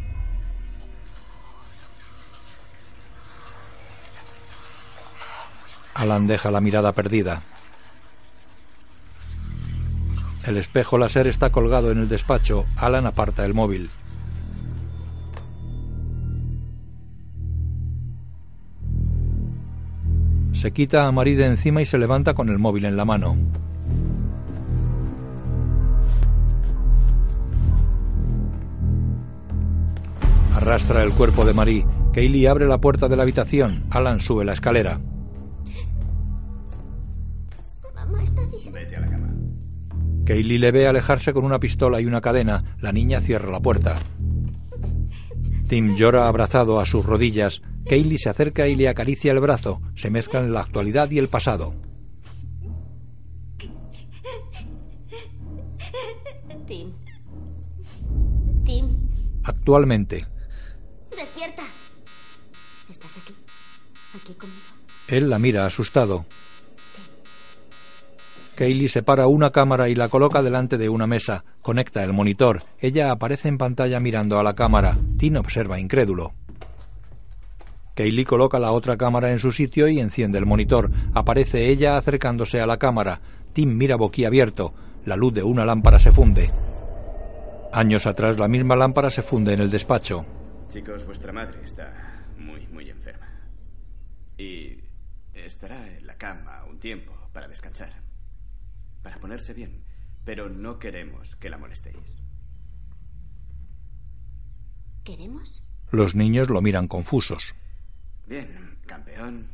Alan 5.95 6.27
deja 6.27 6.51
la 6.51 6.61
mirada 6.61 6.93
perdida. 6.93 7.41
El 10.43 10.57
espejo 10.57 10.99
láser 10.99 11.25
está 11.25 11.51
colgado 11.51 11.89
en 11.91 11.97
el 11.97 12.07
despacho. 12.07 12.65
Alan 12.75 13.07
aparta 13.07 13.43
el 13.45 13.55
móvil. 13.55 13.89
Se 20.53 20.71
quita 20.71 21.07
a 21.07 21.11
Marie 21.11 21.35
de 21.35 21.47
encima 21.47 21.81
y 21.81 21.87
se 21.87 21.97
levanta 21.97 22.35
con 22.35 22.49
el 22.49 22.59
móvil 22.59 22.85
en 22.85 22.95
la 22.95 23.05
mano. 23.05 23.37
Arrastra 30.61 31.03
el 31.03 31.11
cuerpo 31.11 31.45
de 31.45 31.53
Marie. 31.53 31.85
Kaylee 32.11 32.47
abre 32.47 32.67
la 32.67 32.81
puerta 32.81 33.07
de 33.07 33.15
la 33.15 33.23
habitación. 33.23 33.85
Alan 33.91 34.19
sube 34.19 34.43
la 34.43 34.51
escalera. 34.51 34.99
Mamá 37.95 38.21
está 38.21 38.41
bien. 38.47 38.73
Vete 38.73 38.97
a 38.97 38.99
la 38.99 39.09
cama. 39.09 39.33
Kaylee 40.25 40.59
le 40.59 40.71
ve 40.71 40.85
alejarse 40.85 41.31
con 41.31 41.45
una 41.45 41.61
pistola 41.61 42.01
y 42.01 42.05
una 42.07 42.19
cadena. 42.19 42.75
La 42.81 42.91
niña 42.91 43.21
cierra 43.21 43.49
la 43.49 43.61
puerta. 43.61 43.95
Tim 45.69 45.95
llora 45.95 46.27
abrazado 46.27 46.81
a 46.81 46.85
sus 46.85 47.05
rodillas. 47.05 47.61
Kaylee 47.87 48.17
se 48.17 48.27
acerca 48.27 48.67
y 48.67 48.75
le 48.75 48.89
acaricia 48.89 49.31
el 49.31 49.39
brazo. 49.39 49.81
Se 49.95 50.09
mezclan 50.09 50.51
la 50.51 50.59
actualidad 50.59 51.09
y 51.09 51.19
el 51.19 51.29
pasado. 51.29 51.73
Tim. 56.67 56.91
Tim, 58.65 58.97
Actualmente, 59.43 60.27
despierta. 61.19 61.63
¿Estás 62.89 63.17
aquí? 63.17 63.35
Aquí 64.15 64.33
conmigo. 64.33 64.61
él 65.07 65.29
la 65.29 65.37
mira 65.37 65.65
asustado. 65.65 66.25
Kaylee 68.55 68.89
separa 68.89 69.27
una 69.27 69.51
cámara 69.51 69.87
y 69.87 69.95
la 69.95 70.09
coloca 70.09 70.41
delante 70.41 70.77
de 70.77 70.89
una 70.89 71.07
mesa. 71.07 71.45
Conecta 71.61 72.03
el 72.03 72.11
monitor. 72.11 72.63
Ella 72.79 73.11
aparece 73.11 73.47
en 73.47 73.57
pantalla 73.57 73.99
mirando 73.99 74.37
a 74.37 74.43
la 74.43 74.53
cámara. 74.53 74.97
Tim 75.17 75.37
observa 75.37 75.79
incrédulo. 75.79 76.33
Kaylee 77.95 78.25
coloca 78.25 78.59
la 78.59 78.71
otra 78.71 78.97
cámara 78.97 79.31
en 79.31 79.39
su 79.39 79.51
sitio 79.51 79.87
y 79.87 79.99
enciende 79.99 80.39
el 80.39 80.45
monitor. 80.45 80.91
Aparece 81.13 81.67
ella 81.69 81.97
acercándose 81.97 82.59
a 82.59 82.65
la 82.65 82.77
cámara. 82.77 83.21
Tim 83.53 83.77
mira 83.77 83.95
boquiabierto. 83.95 84.73
La 85.05 85.15
luz 85.15 85.33
de 85.33 85.43
una 85.43 85.63
lámpara 85.63 85.99
se 85.99 86.11
funde. 86.11 86.49
Años 87.71 88.07
atrás 88.07 88.37
la 88.37 88.47
misma 88.49 88.75
lámpara 88.75 89.09
se 89.09 89.21
funde 89.21 89.53
en 89.53 89.61
el 89.61 89.69
despacho. 89.69 90.25
Chicos, 90.69 91.03
vuestra 91.03 91.33
madre 91.33 91.63
está 91.63 92.27
muy, 92.37 92.67
muy 92.67 92.91
enferma. 92.91 93.27
Y 94.37 94.83
estará 95.33 95.87
en 95.97 96.05
la 96.05 96.15
cama 96.15 96.63
un 96.65 96.79
tiempo 96.79 97.11
para 97.33 97.47
descansar. 97.47 97.91
Para 99.01 99.17
ponerse 99.17 99.55
bien. 99.55 99.83
Pero 100.23 100.47
no 100.47 100.77
queremos 100.77 101.35
que 101.35 101.49
la 101.49 101.57
molestéis. 101.57 102.21
¿Queremos? 105.03 105.67
Los 105.89 106.13
niños 106.13 106.51
lo 106.51 106.61
miran 106.61 106.87
confusos. 106.87 107.55
Bien, 108.27 108.77
campeón, 108.85 109.49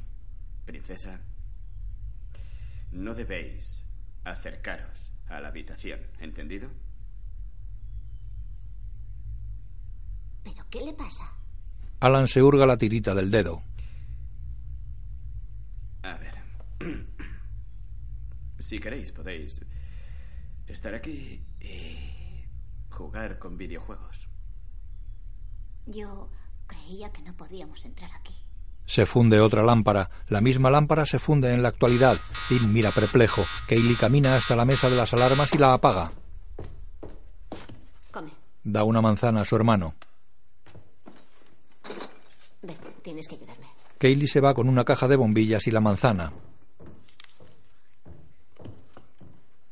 princesa. 0.65 1.21
No 2.91 3.13
debéis 3.15 3.87
acercaros 4.25 5.13
a 5.27 5.39
la 5.39 5.47
habitación, 5.47 6.01
¿entendido? 6.19 6.69
¿Pero 10.45 10.63
qué 10.69 10.79
le 10.85 10.93
pasa? 10.93 11.33
Alan 11.99 12.27
se 12.27 12.41
hurga 12.41 12.67
la 12.67 12.77
tirita 12.77 13.15
del 13.15 13.31
dedo. 13.31 13.63
A 16.03 16.15
ver. 16.17 16.35
Si 18.57 18.79
queréis, 18.79 19.11
podéis 19.11 19.63
estar 20.65 20.95
aquí 20.95 21.43
y 21.59 22.45
jugar 22.89 23.37
con 23.37 23.57
videojuegos. 23.57 24.27
Yo 25.85 26.31
creía 26.65 27.11
que 27.11 27.21
no 27.21 27.35
podíamos 27.35 27.85
entrar 27.85 28.09
aquí. 28.15 28.33
Se 28.87 29.05
funde 29.05 29.39
otra 29.39 29.61
lámpara. 29.61 30.09
La 30.29 30.41
misma 30.41 30.71
lámpara 30.71 31.05
se 31.05 31.19
funde 31.19 31.53
en 31.53 31.61
la 31.61 31.69
actualidad. 31.69 32.17
Tim 32.49 32.71
mira 32.71 32.89
perplejo. 32.89 33.43
Kaylee 33.67 33.97
camina 33.97 34.35
hasta 34.35 34.55
la 34.55 34.65
mesa 34.65 34.89
de 34.89 34.95
las 34.95 35.13
alarmas 35.13 35.53
y 35.53 35.59
la 35.59 35.73
apaga. 35.73 36.11
Come. 38.09 38.31
Da 38.63 38.83
una 38.83 39.01
manzana 39.01 39.41
a 39.41 39.45
su 39.45 39.55
hermano. 39.55 39.93
Tienes 43.05 43.27
que 43.27 43.35
ayudarme. 43.35 43.67
Kaylee 43.99 44.25
se 44.25 44.41
va 44.41 44.55
con 44.55 44.67
una 44.67 44.83
caja 44.83 45.07
de 45.07 45.15
bombillas 45.15 45.67
y 45.67 45.71
la 45.71 45.79
manzana. 45.79 46.33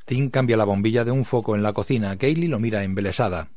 Tim 0.05 0.29
cambia 0.29 0.55
la 0.55 0.65
bombilla 0.65 1.03
de 1.03 1.09
un 1.09 1.25
foco 1.25 1.55
en 1.55 1.63
la 1.63 1.73
cocina. 1.73 2.15
Kaylee 2.15 2.47
lo 2.47 2.59
mira 2.59 2.83
embelesada. 2.83 3.49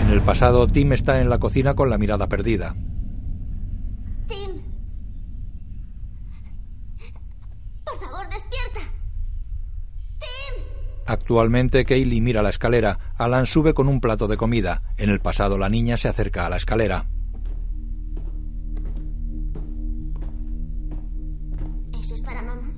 En 0.00 0.08
el 0.08 0.22
pasado, 0.22 0.66
Tim 0.66 0.94
está 0.94 1.20
en 1.20 1.28
la 1.28 1.38
cocina 1.38 1.74
con 1.74 1.90
la 1.90 1.98
mirada 1.98 2.26
perdida. 2.26 2.74
Tim. 4.26 4.62
Por 7.84 8.00
favor, 8.00 8.28
despierta. 8.30 8.80
Tim. 10.18 10.64
Actualmente, 11.30 11.84
Kaylee 11.84 12.20
mira 12.20 12.42
la 12.42 12.50
escalera. 12.50 12.98
Alan 13.16 13.46
sube 13.46 13.72
con 13.72 13.86
un 13.86 14.00
plato 14.00 14.26
de 14.26 14.36
comida. 14.36 14.82
En 14.96 15.10
el 15.10 15.20
pasado, 15.20 15.58
la 15.58 15.68
niña 15.68 15.96
se 15.96 16.08
acerca 16.08 16.44
a 16.44 16.48
la 16.48 16.56
escalera. 16.56 17.06
¿Eso 22.02 22.14
es 22.14 22.20
para 22.20 22.42
mamá? 22.42 22.74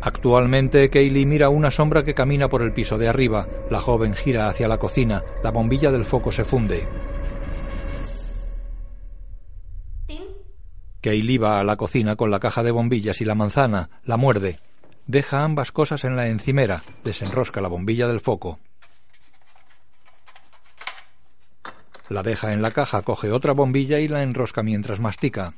Actualmente, 0.00 0.88
Kaylee 0.90 1.26
mira 1.26 1.48
una 1.48 1.72
sombra 1.72 2.04
que 2.04 2.14
camina 2.14 2.48
por 2.48 2.62
el 2.62 2.72
piso 2.72 2.98
de 2.98 3.08
arriba. 3.08 3.48
La 3.68 3.80
joven 3.80 4.14
gira 4.14 4.48
hacia 4.48 4.68
la 4.68 4.78
cocina. 4.78 5.24
La 5.42 5.50
bombilla 5.50 5.90
del 5.90 6.04
foco 6.04 6.30
se 6.30 6.44
funde. 6.44 6.86
Kaylee 11.02 11.38
va 11.38 11.58
a 11.58 11.64
la 11.64 11.76
cocina 11.76 12.14
con 12.14 12.30
la 12.30 12.38
caja 12.38 12.62
de 12.62 12.70
bombillas 12.70 13.20
y 13.20 13.24
la 13.24 13.34
manzana. 13.34 13.90
La 14.04 14.16
muerde. 14.16 14.60
Deja 15.06 15.42
ambas 15.42 15.72
cosas 15.72 16.04
en 16.04 16.14
la 16.14 16.28
encimera. 16.28 16.84
Desenrosca 17.02 17.60
la 17.60 17.66
bombilla 17.66 18.06
del 18.06 18.20
foco. 18.20 18.60
La 22.08 22.22
deja 22.22 22.52
en 22.52 22.62
la 22.62 22.70
caja, 22.70 23.02
coge 23.02 23.32
otra 23.32 23.52
bombilla 23.52 23.98
y 23.98 24.06
la 24.06 24.22
enrosca 24.22 24.62
mientras 24.62 25.00
mastica. 25.00 25.54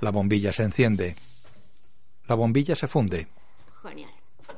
La 0.00 0.10
bombilla 0.10 0.52
se 0.52 0.62
enciende. 0.62 1.16
La 2.28 2.36
bombilla 2.36 2.76
se 2.76 2.86
funde. 2.86 3.26
Genial. 3.82 4.10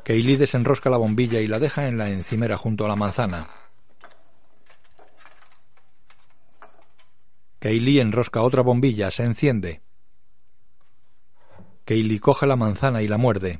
Kaylee 0.05 0.37
desenrosca 0.37 0.91
la 0.91 0.99
bombilla 0.99 1.41
y 1.41 1.47
la 1.47 1.59
deja 1.59 1.89
en 1.89 1.97
la 1.97 2.11
encimera 2.11 2.59
junto 2.59 2.85
a 2.85 2.89
la 2.89 2.97
manzana. 2.97 3.49
Kaylee 7.67 8.01
enrosca 8.01 8.43
otra 8.43 8.63
bombilla, 8.63 9.11
se 9.11 9.25
enciende. 9.25 9.83
Kaylee 11.85 12.21
coge 12.21 12.47
la 12.47 12.55
manzana 12.55 13.03
y 13.03 13.09
la 13.09 13.19
muerde. 13.19 13.59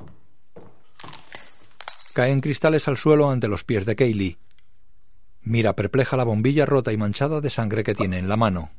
Caen 2.13 2.39
cristales 2.39 2.87
al 2.87 2.99
suelo 2.99 3.29
ante 3.29 3.49
los 3.49 3.65
pies 3.65 3.85
de 3.85 3.97
Kaylee. 3.97 4.39
Mira 5.43 5.73
perpleja 5.75 6.17
la 6.17 6.23
bombilla 6.23 6.65
rota 6.67 6.93
y 6.93 6.97
manchada 6.97 7.41
de 7.41 7.51
sangre 7.51 7.83
que 7.83 7.97
tiene 7.97 8.21
en 8.21 8.29
la 8.29 8.37
mano. 8.37 8.71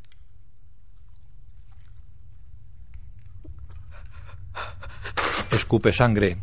Escupe 5.52 5.92
sangre. 5.92 6.38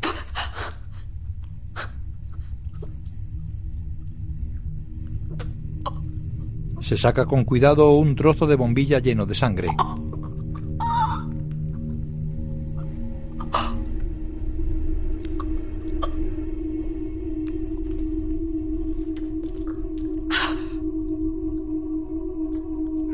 Se 6.85 6.99
saca 6.99 7.25
con 7.25 7.45
cuidado 7.45 7.93
un 7.93 8.15
trozo 8.15 8.47
de 8.47 8.57
bombilla 8.57 8.99
lleno 8.99 9.25
de 9.25 9.35
sangre. 9.35 9.71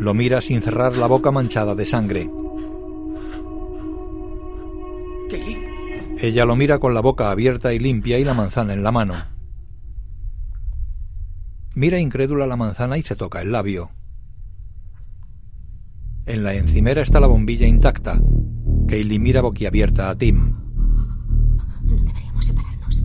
Lo 0.00 0.14
mira 0.14 0.40
sin 0.40 0.62
cerrar 0.62 0.96
la 0.96 1.06
boca 1.06 1.30
manchada 1.30 1.76
de 1.76 1.86
sangre. 1.86 2.28
Ella 6.18 6.44
lo 6.44 6.56
mira 6.56 6.80
con 6.80 6.92
la 6.92 7.00
boca 7.00 7.30
abierta 7.30 7.72
y 7.72 7.78
limpia 7.78 8.18
y 8.18 8.24
la 8.24 8.34
manzana 8.34 8.72
en 8.72 8.82
la 8.82 8.90
mano. 8.90 9.29
Mira 11.80 11.98
incrédula 11.98 12.46
la 12.46 12.58
manzana 12.58 12.98
y 12.98 13.02
se 13.02 13.16
toca 13.16 13.40
el 13.40 13.52
labio. 13.52 13.88
En 16.26 16.44
la 16.44 16.52
encimera 16.52 17.00
está 17.00 17.20
la 17.20 17.26
bombilla 17.26 17.66
intacta. 17.66 18.20
Kaylee 18.86 19.18
mira 19.18 19.40
boquiabierta 19.40 20.10
a 20.10 20.14
Tim. 20.14 20.52
No 21.84 21.96
deberíamos 21.96 22.44
separarnos. 22.44 23.02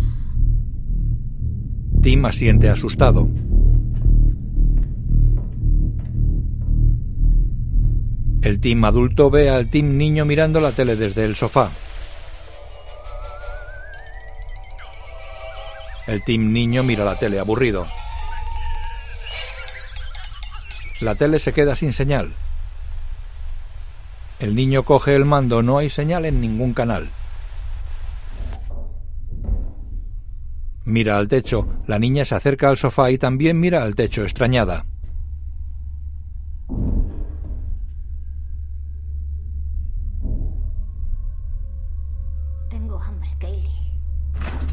Tim 2.01 2.25
asiente 2.25 2.69
asustado. 2.69 3.29
El 8.41 8.59
Tim 8.59 8.83
adulto 8.83 9.29
ve 9.29 9.49
al 9.49 9.69
Tim 9.69 9.97
niño 9.97 10.25
mirando 10.25 10.59
la 10.59 10.73
tele 10.73 10.97
desde 10.97 11.23
el 11.23 11.37
sofá. 11.37 11.71
El 16.07 16.25
Tim 16.25 16.51
niño 16.51 16.83
mira 16.83 17.05
la 17.05 17.17
tele 17.17 17.39
aburrido. 17.39 17.87
La 21.01 21.15
tele 21.15 21.39
se 21.39 21.51
queda 21.51 21.75
sin 21.75 21.91
señal. 21.91 22.33
El 24.39 24.55
niño 24.55 24.83
coge 24.83 25.15
el 25.15 25.25
mando, 25.25 25.61
no 25.61 25.77
hay 25.77 25.89
señal 25.89 26.25
en 26.25 26.39
ningún 26.39 26.73
canal. 26.73 27.09
Mira 30.85 31.17
al 31.17 31.27
techo, 31.27 31.67
la 31.87 31.99
niña 31.99 32.25
se 32.25 32.35
acerca 32.35 32.69
al 32.69 32.77
sofá 32.77 33.11
y 33.11 33.17
también 33.17 33.59
mira 33.59 33.81
al 33.83 33.95
techo 33.95 34.23
extrañada. 34.23 34.85
Tengo 42.69 43.01
hambre, 43.01 43.29
Kaylee. 43.39 43.94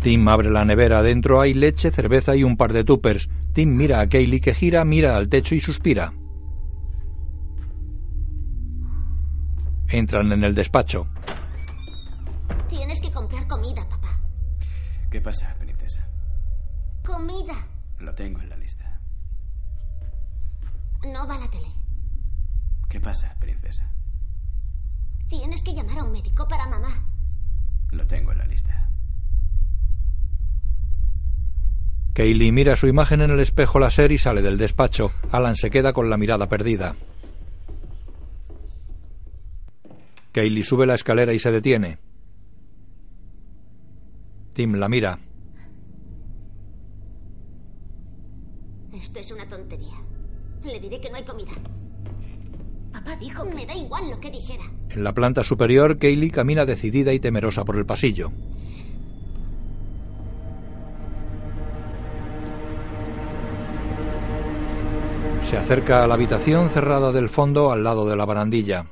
Tim 0.03 0.27
abre 0.29 0.51
la 0.51 0.65
nevera, 0.65 1.03
dentro 1.03 1.41
hay 1.41 1.55
leche, 1.55 1.91
cerveza 1.91 2.35
y 2.35 2.43
un 2.43 2.57
par 2.57 2.73
de 2.73 2.85
tuppers. 2.85 3.29
Tim 3.53 3.77
mira 3.77 4.01
a 4.01 4.09
Kaylee 4.09 4.41
que 4.41 4.55
gira, 4.55 4.85
mira 4.85 5.17
al 5.17 5.29
techo 5.29 5.55
y 5.55 5.61
suspira. 5.61 6.13
Entran 9.89 10.33
en 10.33 10.43
el 10.43 10.55
despacho. 10.55 11.07
Tienes 12.69 13.01
que 13.01 13.13
comprar 13.13 13.47
comida, 13.47 13.87
papá. 13.89 14.19
¿Qué 15.11 15.21
pasa, 15.21 15.55
princesa? 15.59 16.09
Comida. 17.05 17.55
Lo 17.99 18.15
tengo 18.15 18.41
en 18.41 18.49
la 18.49 18.57
lista. 18.57 19.01
No 21.05 21.27
va 21.29 21.39
la 21.39 21.49
tele. 21.51 21.69
¿Qué 22.89 23.01
pasa, 23.01 23.37
princesa? 23.39 23.93
Tienes 25.29 25.63
que 25.63 25.75
llamar 25.75 25.99
a 25.99 26.05
un 26.05 26.13
médico 26.13 26.49
para 26.49 26.67
mamá. 26.67 27.07
Lo 27.91 28.07
tengo 28.07 28.33
en 28.33 28.39
la 28.39 28.47
lista. 28.47 28.82
Kaylee 32.15 32.53
mira 32.53 32.77
su 32.77 32.87
imagen 32.89 33.23
en 33.23 33.31
el 33.31 33.41
espejo 33.41 33.79
láser 33.79 34.13
y 34.13 34.19
sale 34.19 34.43
del 34.43 34.59
despacho. 34.59 35.13
Alan 35.31 35.57
se 35.57 35.71
queda 35.71 35.95
con 35.95 36.11
la 36.11 36.19
mirada 36.19 36.47
perdida. 36.47 36.95
Kaylee 40.33 40.63
sube 40.63 40.87
la 40.87 40.95
escalera 40.95 41.33
y 41.33 41.39
se 41.39 41.51
detiene. 41.51 41.99
Tim 44.53 44.75
la 44.75 44.89
mira. 44.89 45.19
Esto 48.93 49.19
es 49.19 49.31
una 49.31 49.49
tontería. 49.49 49.97
Le 50.65 50.79
diré 50.79 51.01
que 51.01 51.11
no 51.11 51.17
hay 51.17 51.25
comida. 51.25 51.53
Papá 52.93 53.17
dijo 53.17 53.45
que... 53.49 53.55
Me 53.55 53.67
da 53.67 53.75
igual 53.75 54.11
lo 54.11 54.21
que 54.21 54.31
dijera. 54.31 54.71
En 54.91 55.03
la 55.03 55.15
planta 55.15 55.43
superior, 55.43 55.99
Kaylee 55.99 56.31
camina 56.31 56.67
decidida 56.67 57.15
y 57.15 57.21
temerosa 57.21 57.65
por 57.65 57.77
el 57.77 57.87
pasillo. 57.87 58.33
Se 65.53 65.59
acerca 65.59 66.03
a 66.03 66.07
la 66.07 66.15
habitación 66.15 66.71
cerrada 66.71 67.13
del 67.13 67.29
fondo 67.29 67.73
al 67.73 67.85
lado 67.85 68.09
de 68.09 68.17
la 68.17 68.25
barandilla. 68.25 68.87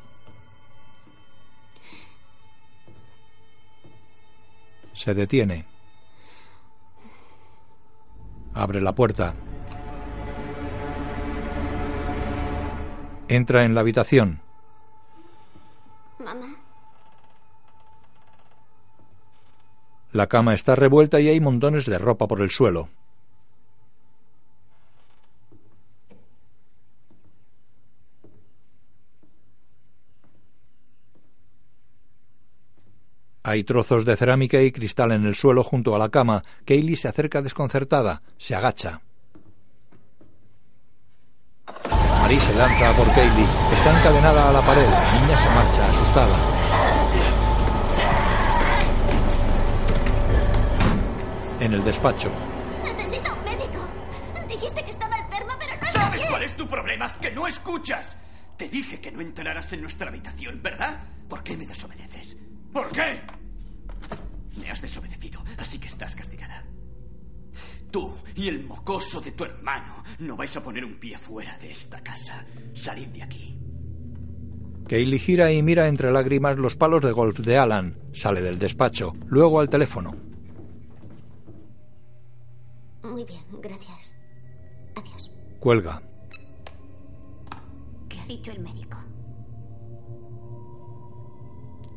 Se 4.92 5.14
detiene. 5.14 5.64
Abre 8.52 8.82
la 8.82 8.94
puerta. 8.94 9.34
Entra 13.28 13.64
en 13.64 13.74
la 13.74 13.80
habitación. 13.80 14.42
Mamá. 16.18 16.56
La 20.12 20.26
cama 20.26 20.52
está 20.52 20.76
revuelta 20.76 21.20
y 21.20 21.28
hay 21.28 21.40
montones 21.40 21.86
de 21.86 21.96
ropa 21.96 22.28
por 22.28 22.42
el 22.42 22.50
suelo. 22.50 22.90
Hay 33.50 33.64
trozos 33.64 34.04
de 34.04 34.16
cerámica 34.16 34.62
y 34.62 34.70
cristal 34.70 35.10
en 35.10 35.24
el 35.24 35.34
suelo 35.34 35.64
junto 35.64 35.96
a 35.96 35.98
la 35.98 36.08
cama. 36.08 36.44
Kaylee 36.64 36.94
se 36.94 37.08
acerca 37.08 37.42
desconcertada. 37.42 38.22
Se 38.38 38.54
agacha. 38.54 39.00
Marie 41.90 42.38
se 42.38 42.54
lanza 42.54 42.94
por 42.94 43.12
Kaylee. 43.12 43.48
Está 43.72 43.98
encadenada 43.98 44.50
a 44.50 44.52
la 44.52 44.64
pared. 44.64 44.88
La 44.88 45.20
niña 45.20 45.36
se 45.36 45.48
marcha, 45.48 45.82
asustada. 45.82 46.38
En 51.58 51.72
el 51.72 51.82
despacho. 51.82 52.30
Necesito 52.84 53.34
un 53.34 53.42
médico. 53.42 53.88
Dijiste 54.46 54.84
que 54.84 54.90
estaba 54.90 55.18
enferma, 55.18 55.56
pero 55.58 55.74
no 55.74 55.86
está 55.88 56.00
¿Sabes 56.00 56.24
cuál 56.26 56.42
es 56.44 56.56
tu 56.56 56.68
problema? 56.68 57.12
¡Que 57.20 57.32
no 57.32 57.48
escuchas! 57.48 58.16
Te 58.56 58.68
dije 58.68 59.00
que 59.00 59.10
no 59.10 59.20
entraras 59.20 59.72
en 59.72 59.80
nuestra 59.82 60.08
habitación, 60.08 60.62
¿verdad? 60.62 61.00
¿Por 61.28 61.42
qué 61.42 61.56
me 61.56 61.66
desobedeces? 61.66 62.36
¿Por 62.72 62.88
qué? 62.90 63.39
Me 64.60 64.70
has 64.70 64.80
desobedecido, 64.82 65.42
así 65.58 65.78
que 65.78 65.88
estás 65.88 66.14
castigada. 66.14 66.64
Tú 67.90 68.14
y 68.36 68.48
el 68.48 68.64
mocoso 68.64 69.20
de 69.20 69.32
tu 69.32 69.44
hermano 69.44 70.04
no 70.20 70.36
vais 70.36 70.56
a 70.56 70.62
poner 70.62 70.84
un 70.84 71.00
pie 71.00 71.18
fuera 71.18 71.56
de 71.58 71.72
esta 71.72 72.00
casa. 72.02 72.44
Salid 72.72 73.08
de 73.08 73.22
aquí. 73.22 73.58
Kaylee 74.88 75.18
gira 75.18 75.52
y 75.52 75.62
mira 75.62 75.88
entre 75.88 76.10
lágrimas 76.10 76.58
los 76.58 76.76
palos 76.76 77.02
de 77.02 77.12
golf 77.12 77.38
de 77.40 77.58
Alan. 77.58 77.96
Sale 78.12 78.42
del 78.42 78.58
despacho. 78.58 79.12
Luego 79.26 79.60
al 79.60 79.68
teléfono. 79.68 80.14
Muy 83.02 83.24
bien, 83.24 83.44
gracias. 83.60 84.14
Adiós. 84.96 85.30
Cuelga. 85.58 86.02
¿Qué 88.08 88.20
ha 88.20 88.26
dicho 88.26 88.52
el 88.52 88.60
médico? 88.60 88.98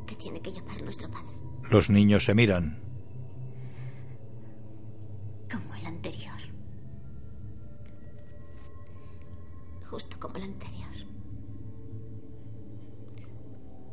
Que 0.07 0.15
tiene 0.15 0.41
que 0.41 0.51
llamar 0.51 0.81
nuestro 0.81 1.09
padre. 1.09 1.32
Los 1.69 1.89
niños 1.89 2.25
se 2.25 2.33
miran. 2.33 2.79
Como 5.51 5.73
el 5.75 5.85
anterior. 5.85 6.39
Justo 9.89 10.19
como 10.19 10.37
el 10.37 10.43
anterior. 10.43 10.93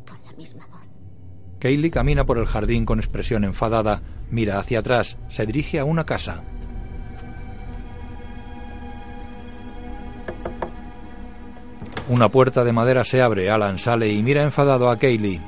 Con 0.07 0.18
la 0.25 0.33
misma 0.33 0.66
voz. 0.66 0.81
Kaylee 1.59 1.91
camina 1.91 2.25
por 2.25 2.39
el 2.39 2.47
jardín 2.47 2.85
con 2.85 2.99
expresión 2.99 3.45
enfadada. 3.45 4.03
Mira 4.31 4.59
hacia 4.59 4.81
atrás. 4.81 5.16
Se 5.29 5.47
dirige 5.47 5.79
a 5.79 5.85
una 5.85 6.05
casa. 6.05 6.43
Una 12.09 12.29
puerta 12.29 12.64
de 12.64 12.73
madera 12.73 13.05
se 13.05 13.23
abre. 13.23 13.51
Alan 13.51 13.79
sale 13.79 14.09
y 14.12 14.23
mira 14.23 14.43
enfadado 14.43 14.91
a 14.91 14.99
Kaylee. 14.99 15.41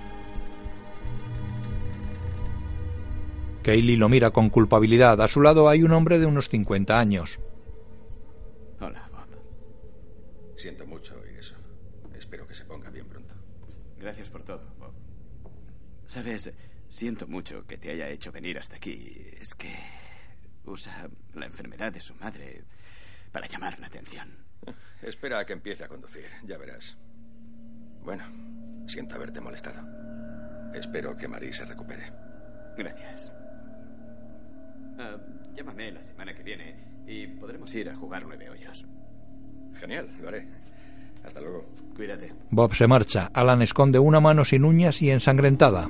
Kaylee 3.63 3.97
lo 3.97 4.09
mira 4.09 4.31
con 4.31 4.51
culpabilidad. 4.51 5.21
A 5.21 5.29
su 5.29 5.41
lado 5.41 5.69
hay 5.69 5.83
un 5.83 5.93
hombre 5.93 6.19
de 6.19 6.27
unos 6.27 6.49
50 6.49 6.99
años. 6.99 7.39
Hola, 8.81 9.09
Bob. 9.13 10.57
Siento 10.57 10.87
mucho 10.87 11.19
oír 11.21 11.37
eso. 11.39 11.55
Espero 12.17 12.47
que 12.47 12.55
se 12.55 12.65
ponga 12.65 12.91
bien 12.91 13.07
pronto. 13.07 13.35
Gracias 13.99 14.29
por 14.29 14.43
todo, 14.43 14.63
Bob. 14.79 14.93
Sabes, 16.07 16.53
siento 16.89 17.27
mucho 17.27 17.67
que 17.67 17.79
te 17.79 17.91
haya 17.91 18.09
hecho 18.09 18.33
venir 18.33 18.59
hasta 18.59 18.77
aquí. 18.77 19.31
Es 19.41 19.55
que 19.55 19.73
usa 20.65 21.09
la 21.35 21.47
enfermedad 21.47 21.93
de 21.93 22.01
su 22.01 22.15
madre 22.17 22.65
para 23.31 23.47
llamar 23.47 23.79
la 23.81 23.87
atención. 23.87 24.45
Espera 25.03 25.39
a 25.39 25.47
que 25.47 25.53
empiece 25.53 25.85
a 25.85 25.89
conducir, 25.89 26.27
ya 26.45 26.59
verás. 26.59 26.97
Bueno, 28.03 28.25
siento 28.87 29.15
haberte 29.15 29.41
molestado. 29.41 29.83
Espero 30.75 31.17
que 31.17 31.29
Marie 31.29 31.53
se 31.53 31.65
recupere. 31.65 32.13
Gracias. 32.77 33.33
Ah, 34.99 35.17
llámame 35.57 35.93
la 35.93 36.03
semana 36.03 36.35
que 36.35 36.43
viene 36.43 36.75
y 37.07 37.27
podremos 37.27 37.75
ir 37.75 37.89
a 37.89 37.97
jugar 37.97 38.25
nueve 38.27 38.49
hoyos. 38.51 38.85
Genial, 39.75 40.09
lo 40.21 40.29
haré. 40.29 40.47
Hasta 41.25 41.41
luego. 41.41 41.65
Cuídate. 41.95 42.33
Bob 42.51 42.75
se 42.75 42.87
marcha. 42.87 43.31
Alan 43.33 43.63
esconde 43.63 43.99
una 43.99 44.21
mano 44.21 44.45
sin 44.45 44.65
uñas 44.65 45.01
y 45.03 45.11
ensangrentada. 45.11 45.89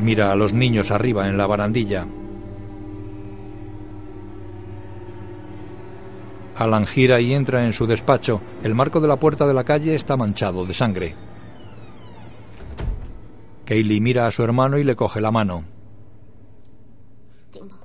Mira 0.00 0.30
a 0.30 0.36
los 0.36 0.52
niños 0.52 0.90
arriba 0.90 1.28
en 1.28 1.36
la 1.36 1.46
barandilla. 1.46 2.06
Alan 6.54 6.86
gira 6.86 7.20
y 7.20 7.34
entra 7.34 7.64
en 7.64 7.72
su 7.72 7.86
despacho. 7.86 8.40
El 8.62 8.74
marco 8.74 9.00
de 9.00 9.08
la 9.08 9.16
puerta 9.16 9.46
de 9.46 9.54
la 9.54 9.64
calle 9.64 9.94
está 9.94 10.16
manchado 10.16 10.64
de 10.64 10.74
sangre. 10.74 11.27
Kaylee 13.68 14.00
mira 14.00 14.26
a 14.26 14.30
su 14.30 14.42
hermano 14.42 14.78
y 14.78 14.82
le 14.82 14.96
coge 14.96 15.20
la 15.20 15.30
mano. 15.30 15.62
Timbo. 17.52 17.76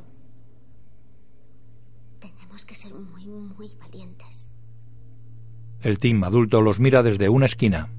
Tenemos 2.22 2.66
que 2.66 2.74
ser 2.74 2.94
muy, 2.94 3.26
muy 3.26 3.70
valientes. 3.78 4.48
El 5.82 6.00
team 6.00 6.24
adulto 6.24 6.62
los 6.62 6.80
mira 6.80 7.04
desde 7.04 7.28
una 7.28 7.48
esquina. 7.48 7.90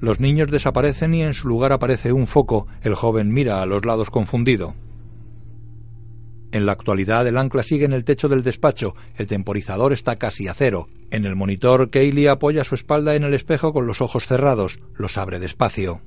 Los 0.00 0.18
niños 0.18 0.50
desaparecen 0.50 1.12
y 1.12 1.22
en 1.22 1.34
su 1.34 1.46
lugar 1.46 1.72
aparece 1.72 2.14
un 2.14 2.26
foco. 2.26 2.68
El 2.80 2.94
joven 2.94 3.34
mira 3.34 3.60
a 3.60 3.66
los 3.66 3.84
lados 3.84 4.08
confundido. 4.08 4.74
En 6.52 6.66
la 6.66 6.72
actualidad 6.72 7.26
el 7.26 7.38
ancla 7.38 7.62
sigue 7.62 7.84
en 7.84 7.92
el 7.92 8.04
techo 8.04 8.28
del 8.28 8.42
despacho. 8.42 8.94
El 9.16 9.26
temporizador 9.26 9.92
está 9.92 10.16
casi 10.16 10.48
a 10.48 10.54
cero. 10.54 10.88
En 11.10 11.24
el 11.24 11.36
monitor, 11.36 11.90
Kaylee 11.90 12.28
apoya 12.28 12.64
su 12.64 12.74
espalda 12.74 13.14
en 13.14 13.24
el 13.24 13.34
espejo 13.34 13.72
con 13.72 13.86
los 13.86 14.00
ojos 14.00 14.26
cerrados. 14.26 14.78
Los 14.94 15.18
abre 15.18 15.38
despacio. 15.38 16.02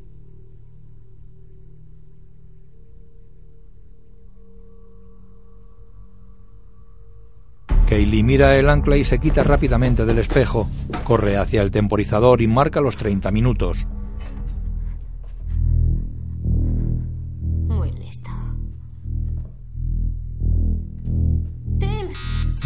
Kaylee 7.88 8.24
mira 8.24 8.56
el 8.56 8.70
ancla 8.70 8.98
y 8.98 9.04
se 9.04 9.18
quita 9.18 9.42
rápidamente 9.42 10.06
del 10.06 10.20
espejo. 10.20 10.70
Corre 11.04 11.38
hacia 11.38 11.62
el 11.62 11.72
temporizador 11.72 12.42
y 12.42 12.48
marca 12.48 12.82
los 12.82 12.96
30 12.96 13.32
minutos. 13.32 13.88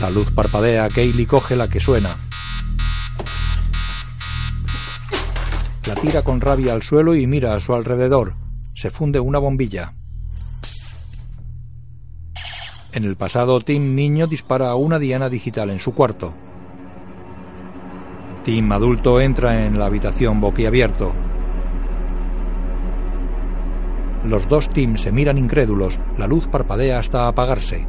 La 0.03 0.09
luz 0.09 0.31
parpadea. 0.31 0.89
Kaylee 0.89 1.25
coge 1.25 1.55
la 1.55 1.69
que 1.69 1.79
suena. 1.79 2.17
La 5.87 5.95
tira 5.95 6.23
con 6.23 6.41
rabia 6.41 6.73
al 6.73 6.83
suelo 6.83 7.15
y 7.15 7.25
mira 7.25 7.55
a 7.55 7.61
su 7.61 7.73
alrededor. 7.73 8.35
Se 8.75 8.89
funde 8.89 9.21
una 9.21 9.39
bombilla. 9.39 9.93
En 12.91 13.05
el 13.05 13.15
pasado, 13.15 13.61
Tim 13.61 13.95
niño 13.95 14.27
dispara 14.27 14.71
a 14.71 14.75
una 14.75 14.99
diana 14.99 15.29
digital 15.29 15.69
en 15.69 15.79
su 15.79 15.93
cuarto. 15.93 16.33
Tim 18.43 18.69
adulto 18.73 19.21
entra 19.21 19.65
en 19.65 19.79
la 19.79 19.85
habitación 19.85 20.41
boquiabierto. 20.41 21.13
Los 24.25 24.49
dos 24.49 24.67
Tim 24.73 24.97
se 24.97 25.13
miran 25.13 25.37
incrédulos. 25.37 25.97
La 26.17 26.27
luz 26.27 26.47
parpadea 26.47 26.99
hasta 26.99 27.29
apagarse. 27.29 27.87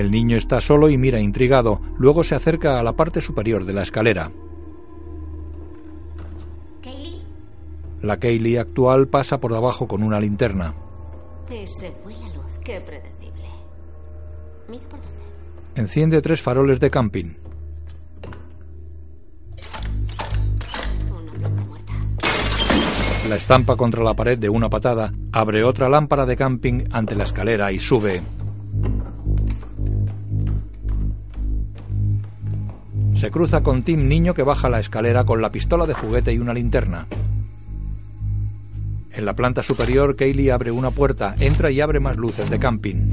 El 0.00 0.10
niño 0.10 0.38
está 0.38 0.62
solo 0.62 0.88
y 0.88 0.96
mira 0.96 1.20
intrigado. 1.20 1.78
Luego 1.98 2.24
se 2.24 2.34
acerca 2.34 2.80
a 2.80 2.82
la 2.82 2.94
parte 2.94 3.20
superior 3.20 3.66
de 3.66 3.74
la 3.74 3.82
escalera. 3.82 4.32
¿Kaylee? 6.82 7.20
La 8.00 8.16
Kaylee 8.16 8.56
actual 8.56 9.08
pasa 9.08 9.40
por 9.40 9.52
debajo 9.52 9.86
con 9.86 10.02
una 10.02 10.18
linterna. 10.18 10.72
Y 11.50 11.66
se 11.66 11.92
fue 12.02 12.14
la 12.14 12.34
luz. 12.34 12.46
Qué 12.64 12.80
predecible. 12.80 13.44
Mira 14.70 14.88
por 14.88 15.00
dónde. 15.00 15.20
Enciende 15.74 16.22
tres 16.22 16.40
faroles 16.40 16.80
de 16.80 16.90
camping. 16.90 17.34
La 23.28 23.36
estampa 23.36 23.76
contra 23.76 24.02
la 24.02 24.14
pared 24.14 24.38
de 24.38 24.48
una 24.48 24.70
patada, 24.70 25.12
abre 25.30 25.62
otra 25.62 25.90
lámpara 25.90 26.24
de 26.24 26.38
camping 26.38 26.84
ante 26.90 27.14
la 27.14 27.24
escalera 27.24 27.70
y 27.70 27.78
sube. 27.78 28.22
Se 33.20 33.30
cruza 33.30 33.62
con 33.62 33.82
Tim 33.82 34.08
Niño 34.08 34.32
que 34.32 34.42
baja 34.42 34.70
la 34.70 34.80
escalera 34.80 35.24
con 35.24 35.42
la 35.42 35.52
pistola 35.52 35.84
de 35.84 35.92
juguete 35.92 36.32
y 36.32 36.38
una 36.38 36.54
linterna. 36.54 37.06
En 39.12 39.26
la 39.26 39.34
planta 39.34 39.62
superior, 39.62 40.16
Kaylee 40.16 40.50
abre 40.50 40.70
una 40.70 40.90
puerta, 40.90 41.34
entra 41.38 41.70
y 41.70 41.82
abre 41.82 42.00
más 42.00 42.16
luces 42.16 42.48
de 42.48 42.58
camping. 42.58 43.10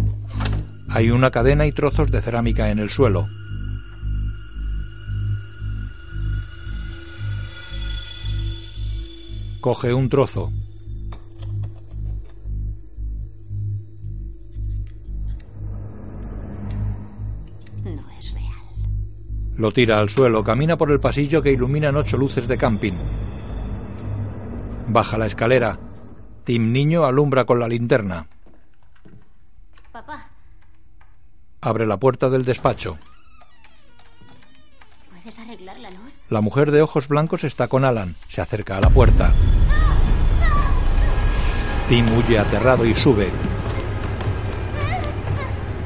Hay 0.88 1.12
una 1.12 1.30
cadena 1.30 1.68
y 1.68 1.74
trozos 1.74 2.10
de 2.10 2.22
cerámica 2.22 2.72
en 2.72 2.80
el 2.80 2.90
suelo. 2.90 3.28
Coge 9.60 9.94
un 9.94 10.08
trozo. 10.08 10.54
Lo 19.58 19.72
tira 19.72 20.00
al 20.00 20.10
suelo, 20.10 20.44
camina 20.44 20.78
por 20.78 20.92
el 20.92 21.00
pasillo 21.00 21.42
que 21.42 21.52
iluminan 21.52 21.96
ocho 21.96 22.18
luces 22.18 22.48
de 22.48 22.58
camping. 22.58 22.94
Baja 24.88 25.18
la 25.18 25.26
escalera. 25.26 25.78
Tim 26.44 26.72
Niño 26.72 27.06
alumbra 27.06 27.46
con 27.46 27.60
la 27.60 27.68
linterna. 27.68 28.28
Papá, 29.92 30.30
Abre 31.60 31.86
la 31.86 31.98
puerta 31.98 32.30
del 32.30 32.46
despacho. 32.46 32.98
¿puedes 35.12 35.40
arreglar 35.40 35.78
la 35.80 35.90
luz? 35.90 36.14
La 36.30 36.40
mujer 36.40 36.72
de 36.72 36.82
ojos 36.82 37.08
blancos 37.08 37.44
está 37.44 37.68
con 37.68 37.84
Alan. 37.84 38.16
Se 38.30 38.40
acerca 38.40 38.78
a 38.78 38.82
la 38.82 38.90
puerta. 38.90 39.34
Tim 41.90 42.06
huye 42.18 42.40
aterrado 42.40 42.86
y 42.86 42.96
sube. 42.96 43.32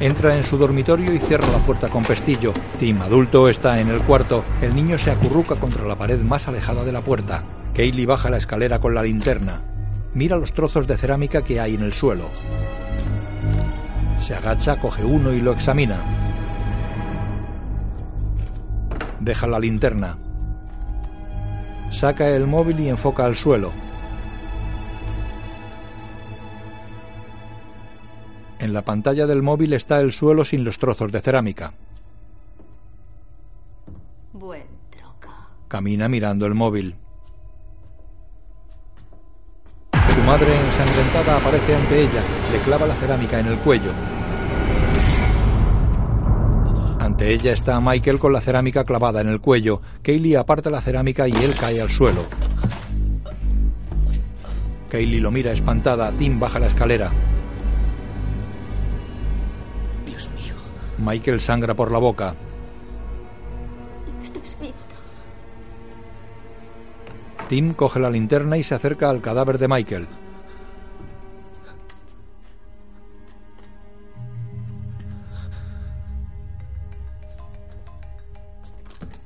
Entra 0.02 0.36
en 0.36 0.44
su 0.44 0.58
dormitorio 0.58 1.14
y 1.14 1.20
cierra 1.20 1.48
la 1.52 1.64
puerta 1.64 1.88
con 1.88 2.04
pestillo. 2.04 2.54
Tim, 2.80 3.00
adulto, 3.04 3.48
está 3.48 3.80
en 3.80 3.88
el 3.90 4.02
cuarto. 4.02 4.44
El 4.60 4.74
niño 4.74 4.98
se 4.98 5.12
acurruca 5.12 5.56
contra 5.56 5.86
la 5.86 5.96
pared 5.96 6.20
más 6.20 6.48
alejada 6.48 6.84
de 6.84 6.92
la 6.92 7.02
puerta. 7.02 7.44
Kaylee 7.76 8.08
baja 8.08 8.32
la 8.32 8.38
escalera 8.38 8.80
con 8.80 8.96
la 8.96 9.04
linterna. 9.04 9.62
Mira 10.16 10.38
los 10.38 10.54
trozos 10.54 10.88
de 10.88 10.98
cerámica 10.98 11.44
que 11.44 11.60
hay 11.60 11.76
en 11.76 11.84
el 11.84 11.94
suelo. 11.94 12.32
Se 14.18 14.34
agacha, 14.34 14.80
coge 14.80 15.06
uno 15.06 15.34
y 15.34 15.40
lo 15.40 15.52
examina. 15.52 16.04
Deja 19.20 19.46
la 19.46 19.60
linterna. 19.60 20.18
Saca 21.92 22.28
el 22.28 22.48
móvil 22.48 22.80
y 22.80 22.90
enfoca 22.90 23.26
al 23.26 23.36
suelo. 23.36 23.72
En 28.62 28.74
la 28.74 28.84
pantalla 28.84 29.26
del 29.26 29.42
móvil 29.42 29.74
está 29.74 30.02
el 30.02 30.12
suelo 30.12 30.46
sin 30.46 30.64
los 30.64 30.78
trozos 30.78 31.12
de 31.12 31.20
cerámica. 31.20 31.74
Buen. 34.34 34.68
Camina 35.68 36.08
mirando 36.08 36.46
el 36.46 36.54
móvil. 36.54 36.96
Su 40.14 40.22
madre 40.22 40.56
ensangrentada 40.60 41.38
aparece 41.38 41.76
ante 41.76 42.02
ella, 42.04 42.24
le 42.52 42.62
clava 42.62 42.86
la 42.86 42.94
cerámica 42.94 43.40
en 43.40 43.48
el 43.48 43.58
cuello. 43.58 43.92
Ante 47.00 47.34
ella 47.34 47.54
está 47.54 47.82
Michael 47.82 48.20
con 48.20 48.32
la 48.32 48.42
cerámica 48.42 48.84
clavada 48.84 49.22
en 49.22 49.30
el 49.30 49.42
cuello. 49.42 49.82
Kaylee 50.04 50.38
aparta 50.38 50.70
la 50.70 50.82
cerámica 50.82 51.28
y 51.28 51.32
él 51.32 51.56
cae 51.60 51.82
al 51.82 51.90
suelo. 51.90 52.26
Kaylee 54.92 55.20
lo 55.20 55.32
mira 55.32 55.52
espantada. 55.52 56.12
Tim 56.12 56.40
baja 56.40 56.60
la 56.60 56.68
escalera. 56.68 57.31
Michael 61.02 61.42
sangra 61.42 61.74
por 61.74 61.92
la 61.92 61.98
boca. 61.98 62.36
Tim 67.50 67.74
coge 67.74 68.00
la 68.00 68.10
linterna 68.10 68.58
y 68.58 68.64
se 68.64 68.76
acerca 68.76 69.10
al 69.10 69.22
cadáver 69.22 69.58
de 69.58 69.68
Michael. 69.68 70.08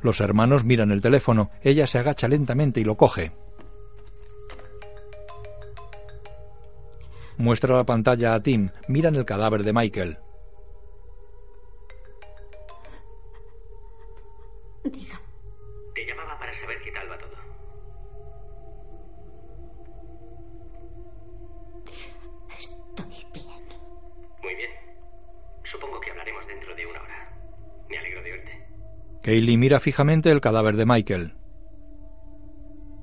Los 0.02 0.22
hermanos 0.22 0.64
miran 0.64 0.92
el 0.92 1.02
teléfono. 1.02 1.52
Ella 1.62 1.88
se 1.88 2.00
agacha 2.00 2.28
lentamente 2.28 2.80
y 2.80 2.84
lo 2.84 2.96
coge. 2.96 3.32
Muestra 7.38 7.76
la 7.76 7.84
pantalla 7.84 8.34
a 8.34 8.40
Tim. 8.40 8.70
Miran 8.88 9.16
el 9.16 9.26
cadáver 9.26 9.64
de 9.64 9.74
Michael. 9.74 10.18
Diga. 14.86 15.20
Te 15.96 16.06
llamaba 16.06 16.38
para 16.38 16.54
saber 16.54 16.78
qué 16.84 16.92
tal 16.92 17.10
va 17.10 17.18
todo. 17.18 17.36
Estoy 22.58 23.26
bien. 23.34 23.64
Muy 24.44 24.56
bien. 24.56 24.72
Supongo 25.64 26.00
que 26.00 26.12
hablaremos 26.12 26.46
dentro 26.48 26.76
de 26.76 26.86
una 26.86 27.02
hora. 27.02 27.86
Me 27.90 27.98
alegro 27.98 28.22
de 28.22 28.32
verte. 28.32 28.68
Kaylee 29.24 29.58
mira 29.58 29.80
fijamente 29.80 30.30
el 30.30 30.42
cadáver 30.42 30.76
de 30.76 30.86
Michael. 30.86 31.36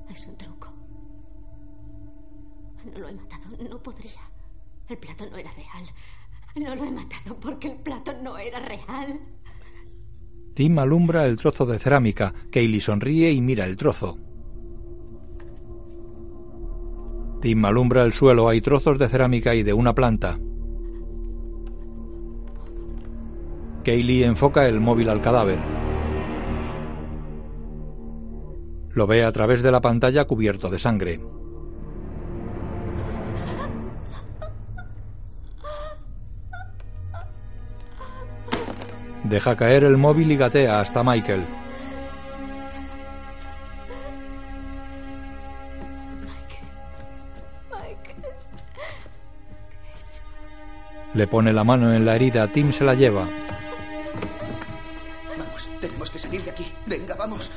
Es 0.09 0.25
un 0.27 0.37
truco. 0.37 0.73
No 2.85 2.99
lo 2.99 3.09
he 3.09 3.13
matado. 3.13 3.57
No 3.69 3.83
podría. 3.83 4.21
El 4.87 4.97
plato 4.97 5.25
no 5.29 5.37
era 5.37 5.51
real. 5.51 5.85
No 6.55 6.75
lo 6.75 6.85
he 6.85 6.91
matado 6.91 7.37
porque 7.39 7.67
el 7.67 7.77
plato 7.77 8.13
no 8.21 8.37
era 8.37 8.59
real. 8.59 9.19
Tim 10.53 10.77
alumbra 10.77 11.25
el 11.25 11.37
trozo 11.37 11.65
de 11.65 11.79
cerámica. 11.79 12.33
Kaylee 12.51 12.81
sonríe 12.81 13.31
y 13.31 13.41
mira 13.41 13.65
el 13.65 13.75
trozo. 13.75 14.17
Tim 17.41 17.65
alumbra 17.65 18.03
el 18.03 18.13
suelo. 18.13 18.47
Hay 18.47 18.61
trozos 18.61 18.99
de 18.99 19.09
cerámica 19.09 19.55
y 19.55 19.63
de 19.63 19.73
una 19.73 19.95
planta. 19.95 20.39
Kaylee 23.83 24.25
enfoca 24.25 24.67
el 24.67 24.79
móvil 24.79 25.09
al 25.09 25.21
cadáver. 25.21 25.59
Lo 28.91 29.07
ve 29.07 29.23
a 29.23 29.31
través 29.31 29.63
de 29.63 29.71
la 29.71 29.81
pantalla 29.81 30.25
cubierto 30.25 30.69
de 30.69 30.77
sangre. 30.77 31.19
Deja 39.23 39.55
caer 39.55 39.83
el 39.85 39.97
móvil 39.97 40.31
y 40.31 40.37
gatea 40.37 40.79
hasta 40.79 41.03
Michael. 41.03 41.45
Le 51.13 51.27
pone 51.27 51.53
la 51.53 51.63
mano 51.63 51.93
en 51.93 52.05
la 52.05 52.15
herida. 52.15 52.47
Tim 52.47 52.73
se 52.73 52.83
la 52.83 52.95
lleva. 52.95 53.27
Vamos, 55.37 55.69
tenemos 55.79 56.09
que 56.09 56.17
salir 56.17 56.43
de 56.43 56.51
aquí. 56.51 56.65
Venga, 56.87 57.15
vamos. 57.15 57.51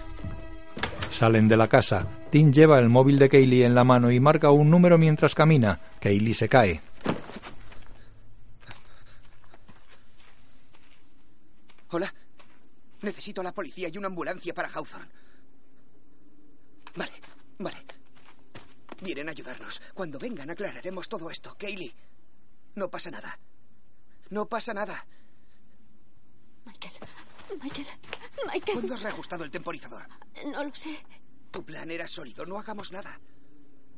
Salen 1.10 1.48
de 1.48 1.56
la 1.56 1.66
casa. 1.66 2.06
Tim 2.28 2.52
lleva 2.52 2.78
el 2.78 2.90
móvil 2.90 3.18
de 3.18 3.30
Kaylee 3.30 3.64
en 3.64 3.74
la 3.74 3.84
mano 3.84 4.10
y 4.10 4.20
marca 4.20 4.50
un 4.50 4.68
número 4.70 4.98
mientras 4.98 5.34
camina. 5.34 5.78
Kaylee 6.00 6.34
se 6.34 6.48
cae. 6.48 6.80
Necesito 13.06 13.40
a 13.40 13.44
la 13.44 13.54
policía 13.54 13.88
y 13.88 13.96
una 13.98 14.08
ambulancia 14.08 14.52
para 14.52 14.68
Hawthorne. 14.68 15.06
Vale, 16.96 17.12
vale. 17.56 17.86
Vienen 19.00 19.28
a 19.28 19.30
ayudarnos. 19.30 19.80
Cuando 19.94 20.18
vengan 20.18 20.50
aclararemos 20.50 21.08
todo 21.08 21.30
esto. 21.30 21.54
Kaylee, 21.56 21.94
no 22.74 22.90
pasa 22.90 23.12
nada. 23.12 23.38
No 24.30 24.46
pasa 24.46 24.74
nada. 24.74 25.06
Michael, 26.64 26.94
Michael, 27.62 27.86
Michael. 28.52 28.72
¿Cuándo 28.72 28.94
has 28.94 29.02
reajustado 29.02 29.44
el 29.44 29.52
temporizador? 29.52 30.08
No 30.44 30.64
lo 30.64 30.74
sé. 30.74 30.98
Tu 31.52 31.62
plan 31.62 31.88
era 31.92 32.08
sólido. 32.08 32.44
No 32.44 32.58
hagamos 32.58 32.90
nada. 32.90 33.20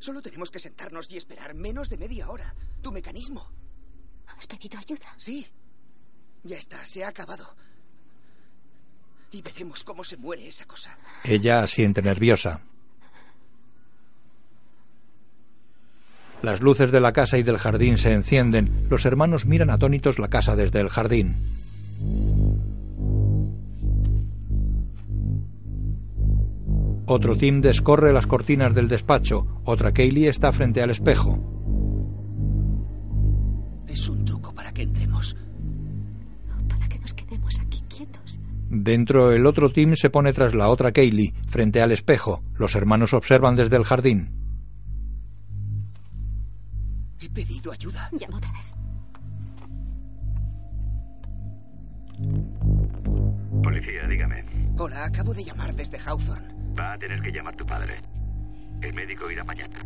Solo 0.00 0.20
tenemos 0.20 0.50
que 0.50 0.60
sentarnos 0.60 1.10
y 1.10 1.16
esperar 1.16 1.54
menos 1.54 1.88
de 1.88 1.96
media 1.96 2.28
hora. 2.28 2.54
Tu 2.82 2.92
mecanismo. 2.92 3.50
¿Has 4.26 4.46
pedido 4.46 4.78
ayuda? 4.78 5.14
Sí. 5.16 5.46
Ya 6.42 6.58
está, 6.58 6.84
se 6.84 7.04
ha 7.04 7.08
acabado. 7.08 7.56
Y 9.30 9.42
veremos 9.42 9.84
cómo 9.84 10.04
se 10.04 10.16
muere 10.16 10.48
esa 10.48 10.64
cosa. 10.66 10.96
Ella 11.24 11.66
siente 11.66 12.02
nerviosa. 12.02 12.60
Las 16.42 16.60
luces 16.60 16.92
de 16.92 17.00
la 17.00 17.12
casa 17.12 17.36
y 17.36 17.42
del 17.42 17.58
jardín 17.58 17.98
se 17.98 18.12
encienden. 18.12 18.86
Los 18.88 19.04
hermanos 19.04 19.44
miran 19.44 19.70
atónitos 19.70 20.18
la 20.18 20.28
casa 20.28 20.54
desde 20.54 20.80
el 20.80 20.88
jardín. 20.88 21.34
Otro 27.06 27.36
Tim 27.36 27.60
descorre 27.60 28.12
las 28.12 28.26
cortinas 28.26 28.74
del 28.74 28.86
despacho. 28.86 29.62
Otra 29.64 29.92
Kaylee 29.92 30.28
está 30.28 30.52
frente 30.52 30.82
al 30.82 30.90
espejo. 30.90 31.57
Dentro, 38.70 39.32
el 39.32 39.46
otro 39.46 39.70
Tim 39.70 39.94
se 39.96 40.10
pone 40.10 40.32
tras 40.32 40.54
la 40.54 40.68
otra 40.68 40.92
Kaylee, 40.92 41.32
frente 41.48 41.80
al 41.80 41.90
espejo. 41.90 42.42
Los 42.54 42.74
hermanos 42.74 43.14
observan 43.14 43.56
desde 43.56 43.76
el 43.76 43.84
jardín. 43.84 44.28
He 47.20 47.28
pedido 47.30 47.72
ayuda. 47.72 48.08
Llama 48.12 48.36
otra 48.36 48.52
vez. 48.52 48.68
Policía, 53.62 54.06
dígame. 54.08 54.44
Hola, 54.76 55.04
acabo 55.06 55.32
de 55.34 55.44
llamar 55.44 55.74
desde 55.74 55.98
Hawthorne. 55.98 56.48
Va 56.78 56.92
a 56.92 56.98
tener 56.98 57.20
que 57.20 57.32
llamar 57.32 57.56
tu 57.56 57.64
padre. 57.64 57.94
El 58.82 58.92
médico 58.94 59.30
irá 59.30 59.44
mañana. 59.44 59.78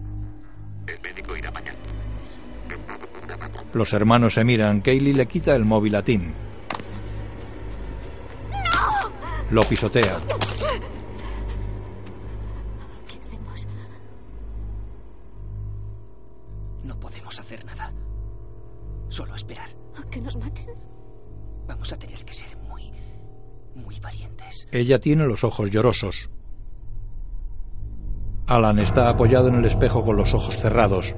El 0.87 1.01
médico 1.01 1.37
irá 1.37 1.51
mañana. 1.51 1.79
Los 3.73 3.93
hermanos 3.93 4.35
se 4.35 4.45
miran. 4.45 4.81
Kaylee 4.81 5.15
le 5.15 5.27
quita 5.27 5.55
el 5.55 5.65
móvil 5.65 5.95
a 5.95 6.03
Tim. 6.03 6.33
Lo 9.53 9.63
pisotea. 9.65 10.19
¿Qué 13.07 13.19
hacemos? 13.19 13.67
No 16.83 16.99
podemos 16.99 17.39
hacer 17.39 17.63
nada. 17.67 17.93
Solo 19.11 19.35
esperar. 19.35 19.69
¿A 20.01 20.09
que 20.09 20.23
nos 20.23 20.37
maten? 20.37 20.65
Vamos 21.69 21.93
a 21.93 21.99
tener 21.99 22.25
que 22.25 22.33
ser 22.33 22.57
muy, 22.57 22.91
muy 23.75 24.01
valientes. 24.01 24.69
Ella 24.73 24.99
tiene 24.99 25.27
los 25.27 25.45
ojos 25.45 25.71
llorosos. 25.71 26.31
Alan 28.47 28.79
está 28.79 29.11
apoyado 29.11 29.49
en 29.49 29.57
el 29.57 29.67
espejo 29.67 30.03
con 30.03 30.17
los 30.17 30.33
ojos 30.33 30.57
cerrados. 30.57 31.15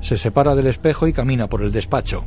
Se 0.00 0.16
separa 0.16 0.54
del 0.54 0.68
espejo 0.68 1.08
y 1.08 1.12
camina 1.12 1.48
por 1.48 1.62
el 1.62 1.72
despacho. 1.72 2.22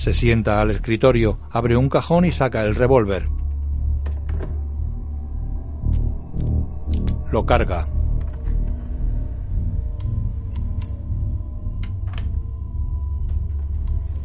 Se 0.00 0.14
sienta 0.14 0.62
al 0.62 0.70
escritorio, 0.70 1.38
abre 1.50 1.76
un 1.76 1.90
cajón 1.90 2.24
y 2.24 2.30
saca 2.32 2.62
el 2.62 2.74
revólver. 2.74 3.28
Lo 7.30 7.44
carga. 7.44 7.86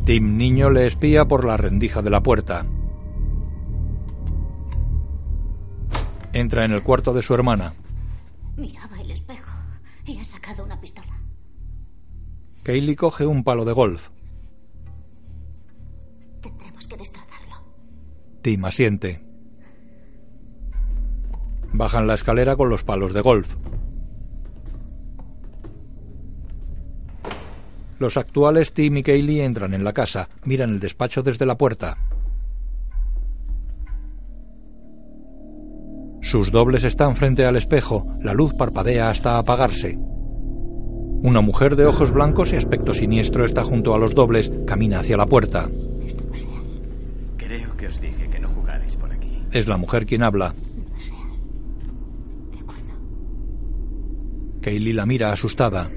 Tim 0.06 0.38
Niño 0.38 0.70
le 0.70 0.88
espía 0.88 1.26
por 1.26 1.44
la 1.44 1.58
rendija 1.58 2.02
de 2.02 2.10
la 2.10 2.24
puerta. 2.24 2.66
Entra 6.32 6.64
en 6.64 6.72
el 6.72 6.84
cuarto 6.84 7.14
de 7.14 7.22
su 7.22 7.34
hermana. 7.34 7.74
Miraba 8.56 9.02
el 9.02 9.12
espejo 9.12 9.52
y 10.06 10.20
ha 10.20 10.24
sacado 10.24 10.64
una 10.64 10.80
pistola. 10.80 11.20
Kaylee 12.64 12.96
coge 12.96 13.26
un 13.26 13.44
palo 13.44 13.66
de 13.66 13.74
golf. 13.74 14.15
Tim 18.46 18.64
asiente. 18.64 19.24
Bajan 21.74 22.06
la 22.06 22.14
escalera 22.14 22.56
con 22.56 22.70
los 22.70 22.84
palos 22.84 23.12
de 23.12 23.22
golf. 23.22 23.56
Los 27.98 28.18
actuales 28.18 28.72
Tim 28.72 28.98
y 28.98 29.02
Kaylee 29.02 29.44
entran 29.44 29.74
en 29.74 29.84
la 29.84 29.94
casa, 29.94 30.30
miran 30.44 30.70
el 30.70 30.80
despacho 30.80 31.24
desde 31.24 31.48
la 31.48 31.58
puerta. 31.58 31.98
Sus 36.22 36.52
dobles 36.52 36.84
están 36.84 37.16
frente 37.16 37.48
al 37.48 37.56
espejo, 37.56 38.06
la 38.22 38.36
luz 38.36 38.54
parpadea 38.54 39.10
hasta 39.10 39.40
apagarse. 39.40 39.98
Una 39.98 41.42
mujer 41.42 41.76
de 41.76 41.88
ojos 41.88 42.12
blancos 42.12 42.54
y 42.54 42.58
aspecto 42.58 42.94
siniestro 42.94 43.44
está 43.44 43.64
junto 43.64 43.96
a 43.96 43.98
los 43.98 44.14
dobles, 44.14 44.52
camina 44.68 45.00
hacia 45.00 45.18
la 45.18 45.26
puerta. 45.26 45.68
Creo 47.46 47.78
que 47.78 47.86
os 47.86 48.02
dije 48.02 48.28
que 48.28 48.40
no 48.40 48.50
jugarais 48.50 48.96
por 48.96 49.12
aquí. 49.12 49.45
Es 49.56 49.68
la 49.68 49.78
mujer 49.78 50.06
quien 50.06 50.22
habla. 50.22 50.54
Kaylee 54.62 54.92
la 54.92 55.06
mira 55.06 55.32
asustada. 55.32 55.90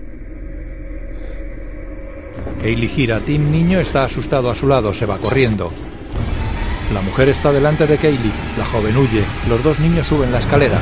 Kaylee 2.60 2.86
gira. 2.86 3.18
Tim 3.18 3.50
Niño 3.50 3.80
está 3.80 4.04
asustado 4.04 4.48
a 4.48 4.54
su 4.54 4.68
lado, 4.68 4.94
se 4.94 5.06
va 5.06 5.18
corriendo. 5.18 5.72
La 6.94 7.02
mujer 7.02 7.30
está 7.30 7.50
delante 7.50 7.88
de 7.88 7.96
Kaylee. 7.96 8.32
La 8.56 8.64
joven 8.64 8.96
huye. 8.96 9.24
Los 9.48 9.64
dos 9.64 9.80
niños 9.80 10.06
suben 10.06 10.30
la 10.30 10.38
escalera. 10.38 10.78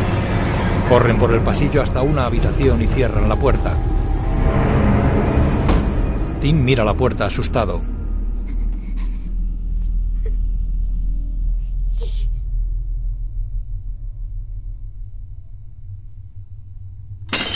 Corren 0.90 1.16
por 1.16 1.32
el 1.32 1.40
pasillo 1.40 1.80
hasta 1.80 2.02
una 2.02 2.26
habitación 2.26 2.82
y 2.82 2.88
cierran 2.88 3.26
la 3.26 3.36
puerta. 3.36 3.74
Tim 6.42 6.62
mira 6.62 6.84
la 6.84 6.92
puerta 6.92 7.24
asustado. 7.24 7.95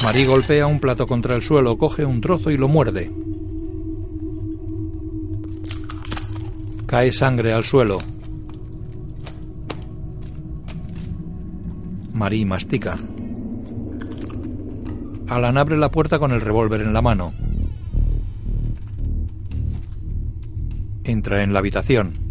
Marie 0.02 0.24
golpea 0.24 0.66
un 0.66 0.80
plato 0.80 1.06
contra 1.06 1.36
el 1.36 1.42
suelo, 1.42 1.76
coge 1.76 2.06
un 2.06 2.22
trozo 2.22 2.50
y 2.50 2.56
lo 2.56 2.68
muerde. 2.68 3.12
Cae 6.86 7.12
sangre 7.12 7.52
al 7.52 7.64
suelo. 7.64 7.98
Marie 12.14 12.46
mastica. 12.46 12.96
Alan 15.28 15.58
abre 15.58 15.76
la 15.76 15.90
puerta 15.90 16.18
con 16.18 16.32
el 16.32 16.40
revólver 16.40 16.80
en 16.80 16.94
la 16.94 17.02
mano. 17.02 17.32
Entra 21.04 21.42
en 21.44 21.52
la 21.52 21.58
habitación. 21.58 22.29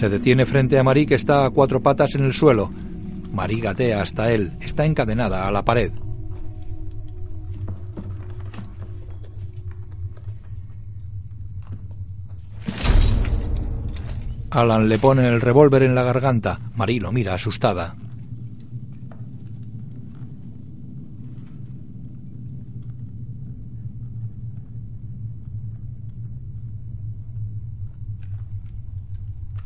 Se 0.00 0.08
detiene 0.08 0.46
frente 0.46 0.78
a 0.78 0.82
Marie 0.82 1.04
que 1.04 1.14
está 1.14 1.44
a 1.44 1.50
cuatro 1.50 1.82
patas 1.82 2.14
en 2.14 2.24
el 2.24 2.32
suelo. 2.32 2.72
Marie 3.34 3.60
gatea 3.60 4.00
hasta 4.00 4.32
él. 4.32 4.52
Está 4.62 4.86
encadenada 4.86 5.46
a 5.46 5.52
la 5.52 5.62
pared. 5.62 5.92
Alan 14.48 14.88
le 14.88 14.98
pone 14.98 15.28
el 15.28 15.38
revólver 15.38 15.82
en 15.82 15.94
la 15.94 16.02
garganta. 16.02 16.60
Marie 16.76 16.98
lo 16.98 17.12
mira 17.12 17.34
asustada. 17.34 17.94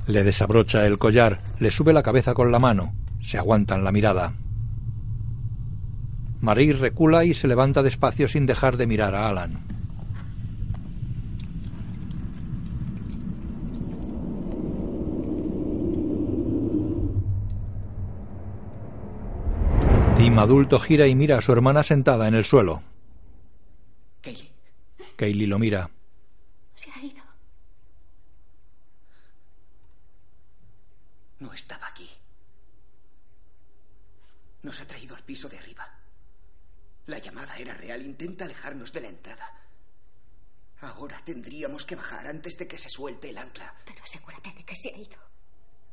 Le 0.07 0.23
desabrocha 0.23 0.87
el 0.87 0.99
collar, 0.99 1.41
le 1.59 1.71
sube 1.71 1.93
la 1.93 2.03
cabeza 2.03 2.35
con 2.35 2.53
la 2.53 2.59
mano. 2.59 2.95
Se 3.23 3.39
aguantan 3.39 3.85
la 3.85 3.93
mirada. 3.93 4.35
Marie 6.41 6.75
recula 6.75 7.25
y 7.25 7.33
se 7.33 7.49
levanta 7.49 7.83
despacio 7.83 8.29
sin 8.29 8.45
dejar 8.45 8.77
de 8.77 8.87
mirar 8.87 9.15
a 9.15 9.29
Alan. 9.29 9.63
Tim 20.19 20.39
adulto 20.39 20.79
gira 20.79 21.07
y 21.07 21.15
mira 21.15 21.39
a 21.39 21.41
su 21.41 21.51
hermana 21.53 21.83
sentada 21.83 22.29
en 22.29 22.35
el 22.35 22.45
suelo. 22.45 22.83
Kaylee. 24.21 24.53
Kaylee 25.17 25.47
lo 25.47 25.59
mira. 25.59 25.91
Se 26.75 26.91
ha 26.91 27.05
ido. 27.05 27.24
No 31.45 31.53
estaba 31.53 31.87
aquí. 31.89 32.09
Nos 34.63 34.81
ha 34.81 34.87
traído 34.87 35.15
al 35.15 35.23
piso 35.25 35.47
de 35.47 35.59
arriba. 35.59 35.87
La 37.05 37.19
llamada 37.19 37.59
era 37.59 37.75
real. 37.75 38.01
Intenta 38.01 38.47
alejarnos 38.47 38.95
de 38.95 39.03
la 39.03 39.09
entrada. 39.09 39.53
Ahora 40.81 41.21
tendríamos 41.23 41.85
que 41.85 41.97
bajar 41.97 42.27
antes 42.27 42.57
de 42.57 42.67
que 42.67 42.79
se 42.79 42.89
suelte 42.89 43.29
el 43.29 43.37
ancla. 43.37 43.75
Pero 43.85 44.03
asegúrate 44.03 44.55
de 44.55 44.65
que 44.65 44.75
se 44.75 44.89
ha 44.89 44.97
ido. 44.97 45.19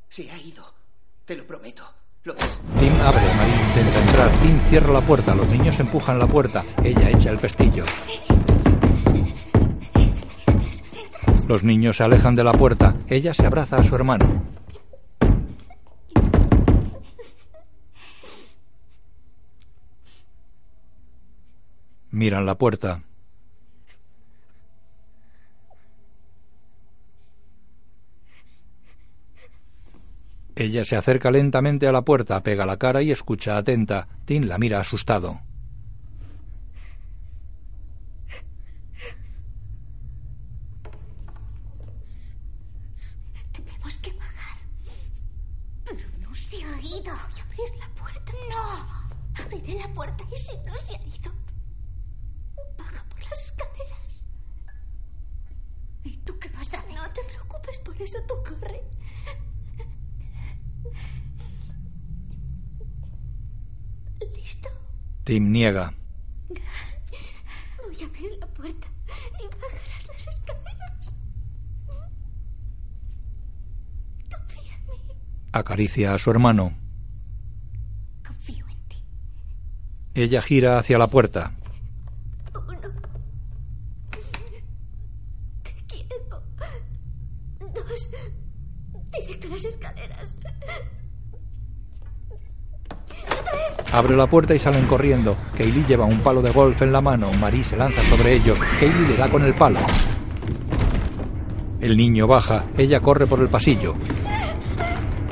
Se 0.07 0.32
ha 0.32 0.38
ido. 0.38 0.73
Te 1.26 1.36
lo 1.36 1.45
prometo. 1.45 1.84
¿Lo 2.23 2.34
ves? 2.34 2.61
Tim 2.80 2.94
abre, 3.02 3.34
Marie 3.36 3.61
intenta 3.61 3.99
entrar. 3.99 4.32
Tim 4.40 4.60
cierra 4.69 4.94
la 4.94 5.02
puerta. 5.02 5.36
Los 5.36 5.49
niños 5.49 5.78
empujan 5.82 6.18
la 6.18 6.28
puerta. 6.28 6.64
Ella 6.82 7.10
echa 7.10 7.30
el 7.30 7.40
pestillo. 7.40 7.84
Los 11.45 11.64
niños 11.64 11.98
se 11.98 12.03
alejan 12.03 12.36
de 12.36 12.45
la 12.45 12.53
puerta. 12.53 12.95
Ella 13.10 13.34
se 13.34 13.45
abraza 13.45 13.80
a 13.80 13.84
su 13.84 13.94
hermano. 13.95 14.51
Miran 22.11 22.45
la 22.45 22.57
puerta. 22.57 23.03
Ella 30.55 30.85
se 30.85 30.95
acerca 30.95 31.31
lentamente 31.31 31.88
a 31.88 31.91
la 31.91 32.03
puerta, 32.03 32.43
pega 32.43 32.65
la 32.65 32.77
cara 32.77 33.01
y 33.01 33.11
escucha 33.11 33.57
atenta. 33.57 34.07
Tim 34.25 34.43
la 34.43 34.57
mira 34.57 34.79
asustado. 34.79 35.41
Tenemos 43.53 43.97
que 43.97 44.11
bajar. 44.13 44.57
Pero 45.85 46.05
no 46.19 46.35
se 46.35 46.57
ha 46.57 46.79
ido. 46.81 47.13
Voy 47.13 47.39
a 47.39 47.43
abrir 47.43 47.79
la 47.79 47.89
puerta. 47.95 48.31
No. 48.49 49.43
Abriré 49.43 49.75
la 49.79 49.88
puerta 49.93 50.23
y 50.31 50.38
si 50.38 50.57
no 50.65 50.77
se 50.77 50.93
ha 50.95 51.01
ido, 51.01 51.31
baja 52.77 53.03
por 53.09 53.23
las 53.23 53.41
escaleras. 53.41 54.25
¿Y 56.03 56.17
tú 56.17 56.38
qué 56.38 56.49
vas 56.49 56.73
a 56.73 56.79
hacer? 56.79 56.93
No 56.93 57.09
te 57.13 57.23
preocupes 57.23 57.77
por 57.79 57.90
eso, 58.03 58.18
tú 58.28 58.34
corre. 58.44 58.84
¿Listo? 64.36 64.69
Tim 65.23 65.52
niega. 65.52 65.94
Voy 67.84 68.02
a 68.02 68.06
abrir 68.06 68.32
la 68.40 68.48
puerta 68.48 68.88
y 69.40 69.45
bajarás 69.48 70.07
las 70.07 70.28
escaleras. 70.28 71.19
Confía 74.32 74.76
en 74.76 74.88
mí. 74.88 74.99
Acaricia 75.52 76.14
a 76.14 76.19
su 76.19 76.32
hermano. 76.32 76.73
Confío 78.26 78.65
en 78.68 78.88
ti. 78.88 79.03
Ella 80.14 80.41
gira 80.41 80.80
hacia 80.80 80.98
la 80.98 81.07
puerta. 81.07 81.53
Uno. 82.56 82.91
Te 85.64 85.73
quiero. 85.88 86.44
Dos. 87.73 88.10
Directo 89.11 89.48
a 89.48 89.52
las 89.52 89.65
escaleras. 89.65 90.38
Tres. 93.07 93.78
Abre 93.93 94.15
la 94.15 94.27
puerta 94.27 94.55
y 94.55 94.59
salen 94.59 94.85
corriendo. 94.85 95.35
Kaylee 95.57 95.85
lleva 95.85 96.05
un 96.05 96.19
palo 96.19 96.41
de 96.41 96.51
golf 96.51 96.81
en 96.81 96.93
la 96.93 97.01
mano. 97.01 97.30
Marie 97.39 97.63
se 97.63 97.76
lanza 97.76 98.01
sobre 98.03 98.35
ello. 98.35 98.55
Kaylee 98.80 99.07
le 99.09 99.18
da 99.18 99.30
con 99.30 99.43
el 99.43 99.53
palo. 99.53 99.80
El 101.81 101.97
niño 101.97 102.26
baja. 102.26 102.65
Ella 102.77 103.01
corre 103.01 103.27
por 103.27 103.41
el 103.41 103.49
pasillo. 103.49 103.95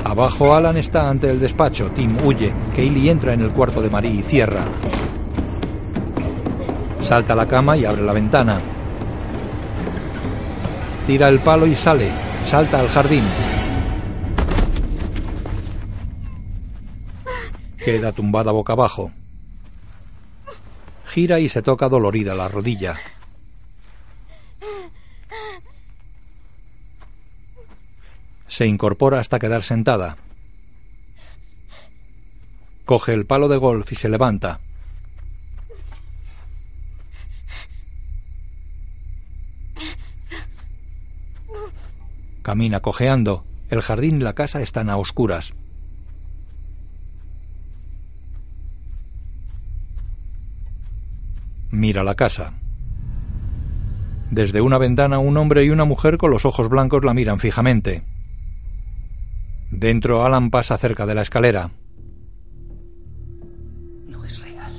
Abajo 0.04 0.54
Alan 0.54 0.76
está 0.76 1.08
ante 1.08 1.30
el 1.30 1.40
despacho. 1.40 1.90
Tim 1.92 2.16
huye. 2.22 2.52
Kaylee 2.76 3.10
entra 3.10 3.32
en 3.32 3.40
el 3.40 3.50
cuarto 3.50 3.80
de 3.80 3.88
Marie 3.88 4.10
y 4.12 4.22
cierra. 4.22 4.64
Salta 7.00 7.32
a 7.32 7.36
la 7.36 7.46
cama 7.46 7.78
y 7.78 7.86
abre 7.86 8.02
la 8.02 8.12
ventana. 8.12 8.58
Tira 11.06 11.28
el 11.28 11.40
palo 11.40 11.66
y 11.66 11.74
sale. 11.74 12.10
Salta 12.44 12.78
al 12.78 12.88
jardín. 12.88 13.24
Queda 17.84 18.12
tumbada 18.12 18.52
boca 18.52 18.74
abajo. 18.74 19.10
Gira 21.06 21.40
y 21.40 21.48
se 21.48 21.62
toca 21.62 21.88
dolorida 21.88 22.34
la 22.34 22.48
rodilla. 22.48 22.96
Se 28.48 28.66
incorpora 28.66 29.18
hasta 29.18 29.38
quedar 29.38 29.62
sentada. 29.62 30.18
Coge 32.84 33.14
el 33.14 33.24
palo 33.24 33.48
de 33.48 33.56
golf 33.56 33.90
y 33.92 33.94
se 33.94 34.08
levanta. 34.08 34.60
Camina 42.42 42.80
cojeando. 42.80 43.44
El 43.70 43.80
jardín 43.80 44.16
y 44.16 44.24
la 44.24 44.34
casa 44.34 44.60
están 44.60 44.90
a 44.90 44.96
oscuras. 44.96 45.54
Mira 51.70 52.02
la 52.02 52.14
casa. 52.14 52.52
Desde 54.30 54.60
una 54.60 54.78
ventana 54.78 55.18
un 55.18 55.36
hombre 55.36 55.64
y 55.64 55.70
una 55.70 55.84
mujer 55.84 56.16
con 56.16 56.30
los 56.30 56.44
ojos 56.44 56.68
blancos 56.68 57.04
la 57.04 57.14
miran 57.14 57.38
fijamente. 57.38 58.04
Dentro 59.70 60.24
Alan 60.24 60.50
pasa 60.50 60.78
cerca 60.78 61.06
de 61.06 61.14
la 61.14 61.22
escalera. 61.22 61.70
No 64.08 64.24
es 64.24 64.40
real. 64.40 64.72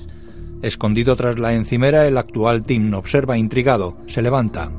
Escondido 0.61 1.15
tras 1.15 1.39
la 1.39 1.53
encimera, 1.53 2.07
el 2.07 2.17
actual 2.17 2.63
Tim 2.63 2.93
observa 2.93 3.37
intrigado. 3.37 3.97
Se 4.07 4.21
levanta. 4.21 4.71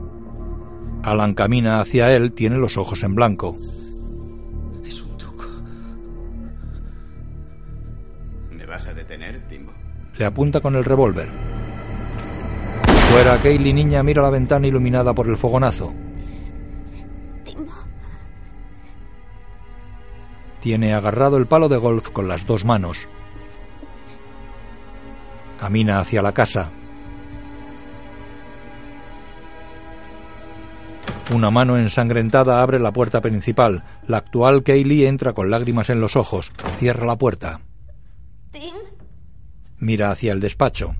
Alan 1.02 1.34
camina 1.34 1.80
hacia 1.80 2.14
él, 2.14 2.32
tiene 2.32 2.56
los 2.58 2.76
ojos 2.76 3.02
en 3.02 3.14
blanco. 3.14 3.56
Es 4.84 5.02
un 5.02 5.16
truco. 5.16 5.44
¿Me 8.50 8.66
vas 8.66 8.86
a 8.86 8.94
detener, 8.94 9.40
Timbo? 9.48 9.72
Le 10.18 10.24
apunta 10.26 10.60
con 10.60 10.76
el 10.76 10.84
revólver. 10.84 11.51
Fuera, 13.12 13.42
Kaylee 13.42 13.74
niña 13.74 14.02
mira 14.02 14.22
la 14.22 14.30
ventana 14.30 14.66
iluminada 14.66 15.14
por 15.14 15.28
el 15.28 15.36
fogonazo. 15.36 15.92
Timbo. 17.44 17.70
Tiene 20.60 20.94
agarrado 20.94 21.36
el 21.36 21.46
palo 21.46 21.68
de 21.68 21.76
golf 21.76 22.08
con 22.08 22.26
las 22.26 22.46
dos 22.46 22.64
manos. 22.64 22.96
Camina 25.60 26.00
hacia 26.00 26.22
la 26.22 26.32
casa. 26.32 26.70
Una 31.34 31.50
mano 31.50 31.76
ensangrentada 31.76 32.62
abre 32.62 32.80
la 32.80 32.92
puerta 32.92 33.20
principal. 33.20 33.84
La 34.06 34.16
actual 34.16 34.62
Kaylee 34.62 35.06
entra 35.06 35.34
con 35.34 35.50
lágrimas 35.50 35.90
en 35.90 36.00
los 36.00 36.16
ojos. 36.16 36.50
Cierra 36.78 37.04
la 37.04 37.18
puerta. 37.18 37.60
Tim. 38.52 38.74
Mira 39.78 40.10
hacia 40.10 40.32
el 40.32 40.40
despacho. 40.40 40.94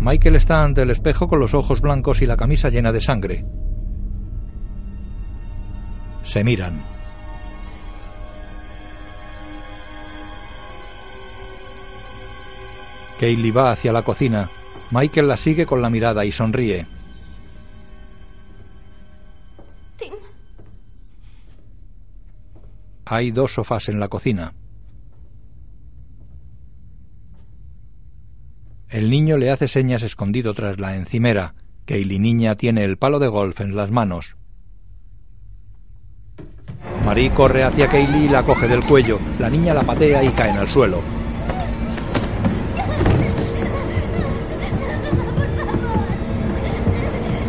Michael 0.00 0.36
está 0.36 0.62
ante 0.62 0.82
el 0.82 0.90
espejo 0.90 1.26
con 1.26 1.40
los 1.40 1.54
ojos 1.54 1.80
blancos 1.80 2.22
y 2.22 2.26
la 2.26 2.36
camisa 2.36 2.70
llena 2.70 2.92
de 2.92 3.00
sangre. 3.00 3.44
Se 6.22 6.44
miran. 6.44 6.80
Kaylee 13.18 13.50
va 13.50 13.72
hacia 13.72 13.92
la 13.92 14.02
cocina. 14.02 14.48
Michael 14.92 15.26
la 15.26 15.36
sigue 15.36 15.66
con 15.66 15.82
la 15.82 15.90
mirada 15.90 16.24
y 16.24 16.30
sonríe. 16.30 16.86
Tim. 19.96 20.14
Hay 23.06 23.32
dos 23.32 23.54
sofás 23.54 23.88
en 23.88 23.98
la 23.98 24.08
cocina. 24.08 24.54
El 28.88 29.10
niño 29.10 29.36
le 29.36 29.50
hace 29.50 29.68
señas 29.68 30.02
escondido 30.02 30.54
tras 30.54 30.80
la 30.80 30.94
encimera. 30.94 31.54
Kaylee 31.84 32.18
niña 32.18 32.56
tiene 32.56 32.84
el 32.84 32.96
palo 32.96 33.18
de 33.18 33.28
golf 33.28 33.60
en 33.60 33.76
las 33.76 33.90
manos. 33.90 34.36
Marie 37.04 37.30
corre 37.32 37.64
hacia 37.64 37.86
Kaylee 37.88 38.24
y 38.24 38.28
la 38.28 38.42
coge 38.44 38.66
del 38.66 38.84
cuello. 38.84 39.18
La 39.38 39.50
niña 39.50 39.74
la 39.74 39.82
patea 39.82 40.24
y 40.24 40.28
cae 40.28 40.52
al 40.52 40.68
suelo. 40.68 41.02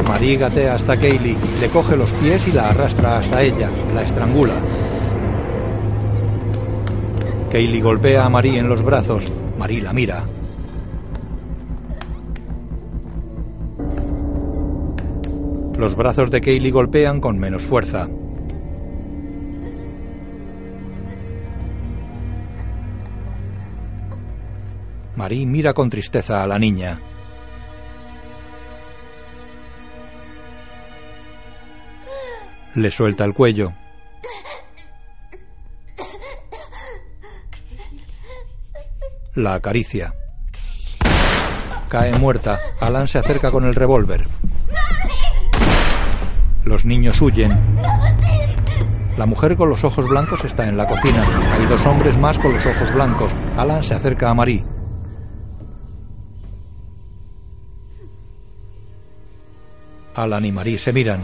Marie 0.05 0.37
gatea 0.37 0.75
hasta 0.75 0.97
Kaylee, 0.97 1.37
le 1.61 1.69
coge 1.69 1.95
los 1.95 2.09
pies 2.11 2.47
y 2.49 2.51
la 2.51 2.69
arrastra 2.69 3.19
hasta 3.19 3.41
ella, 3.41 3.69
la 3.93 4.01
estrangula. 4.01 4.61
Kaylee 7.49 7.81
golpea 7.81 8.25
a 8.25 8.29
Marie 8.29 8.59
en 8.59 8.67
los 8.67 8.83
brazos. 8.83 9.23
Marie 9.57 9.81
la 9.81 9.93
mira. 9.93 10.25
Los 15.79 15.95
brazos 15.95 16.29
de 16.29 16.41
Kaylee 16.41 16.71
golpean 16.71 17.21
con 17.21 17.39
menos 17.39 17.63
fuerza. 17.63 18.09
Marie 25.15 25.45
mira 25.45 25.73
con 25.73 25.89
tristeza 25.89 26.43
a 26.43 26.47
la 26.47 26.59
niña. 26.59 26.99
Le 32.75 32.91
suelta 32.91 33.23
el 33.23 33.33
cuello. 33.33 33.71
La 39.33 39.53
acaricia. 39.53 40.13
Cae 41.87 42.19
muerta. 42.19 42.59
Alan 42.81 43.07
se 43.07 43.19
acerca 43.19 43.49
con 43.49 43.63
el 43.63 43.75
revólver. 43.75 44.27
Los 46.65 46.85
niños 46.85 47.21
huyen. 47.21 47.57
La 49.17 49.25
mujer 49.25 49.57
con 49.57 49.69
los 49.69 49.83
ojos 49.83 50.07
blancos 50.07 50.43
está 50.45 50.67
en 50.67 50.77
la 50.77 50.87
cocina. 50.87 51.25
Hay 51.53 51.65
dos 51.65 51.85
hombres 51.85 52.17
más 52.17 52.37
con 52.39 52.53
los 52.53 52.65
ojos 52.65 52.93
blancos. 52.93 53.31
Alan 53.57 53.83
se 53.83 53.93
acerca 53.93 54.29
a 54.29 54.33
Marie. 54.33 54.63
Alan 60.15 60.45
y 60.45 60.51
Marie 60.51 60.77
se 60.77 60.93
miran. 60.93 61.21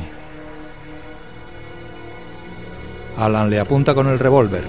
Alan 3.17 3.49
le 3.49 3.59
apunta 3.59 3.93
con 3.93 4.07
el 4.07 4.19
revólver. 4.19 4.63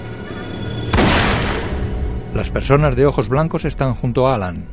Las 2.33 2.49
personas 2.49 2.95
de 2.95 3.05
ojos 3.05 3.29
blancos 3.29 3.65
están 3.65 3.93
junto 3.93 4.27
a 4.27 4.35
Alan. 4.35 4.67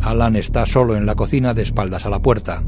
Alan 0.00 0.36
está 0.36 0.66
solo 0.66 0.96
en 0.96 1.06
la 1.06 1.14
cocina 1.14 1.54
de 1.54 1.62
espaldas 1.62 2.04
a 2.04 2.10
la 2.10 2.18
puerta. 2.18 2.62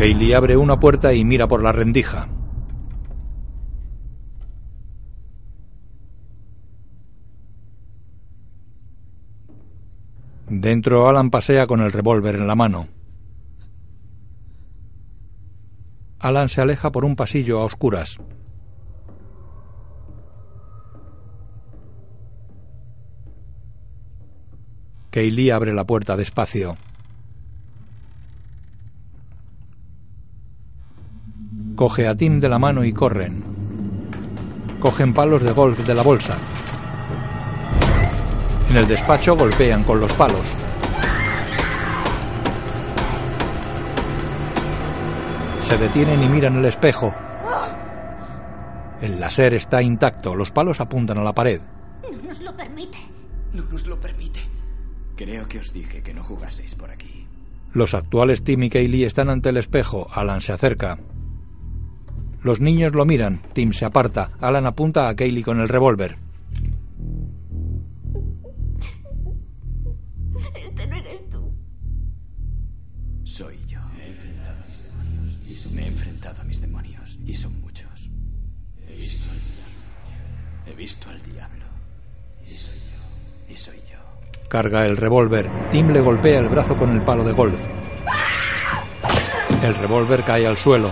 Kaylee 0.00 0.34
abre 0.34 0.56
una 0.56 0.80
puerta 0.80 1.12
y 1.12 1.26
mira 1.26 1.46
por 1.46 1.62
la 1.62 1.72
rendija. 1.72 2.26
Dentro 10.48 11.06
Alan 11.06 11.28
pasea 11.28 11.66
con 11.66 11.82
el 11.82 11.92
revólver 11.92 12.36
en 12.36 12.46
la 12.46 12.54
mano. 12.54 12.88
Alan 16.18 16.48
se 16.48 16.62
aleja 16.62 16.90
por 16.90 17.04
un 17.04 17.14
pasillo 17.14 17.58
a 17.58 17.66
oscuras. 17.66 18.16
Kaylee 25.10 25.52
abre 25.52 25.74
la 25.74 25.84
puerta 25.84 26.16
despacio. 26.16 26.78
Coge 31.80 32.06
a 32.06 32.14
Tim 32.14 32.40
de 32.40 32.48
la 32.50 32.58
mano 32.58 32.84
y 32.84 32.92
corren. 32.92 33.42
Cogen 34.80 35.14
palos 35.14 35.42
de 35.42 35.50
golf 35.52 35.78
de 35.78 35.94
la 35.94 36.02
bolsa. 36.02 36.36
En 38.68 38.76
el 38.76 38.86
despacho 38.86 39.34
golpean 39.34 39.82
con 39.84 39.98
los 39.98 40.12
palos. 40.12 40.44
Se 45.62 45.78
detienen 45.78 46.22
y 46.22 46.28
miran 46.28 46.56
el 46.56 46.66
espejo. 46.66 47.14
El 49.00 49.18
láser 49.18 49.54
está 49.54 49.80
intacto, 49.80 50.36
los 50.36 50.50
palos 50.50 50.82
apuntan 50.82 51.16
a 51.16 51.22
la 51.22 51.32
pared. 51.32 51.62
No 52.02 52.28
nos 52.28 52.42
lo 52.42 52.54
permite. 52.54 52.98
No 53.54 53.62
nos 53.72 53.86
lo 53.86 53.98
permite. 53.98 54.40
Creo 55.16 55.48
que 55.48 55.60
os 55.60 55.72
dije 55.72 56.02
que 56.02 56.12
no 56.12 56.22
jugaseis 56.22 56.74
por 56.74 56.90
aquí. 56.90 57.26
Los 57.72 57.94
actuales 57.94 58.44
Tim 58.44 58.64
y 58.64 58.68
Kaylee 58.68 59.06
están 59.06 59.30
ante 59.30 59.48
el 59.48 59.56
espejo. 59.56 60.08
Alan 60.12 60.42
se 60.42 60.52
acerca. 60.52 60.98
Los 62.42 62.60
niños 62.60 62.94
lo 62.94 63.04
miran. 63.04 63.42
Tim 63.52 63.72
se 63.72 63.84
aparta. 63.84 64.30
Alan 64.40 64.66
apunta 64.66 65.08
a 65.08 65.14
Kaylee 65.14 65.42
con 65.42 65.60
el 65.60 65.68
revólver. 65.68 66.16
Este 70.54 70.86
no 70.86 70.96
eres 70.96 71.28
tú. 71.28 71.52
Soy 73.24 73.58
yo. 73.66 73.80
Me 75.74 75.82
he 75.82 75.86
enfrentado 75.86 76.40
a 76.40 76.44
mis 76.44 76.60
demonios 76.60 77.18
y 77.24 77.34
son 77.34 77.60
muchos. 77.60 78.10
He 78.88 78.94
visto 78.94 79.28
al 79.30 79.38
diablo. 79.38 80.66
He 80.66 80.74
visto 80.74 81.10
al 81.10 81.22
diablo. 81.22 81.64
Y 82.44 82.50
soy 82.54 82.78
yo. 82.78 83.52
Y 83.52 83.56
soy 83.56 83.76
yo. 83.90 83.98
Carga 84.48 84.86
el 84.86 84.96
revólver. 84.96 85.50
Tim 85.70 85.90
le 85.90 86.00
golpea 86.00 86.40
el 86.40 86.48
brazo 86.48 86.76
con 86.76 86.90
el 86.90 87.02
palo 87.02 87.22
de 87.22 87.32
golf. 87.32 87.60
El 89.62 89.74
revólver 89.74 90.24
cae 90.24 90.46
al 90.46 90.56
suelo. 90.56 90.90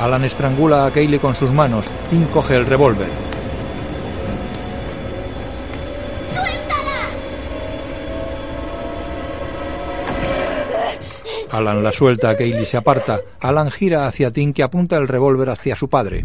Alan 0.00 0.24
estrangula 0.24 0.86
a 0.86 0.90
Kaylee 0.90 1.20
con 1.20 1.34
sus 1.34 1.52
manos. 1.52 1.84
Tim 2.08 2.24
coge 2.28 2.56
el 2.56 2.64
revólver. 2.64 3.10
Alan 11.50 11.84
la 11.84 11.92
suelta, 11.92 12.34
Kaylee 12.34 12.64
se 12.64 12.78
aparta. 12.78 13.20
Alan 13.42 13.70
gira 13.70 14.06
hacia 14.06 14.30
Tim 14.30 14.54
que 14.54 14.62
apunta 14.62 14.96
el 14.96 15.06
revólver 15.06 15.50
hacia 15.50 15.76
su 15.76 15.90
padre. 15.90 16.24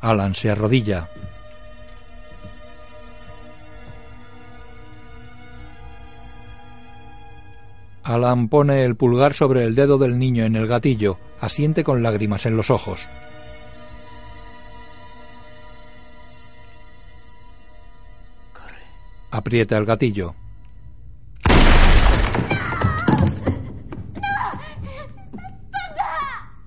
Alan 0.00 0.34
se 0.34 0.50
arrodilla. 0.50 1.08
Alan 8.02 8.48
pone 8.48 8.84
el 8.84 8.96
pulgar 8.96 9.34
sobre 9.34 9.64
el 9.64 9.74
dedo 9.74 9.98
del 9.98 10.18
niño 10.18 10.44
en 10.44 10.56
el 10.56 10.66
gatillo, 10.66 11.18
asiente 11.40 11.84
con 11.84 12.02
lágrimas 12.02 12.46
en 12.46 12.56
los 12.56 12.70
ojos. 12.70 13.00
Aprieta 19.30 19.76
el 19.76 19.84
gatillo. 19.84 20.34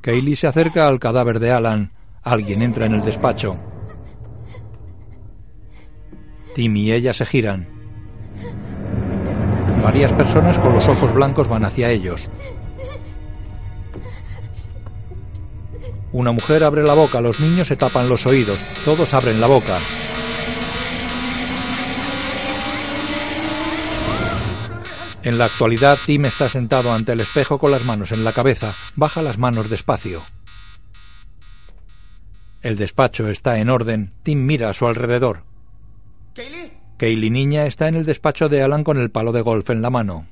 Kaylee 0.01 0.35
se 0.35 0.47
acerca 0.47 0.87
al 0.87 0.99
cadáver 0.99 1.39
de 1.39 1.51
Alan. 1.51 1.91
Alguien 2.23 2.61
entra 2.61 2.85
en 2.85 2.93
el 2.93 3.03
despacho. 3.03 3.57
Tim 6.55 6.75
y 6.77 6.91
ella 6.91 7.13
se 7.13 7.25
giran. 7.25 7.67
Varias 9.83 10.13
personas 10.13 10.57
con 10.59 10.73
los 10.73 10.87
ojos 10.87 11.13
blancos 11.13 11.49
van 11.49 11.65
hacia 11.65 11.89
ellos. 11.89 12.21
Una 16.13 16.31
mujer 16.31 16.63
abre 16.63 16.83
la 16.83 16.93
boca, 16.93 17.19
los 17.19 17.39
niños 17.39 17.67
se 17.67 17.75
tapan 17.75 18.07
los 18.07 18.25
oídos, 18.25 18.59
todos 18.85 19.13
abren 19.13 19.41
la 19.41 19.47
boca. 19.47 19.79
En 25.23 25.37
la 25.37 25.45
actualidad, 25.45 25.97
Tim 26.05 26.25
está 26.25 26.49
sentado 26.49 26.93
ante 26.93 27.13
el 27.13 27.21
espejo 27.21 27.57
con 27.57 27.71
las 27.71 27.83
manos 27.83 28.11
en 28.11 28.23
la 28.23 28.31
cabeza, 28.31 28.75
baja 28.95 29.21
las 29.21 29.37
manos 29.37 29.69
despacio. 29.69 30.21
El 32.63 32.77
despacho 32.77 33.27
está 33.27 33.59
en 33.59 33.69
orden, 33.69 34.13
Tim 34.23 34.45
mira 34.45 34.69
a 34.69 34.73
su 34.73 34.87
alrededor. 34.87 35.43
¿Kaylee? 36.33 36.71
Kaylee 36.97 37.29
niña 37.29 37.65
está 37.65 37.89
en 37.89 37.95
el 37.95 38.05
despacho 38.05 38.47
de 38.47 38.61
Alan 38.61 38.85
con 38.85 38.97
el 38.97 39.11
palo 39.11 39.33
de 39.33 39.41
golf 39.41 39.69
en 39.69 39.81
la 39.81 39.89
mano. 39.89 40.27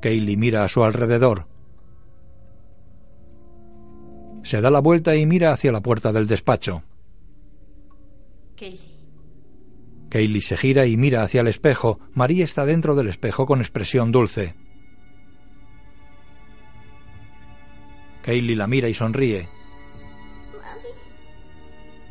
Kaylee 0.00 0.36
mira 0.36 0.64
a 0.64 0.68
su 0.68 0.82
alrededor. 0.82 1.46
Se 4.42 4.60
da 4.60 4.72
la 4.72 4.80
vuelta 4.80 5.14
y 5.14 5.24
mira 5.24 5.52
hacia 5.52 5.70
la 5.70 5.80
puerta 5.80 6.12
del 6.12 6.26
despacho. 6.26 6.82
Kaylee. 8.56 8.80
Kaylee 10.08 10.42
se 10.42 10.56
gira 10.56 10.86
y 10.86 10.96
mira 10.96 11.22
hacia 11.22 11.42
el 11.42 11.46
espejo. 11.46 12.00
María 12.14 12.42
está 12.42 12.66
dentro 12.66 12.96
del 12.96 13.06
espejo 13.06 13.46
con 13.46 13.60
expresión 13.60 14.10
dulce. 14.10 14.56
Kaylee 18.22 18.56
la 18.56 18.66
mira 18.66 18.88
y 18.88 18.94
sonríe. 18.94 19.48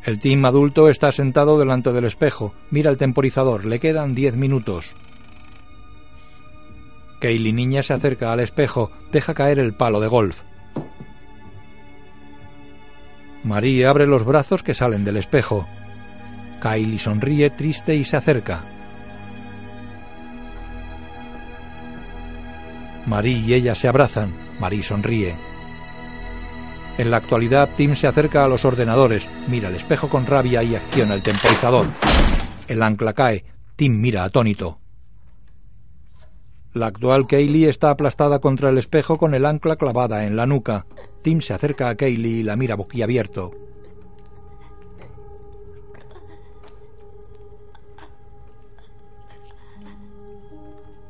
El 0.04 0.18
team 0.18 0.44
adulto 0.44 0.88
está 0.88 1.12
sentado 1.12 1.58
delante 1.58 1.92
del 1.92 2.04
espejo, 2.04 2.54
mira 2.70 2.90
el 2.90 2.96
temporizador, 2.96 3.64
le 3.64 3.78
quedan 3.78 4.14
diez 4.14 4.36
minutos. 4.36 4.94
Kaylee 7.20 7.52
niña 7.52 7.82
se 7.82 7.94
acerca 7.94 8.32
al 8.32 8.40
espejo, 8.40 8.90
deja 9.12 9.32
caer 9.34 9.58
el 9.58 9.74
palo 9.74 10.00
de 10.00 10.08
golf. 10.08 10.42
Marie 13.44 13.86
abre 13.86 14.06
los 14.06 14.24
brazos 14.24 14.62
que 14.62 14.74
salen 14.74 15.04
del 15.04 15.16
espejo. 15.16 15.66
Kylie 16.60 16.98
sonríe 16.98 17.50
triste 17.50 17.96
y 17.96 18.04
se 18.04 18.16
acerca. 18.16 18.60
Marie 23.06 23.38
y 23.38 23.54
ella 23.54 23.74
se 23.74 23.88
abrazan. 23.88 24.32
Marie 24.60 24.84
sonríe. 24.84 25.51
En 26.98 27.10
la 27.10 27.16
actualidad, 27.16 27.70
Tim 27.76 27.94
se 27.94 28.06
acerca 28.06 28.44
a 28.44 28.48
los 28.48 28.64
ordenadores, 28.64 29.26
mira 29.48 29.68
el 29.68 29.76
espejo 29.76 30.08
con 30.08 30.26
rabia 30.26 30.62
y 30.62 30.76
acciona 30.76 31.14
el 31.14 31.22
temporizador. 31.22 31.86
El 32.68 32.82
ancla 32.82 33.12
cae. 33.14 33.44
Tim 33.76 34.00
mira 34.00 34.24
atónito. 34.24 34.78
La 36.74 36.86
actual 36.86 37.26
Kaylee 37.26 37.68
está 37.68 37.90
aplastada 37.90 38.38
contra 38.38 38.70
el 38.70 38.78
espejo 38.78 39.18
con 39.18 39.34
el 39.34 39.44
ancla 39.44 39.76
clavada 39.76 40.26
en 40.26 40.36
la 40.36 40.46
nuca. 40.46 40.86
Tim 41.22 41.40
se 41.40 41.52
acerca 41.54 41.88
a 41.88 41.96
Kaylee 41.96 42.40
y 42.40 42.42
la 42.42 42.56
mira 42.56 42.76
boquiabierto. 42.76 43.52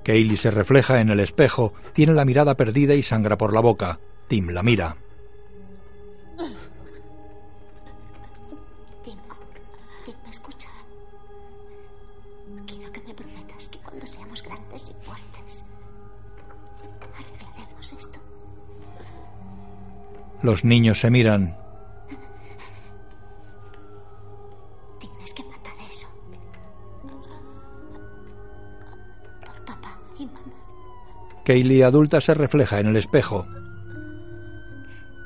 Kaylee 0.02 0.36
se 0.36 0.50
refleja 0.50 1.00
en 1.00 1.10
el 1.10 1.20
espejo, 1.20 1.74
tiene 1.92 2.12
la 2.12 2.24
mirada 2.24 2.56
perdida 2.56 2.94
y 2.94 3.02
sangra 3.02 3.38
por 3.38 3.52
la 3.52 3.60
boca. 3.60 4.00
Tim 4.26 4.48
la 4.48 4.62
mira. 4.62 4.96
Los 20.43 20.64
niños 20.64 21.01
se 21.01 21.10
miran. 21.10 21.56
Tienes 24.98 25.32
que 25.35 25.44
matar 25.44 25.74
eso. 25.89 26.09
Por 29.44 29.64
papá 29.64 29.98
y 30.19 30.27
mamá. 30.27 30.40
Kaylee 31.44 31.85
adulta 31.85 32.20
se 32.20 32.35
refleja 32.35 32.81
en 32.81 32.89
el 32.89 32.97
espejo. 32.97 33.47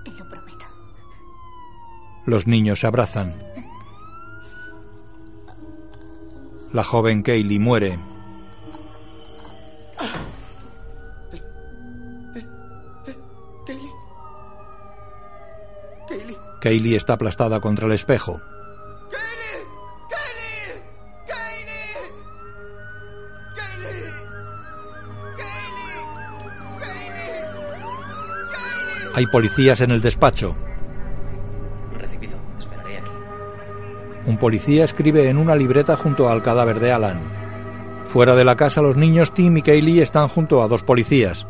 Te 0.05 0.11
lo 0.11 0.29
prometo. 0.29 0.67
Los 2.27 2.47
niños 2.47 2.81
se 2.81 2.87
abrazan. 2.87 3.35
La 6.73 6.85
joven 6.85 7.23
Kaylee 7.23 7.59
muere. 7.59 7.99
Kaylee. 16.61 16.81
Kaylee 16.81 16.97
está 16.97 17.15
aplastada 17.15 17.61
contra 17.61 17.87
el 17.87 17.93
espejo. 17.93 18.41
Hay 29.15 29.27
policías 29.29 29.81
en 29.81 29.93
el 29.93 30.03
despacho. 30.03 30.55
Recibido. 31.99 32.37
Esperaré 32.59 32.99
aquí. 32.99 33.11
Un 34.27 34.37
policía 34.37 34.85
escribe 34.85 35.31
en 35.31 35.39
una 35.39 35.57
libreta 35.57 35.97
junto 35.97 36.29
al 36.29 36.43
cadáver 36.43 36.81
de 36.81 36.93
Alan. 36.93 37.23
Fuera 38.05 38.37
de 38.37 38.45
la 38.45 38.57
casa 38.57 38.83
los 38.83 38.99
niños 38.99 39.33
Tim 39.33 39.57
y 39.57 39.63
Kaylee 39.63 40.03
están 40.03 40.29
junto 40.29 40.63
a 40.63 40.69
dos 40.69 40.83
policías. 40.83 41.47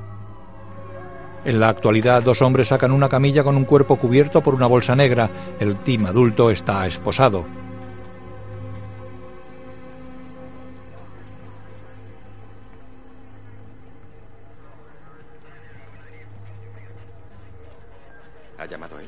En 1.46 1.60
la 1.60 1.68
actualidad 1.68 2.24
dos 2.24 2.42
hombres 2.42 2.66
sacan 2.66 2.90
una 2.90 3.08
camilla 3.08 3.44
con 3.44 3.56
un 3.56 3.64
cuerpo 3.64 3.94
cubierto 3.94 4.42
por 4.42 4.52
una 4.52 4.66
bolsa 4.66 4.96
negra. 4.96 5.30
El 5.60 5.76
Tim 5.76 6.06
adulto 6.06 6.50
está 6.50 6.84
esposado. 6.88 7.46
¿Ha 18.58 18.66
llamado 18.66 18.98
él? 18.98 19.06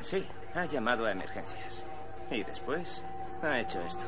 Sí, 0.00 0.22
ha 0.54 0.66
llamado 0.66 1.06
a 1.06 1.12
emergencias. 1.12 1.82
Y 2.30 2.42
después 2.42 3.02
ha 3.42 3.58
hecho 3.58 3.80
esto. 3.88 4.04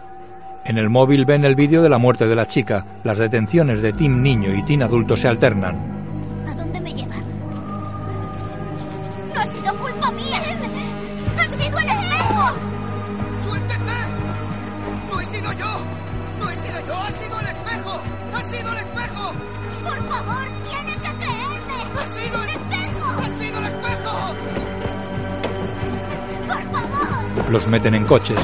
En 0.66 0.77
el 0.77 0.91
móvil 0.91 1.24
ven 1.24 1.47
el 1.47 1.55
vídeo 1.55 1.83
de 1.83 1.89
la 1.89 1.97
muerte 1.97 2.27
de 2.27 2.37
la 2.37 2.47
chica. 2.47 3.01
Las 3.03 3.16
detenciones 3.16 3.81
de 3.81 3.95
Tim 3.95 4.20
niño 4.20 4.53
y 4.55 4.62
Tim 4.62 4.83
adulto 4.83 5.16
se 5.16 5.28
alternan. 5.28 5.95
Meten 27.77 27.94
en 27.94 28.07
coches. 28.07 28.40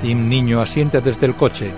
Tim 0.00 0.28
niño 0.28 0.60
asiente 0.60 1.00
desde 1.00 1.26
el 1.26 1.34
coche. 1.34 1.74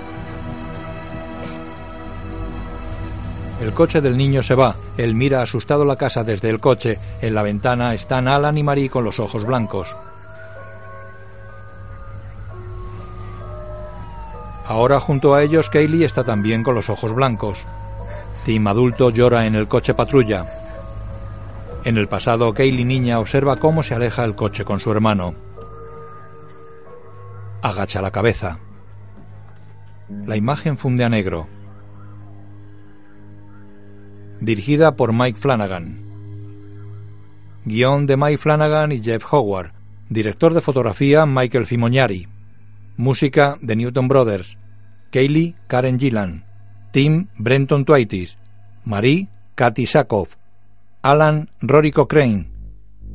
El 3.62 3.73
coche 3.73 4.03
del 4.03 4.19
niño 4.19 4.43
se 4.43 4.55
va. 4.55 4.77
Él 4.99 5.15
mira 5.15 5.41
asustado 5.41 5.87
la 5.87 5.97
casa 5.97 6.24
desde 6.24 6.51
el 6.51 6.61
coche. 6.61 6.99
En 7.23 7.35
la 7.35 7.43
ventana 7.43 7.95
están 7.95 8.28
Alan 8.28 8.59
y 8.59 8.62
Marie 8.62 8.91
con 8.91 9.03
los 9.03 9.19
ojos 9.19 9.47
blancos. 9.47 9.97
Ahora 14.77 15.01
junto 15.01 15.35
a 15.35 15.43
ellos 15.43 15.70
Kaylee 15.70 16.05
está 16.05 16.23
también 16.23 16.62
con 16.62 16.74
los 16.74 16.90
ojos 16.90 17.15
blancos. 17.15 17.59
Tim 18.44 18.66
adulto 18.66 19.09
llora 19.09 19.47
en 19.47 19.55
el 19.55 19.69
coche 19.69 19.94
patrulla. 19.94 20.44
En 21.85 21.97
el 21.97 22.09
pasado, 22.09 22.53
Kaylee 22.53 22.85
niña 22.85 23.19
observa 23.19 23.57
cómo 23.57 23.82
se 23.82 23.94
aleja 23.94 24.23
el 24.23 24.35
coche 24.35 24.66
con 24.66 24.78
su 24.78 24.93
hermano. 24.93 25.35
Agacha 27.62 28.03
la 28.03 28.11
cabeza. 28.11 28.59
La 30.27 30.36
imagen 30.36 30.77
funde 30.77 31.05
a 31.05 31.09
negro. 31.09 31.48
Dirigida 34.43 34.94
por 34.94 35.15
Mike 35.15 35.39
Flanagan. 35.40 36.03
Guión 37.65 38.05
de 38.05 38.19
Mike 38.19 38.36
Flanagan 38.36 38.93
y 38.93 39.03
Jeff 39.03 39.24
Howard. 39.32 39.73
Director 40.11 40.53
de 40.53 40.61
fotografía 40.61 41.24
Michael 41.24 41.65
Fimognari. 41.65 42.28
Música 42.98 43.57
de 43.62 43.74
Newton 43.74 44.09
Brothers. 44.09 44.59
Kaylee 45.17 45.57
Karen 45.65 45.97
Gillan. 45.97 46.45
Tim 46.93 47.33
Brenton 47.41 47.89
Twaitis. 47.89 48.37
Marie 48.85 49.33
Katy 49.57 49.89
Sakov. 49.89 50.37
Alan 51.01 51.49
Rory 51.65 51.89
Cochrane. 51.89 52.53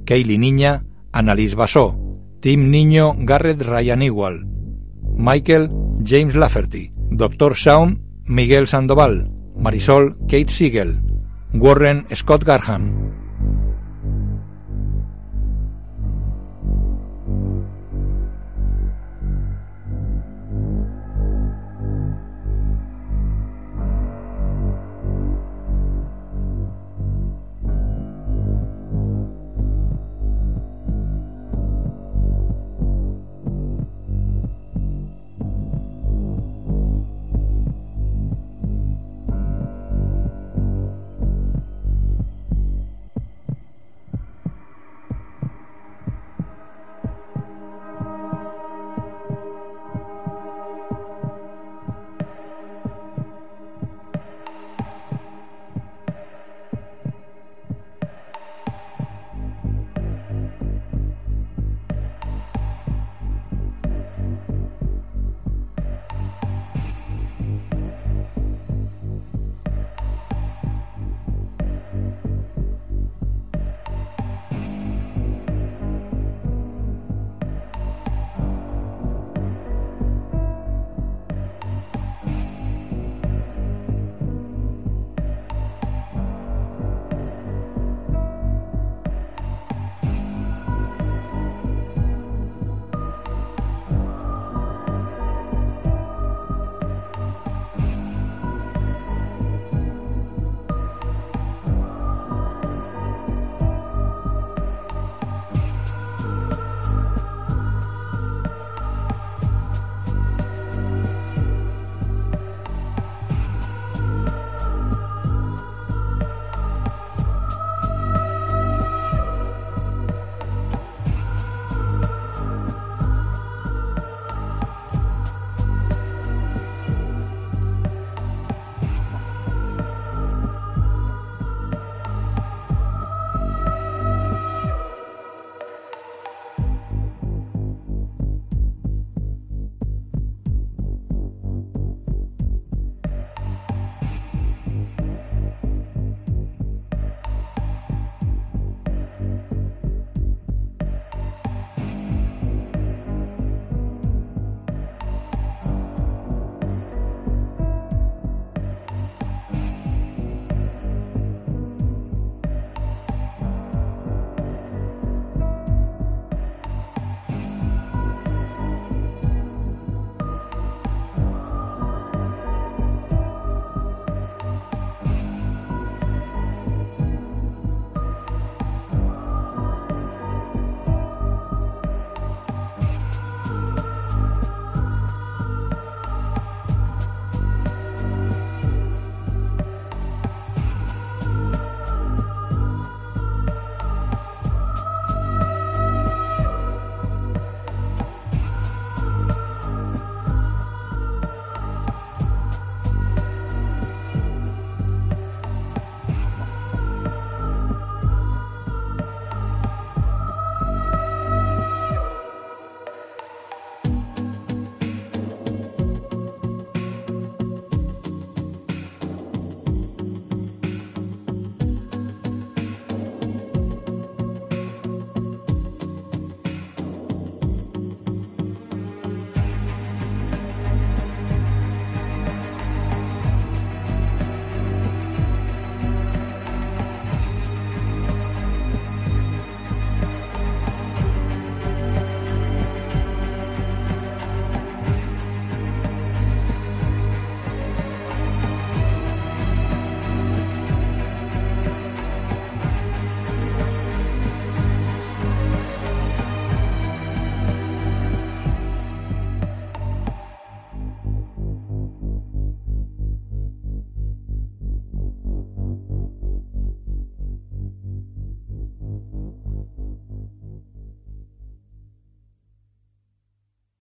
Kaylee 0.02 0.42
Niña 0.42 0.82
Annalise 1.14 1.54
Basso. 1.54 1.94
Tim 2.42 2.72
Niño 2.74 3.14
Garrett 3.22 3.62
Ryan 3.62 4.02
Igual. 4.02 4.42
Michael 5.14 5.70
James 6.02 6.34
Lafferty. 6.34 6.90
Dr. 7.12 7.54
Shawn 7.54 8.02
Miguel 8.26 8.66
Sandoval. 8.66 9.30
Marisol 9.56 10.18
Kate 10.28 10.50
Siegel. 10.50 10.98
Warren 11.54 12.08
Scott 12.16 12.44
Garham. 12.44 13.11